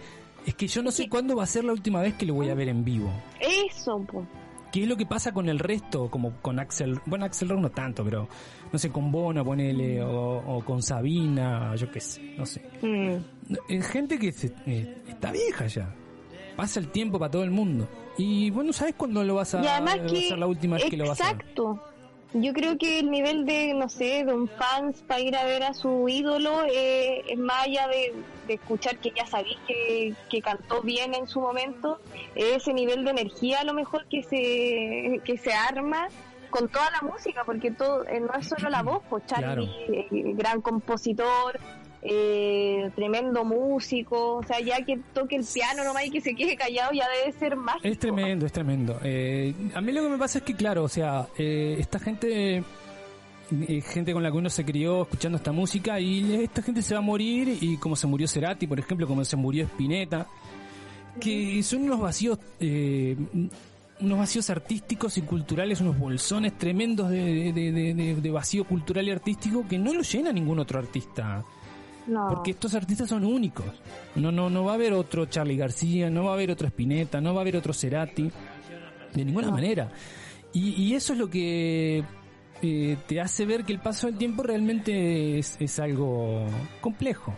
es 0.46 0.56
que 0.56 0.68
yo 0.68 0.82
no 0.82 0.92
sé 0.92 1.10
cuándo 1.10 1.36
va 1.36 1.44
a 1.44 1.48
ser 1.48 1.66
la 1.66 1.74
última 1.74 2.02
vez 2.02 2.14
que 2.14 2.26
lo 2.26 2.34
voy 2.36 2.50
a 2.50 2.54
ver 2.56 2.70
en 2.70 2.86
vivo. 2.86 3.12
Eso, 3.42 4.00
po. 4.10 4.26
¿Qué 4.72 4.84
es 4.84 4.88
lo 4.88 4.96
que 4.98 5.06
pasa 5.06 5.32
con 5.34 5.50
el 5.50 5.58
resto? 5.60 6.10
Como 6.12 6.34
con 6.42 6.60
Axel, 6.60 7.00
bueno, 7.06 7.26
Axel 7.26 7.50
Rose 7.50 7.62
no 7.62 7.72
tanto, 7.72 8.04
pero 8.04 8.28
no 8.72 8.78
sé, 8.80 8.92
con 8.92 9.12
Bono, 9.12 9.44
ponele, 9.44 10.02
o, 10.04 10.38
o 10.58 10.64
con 10.64 10.84
Sabina, 10.84 11.76
yo 11.76 11.92
qué 11.92 12.00
sé, 12.00 12.36
no 12.38 12.46
sé. 12.46 12.62
Mm. 12.82 13.54
Es 13.68 13.88
gente 13.88 14.20
que 14.20 14.32
se- 14.32 14.54
eh, 14.68 15.02
está 15.08 15.32
vieja 15.32 15.66
ya. 15.68 15.94
Pasa 16.56 16.80
el 16.80 16.90
tiempo 16.90 17.18
para 17.18 17.32
todo 17.32 17.44
el 17.44 17.52
mundo. 17.52 17.88
Y 18.18 18.50
bueno, 18.52 18.74
¿sabes 18.74 18.94
cuándo 18.96 19.24
lo 19.24 19.36
vas 19.36 19.56
a 19.56 19.64
Y 19.64 19.68
además 19.68 19.98
va 20.00 20.04
a 20.04 20.08
que. 20.08 20.28
ser 20.28 20.38
la 20.38 20.46
última 20.48 20.76
vez 20.76 20.86
que 20.90 20.98
lo 20.98 21.08
vas 21.08 21.22
a? 21.22 21.32
Exacto. 21.32 21.82
Yo 22.34 22.54
creo 22.54 22.78
que 22.78 23.00
el 23.00 23.10
nivel 23.10 23.46
de, 23.46 23.74
no 23.74 23.90
sé, 23.90 24.24
de 24.24 24.34
un 24.34 24.48
fans 24.48 25.02
para 25.08 25.22
ir 25.22 25.36
a 25.36 25.46
ver 25.46 25.64
a 25.64 25.74
su 25.74 26.08
ídolo 26.08 26.64
eh, 26.66 27.24
es 27.28 27.38
más 27.40 27.66
allá 27.66 27.88
de, 27.88 28.14
de 28.48 28.54
escuchar 28.54 28.98
que 28.98 29.12
ya 29.16 29.26
sabéis 29.26 29.58
que, 29.68 30.14
que 30.30 30.42
cantó 30.42 30.82
bien 30.82 31.16
en 31.16 31.28
su 31.28 31.42
momento, 31.42 32.00
ese 32.36 32.74
nivel 32.74 33.04
de 33.04 33.12
energía 33.12 33.62
a 33.62 33.64
lo 33.64 33.74
mejor 33.74 34.06
que 34.08 34.22
se, 34.24 35.22
que 35.24 35.38
se 35.38 35.54
arma 35.54 36.08
con 36.50 36.68
toda 36.68 36.90
la 36.92 37.08
música, 37.08 37.44
porque 37.46 37.72
todo 37.72 38.06
eh, 38.08 38.20
no 38.20 38.34
es 38.34 38.48
solo 38.48 38.70
la 38.70 38.82
voz, 38.82 39.04
pues 39.10 39.26
Charlie, 39.26 39.70
eh, 39.88 40.08
gran 40.36 40.62
compositor, 40.62 41.60
eh, 42.02 42.90
tremendo 42.96 43.44
músico, 43.44 44.36
o 44.38 44.44
sea, 44.44 44.60
ya 44.60 44.84
que 44.86 45.00
toque 45.14 45.36
el 45.36 45.46
piano 45.46 45.84
nomás 45.84 46.06
y 46.06 46.12
que 46.12 46.22
se 46.22 46.34
quede 46.36 46.56
callado 46.56 46.92
ya 46.94 47.06
debe 47.10 47.38
ser 47.38 47.56
más. 47.56 47.76
Es 47.84 48.00
tremendo, 48.00 48.46
es 48.46 48.52
tremendo. 48.52 49.00
Eh, 49.04 49.54
a 49.74 49.82
mí 49.82 49.92
lo 49.92 50.04
que 50.04 50.10
me 50.10 50.18
pasa 50.18 50.38
es 50.40 50.44
que, 50.44 50.56
claro, 50.56 50.84
o 50.84 50.90
sea, 50.90 51.28
eh, 51.38 51.76
esta 51.80 52.00
gente, 52.00 52.64
eh, 53.52 53.82
gente 53.82 54.14
con 54.14 54.24
la 54.24 54.32
que 54.32 54.38
uno 54.38 54.50
se 54.50 54.64
crió 54.64 55.02
escuchando 55.04 55.38
esta 55.38 55.52
música 55.52 56.00
y 56.00 56.36
esta 56.44 56.62
gente 56.62 56.82
se 56.82 56.94
va 56.94 57.00
a 57.00 57.04
morir 57.04 57.58
y 57.62 57.78
como 57.78 57.96
se 57.96 58.08
murió 58.08 58.28
Cerati, 58.28 58.66
por 58.68 58.80
ejemplo, 58.80 59.06
como 59.08 59.26
se 59.26 59.36
murió 59.36 59.66
Spinetta, 59.66 60.28
que 61.20 61.62
son 61.64 61.84
unos 61.84 62.00
vacíos... 62.00 62.40
Eh, 62.60 63.16
unos 64.02 64.18
vacíos 64.18 64.50
artísticos 64.50 65.18
y 65.18 65.24
culturales, 65.24 65.82
unos 65.82 66.00
bolsones 66.00 66.58
tremendos 66.58 67.10
de, 67.10 67.52
de- 67.52 67.72
de- 67.74 67.94
de- 67.94 68.16
de 68.16 68.32
vacío 68.32 68.64
cultural 68.64 69.06
y 69.06 69.12
artístico 69.12 69.66
que 69.68 69.78
no 69.78 69.94
lo 69.94 70.04
llena 70.04 70.32
ningún 70.32 70.58
otro 70.58 70.80
artista. 70.80 71.44
No. 72.10 72.28
Porque 72.30 72.52
estos 72.52 72.74
artistas 72.76 73.10
son 73.10 73.24
únicos. 73.24 73.66
No, 74.16 74.32
no, 74.32 74.50
no 74.50 74.66
va 74.66 74.72
a 74.72 74.76
haber 74.76 74.94
otro 74.94 75.26
Charlie 75.28 75.58
García, 75.58 76.10
no 76.10 76.26
va 76.26 76.32
a 76.32 76.34
haber 76.34 76.52
otro 76.52 76.68
Spinetta, 76.68 77.22
no 77.22 77.34
va 77.34 77.42
a 77.42 77.44
haber 77.44 77.58
otro 77.58 77.74
Cerati. 77.74 78.32
De 79.14 79.26
ninguna 79.26 79.50
manera. 79.52 79.90
Y, 80.54 80.82
y 80.82 80.96
eso 80.96 81.14
es 81.14 81.20
lo 81.20 81.30
que 81.30 82.04
eh, 82.62 82.98
te 83.08 83.22
hace 83.22 83.46
ver 83.46 83.64
que 83.64 83.74
el 83.74 83.80
paso 83.80 84.08
del 84.08 84.18
tiempo 84.18 84.44
realmente 84.44 85.40
es, 85.40 85.58
es 85.60 85.80
algo 85.80 86.46
complejo. 86.82 87.34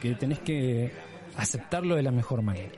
Que 0.00 0.14
tenés 0.14 0.40
que 0.40 0.92
aceptarlo 1.36 1.96
de 1.96 2.02
la 2.02 2.10
mejor 2.10 2.42
manera. 2.42 2.72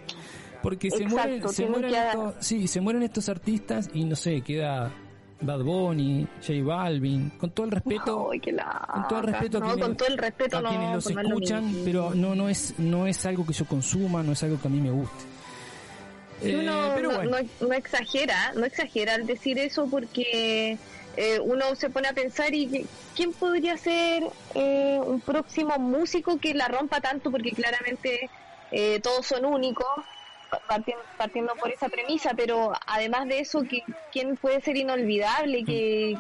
Porque 0.63 0.91
se 0.91 1.07
mueren, 1.07 1.49
se 1.49 1.67
mueren 1.67 1.95
estos, 1.95 2.35
sí, 2.41 2.67
se 2.67 2.81
mueren 2.81 3.03
estos 3.03 3.29
artistas 3.29 3.91
y 3.93 4.05
no 4.05 4.17
sé, 4.17 4.41
queda 4.41 4.93
Bad 5.41 5.61
Bunny, 5.61 6.27
J 6.45 6.63
Balvin, 6.65 7.31
con 7.39 7.51
todo 7.51 7.67
el 7.67 7.73
respeto, 7.73 8.29
con 8.29 9.09
todo 9.09 9.21
el 9.21 9.27
respeto 9.27 9.61
No, 9.61 9.67
quienes, 9.67 9.85
con 9.87 9.97
todo 9.97 10.09
el 10.09 10.19
respeto, 10.19 10.57
a 10.59 10.63
no, 10.63 10.69
quienes 10.69 10.95
los 10.95 11.05
pues 11.05 11.15
lo 11.15 11.23
escuchan, 11.23 11.75
pero 11.85 12.15
no 12.15 12.35
no 12.35 12.49
es 12.49 12.75
no 12.79 13.07
es 13.07 13.25
algo 13.27 13.47
que 13.47 13.53
yo 13.53 13.65
consuma, 13.65 14.23
no 14.23 14.33
es 14.33 14.43
algo 14.43 14.61
que 14.61 14.67
a 14.67 14.71
mí 14.71 14.81
me 14.81 14.91
guste. 14.91 15.25
Eh, 16.43 16.57
uno 16.61 16.93
pero 16.95 17.09
no, 17.11 17.17
bueno. 17.17 17.39
no- 17.61 17.73
exagera, 17.73 18.53
no 18.55 18.65
exagera 18.65 19.15
al 19.15 19.27
decir 19.27 19.59
eso 19.59 19.89
porque 19.91 20.77
eh, 21.17 21.41
uno 21.41 21.75
se 21.75 21.91
pone 21.91 22.09
a 22.09 22.13
pensar 22.13 22.55
y 22.55 22.87
quién 23.17 23.33
podría 23.33 23.77
ser 23.77 24.23
eh, 24.55 25.01
un 25.05 25.21
próximo 25.21 25.77
músico 25.79 26.39
que 26.39 26.55
la 26.55 26.69
rompa 26.69 27.01
tanto 27.01 27.31
porque 27.31 27.51
claramente 27.53 28.31
eh, 28.71 29.01
todos 29.01 29.27
son 29.27 29.45
únicos 29.45 29.87
partiendo, 30.67 31.03
partiendo 31.17 31.55
por 31.55 31.71
esa 31.71 31.89
premisa, 31.89 32.33
pero 32.37 32.73
además 32.87 33.29
de 33.29 33.41
eso, 33.41 33.63
que, 33.63 33.83
¿quién 34.13 34.37
puede 34.37 34.61
ser 34.61 34.77
inolvidable? 34.77 35.65
Que, 35.65 36.17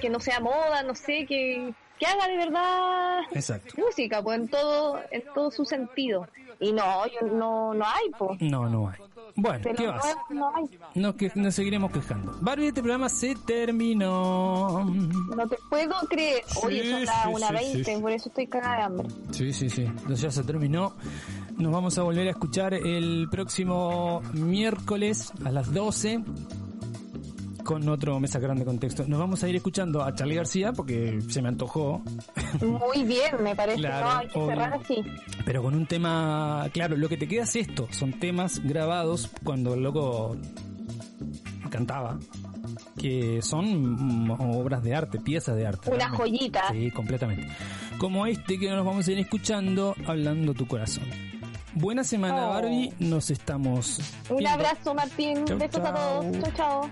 que 0.00 0.10
no 0.10 0.20
sea 0.20 0.40
moda, 0.40 0.82
no 0.82 0.94
sé, 0.94 1.26
que, 1.26 1.72
que 1.98 2.06
haga 2.06 2.26
de 2.26 2.36
verdad 2.36 3.20
Exacto. 3.32 3.74
música, 3.76 4.22
pues 4.22 4.40
en 4.40 4.48
todo, 4.48 5.00
en 5.10 5.22
todo 5.34 5.50
su 5.50 5.64
sentido. 5.64 6.26
Y 6.58 6.72
no, 6.72 7.06
yo, 7.06 7.26
no, 7.26 7.72
no 7.72 7.84
hay, 7.86 8.10
pues. 8.18 8.40
No, 8.42 8.68
no 8.68 8.88
hay. 8.88 8.96
Bueno, 9.36 9.70
¿qué 9.76 9.86
vas? 9.86 10.16
no 10.28 10.54
hay. 10.54 10.64
Nos, 10.94 11.14
que, 11.14 11.30
nos 11.34 11.54
seguiremos 11.54 11.90
quejando. 11.90 12.36
Barbie, 12.40 12.68
este 12.68 12.82
programa 12.82 13.08
se 13.08 13.34
terminó. 13.34 14.84
No 14.84 15.48
te 15.48 15.56
puedo 15.70 15.94
creer. 16.08 16.42
Sí, 16.46 16.54
son 16.60 17.04
las 17.04 17.22
sí, 17.22 17.28
una 17.32 17.58
sí. 17.58 17.96
por 18.00 18.12
eso 18.12 18.28
estoy 18.28 18.46
cagada 18.46 18.76
de 18.76 18.82
hambre. 18.82 19.08
Sí, 19.30 19.52
sí, 19.52 19.70
sí. 19.70 19.82
Entonces 19.82 20.20
ya 20.20 20.30
se 20.30 20.44
terminó. 20.44 20.94
Nos 21.60 21.72
vamos 21.72 21.98
a 21.98 22.02
volver 22.02 22.26
a 22.26 22.30
escuchar 22.30 22.72
el 22.72 23.28
próximo 23.30 24.22
miércoles 24.32 25.30
a 25.44 25.50
las 25.50 25.72
12 25.74 26.24
con 27.62 27.86
otro 27.86 28.18
Mesa 28.18 28.38
Grande 28.38 28.64
Contexto. 28.64 29.04
Nos 29.06 29.20
vamos 29.20 29.44
a 29.44 29.48
ir 29.48 29.56
escuchando 29.56 30.02
a 30.02 30.14
Charlie 30.14 30.36
García 30.36 30.72
porque 30.72 31.20
se 31.28 31.42
me 31.42 31.48
antojó, 31.48 32.02
Muy 32.62 33.04
bien, 33.04 33.42
me 33.42 33.54
parece. 33.54 33.78
Claro, 33.78 34.06
no, 34.06 34.16
hay 34.16 34.28
que 34.28 34.46
cerrar 34.46 34.72
así. 34.72 35.04
pero 35.44 35.62
con 35.62 35.74
un 35.74 35.84
tema, 35.84 36.66
claro, 36.72 36.96
lo 36.96 37.10
que 37.10 37.18
te 37.18 37.28
queda 37.28 37.42
es 37.42 37.54
esto, 37.54 37.88
son 37.90 38.18
temas 38.18 38.60
grabados 38.64 39.30
cuando 39.44 39.74
el 39.74 39.82
loco 39.82 40.38
cantaba, 41.68 42.18
que 42.98 43.42
son 43.42 44.30
obras 44.30 44.82
de 44.82 44.94
arte, 44.94 45.20
piezas 45.20 45.56
de 45.56 45.66
arte. 45.66 45.90
Una 45.90 46.08
realmente. 46.08 46.22
joyita. 46.22 46.62
Sí, 46.72 46.90
completamente. 46.90 47.48
Como 47.98 48.24
este 48.24 48.58
que 48.58 48.70
nos 48.70 48.86
vamos 48.86 49.06
a 49.06 49.12
ir 49.12 49.18
escuchando, 49.18 49.94
hablando 50.06 50.54
tu 50.54 50.66
corazón. 50.66 51.04
Buena 51.74 52.02
semana, 52.04 52.46
Oh. 52.48 52.50
Barbie. 52.54 52.92
Nos 52.98 53.30
estamos. 53.30 53.98
Un 54.28 54.38
viendo. 54.38 54.54
abrazo, 54.54 54.94
Martín. 54.94 55.44
Chau, 55.44 55.58
Besos 55.58 55.84
a 55.84 55.94
todos. 55.94 56.26
Chao, 56.40 56.52
chao. 56.56 56.90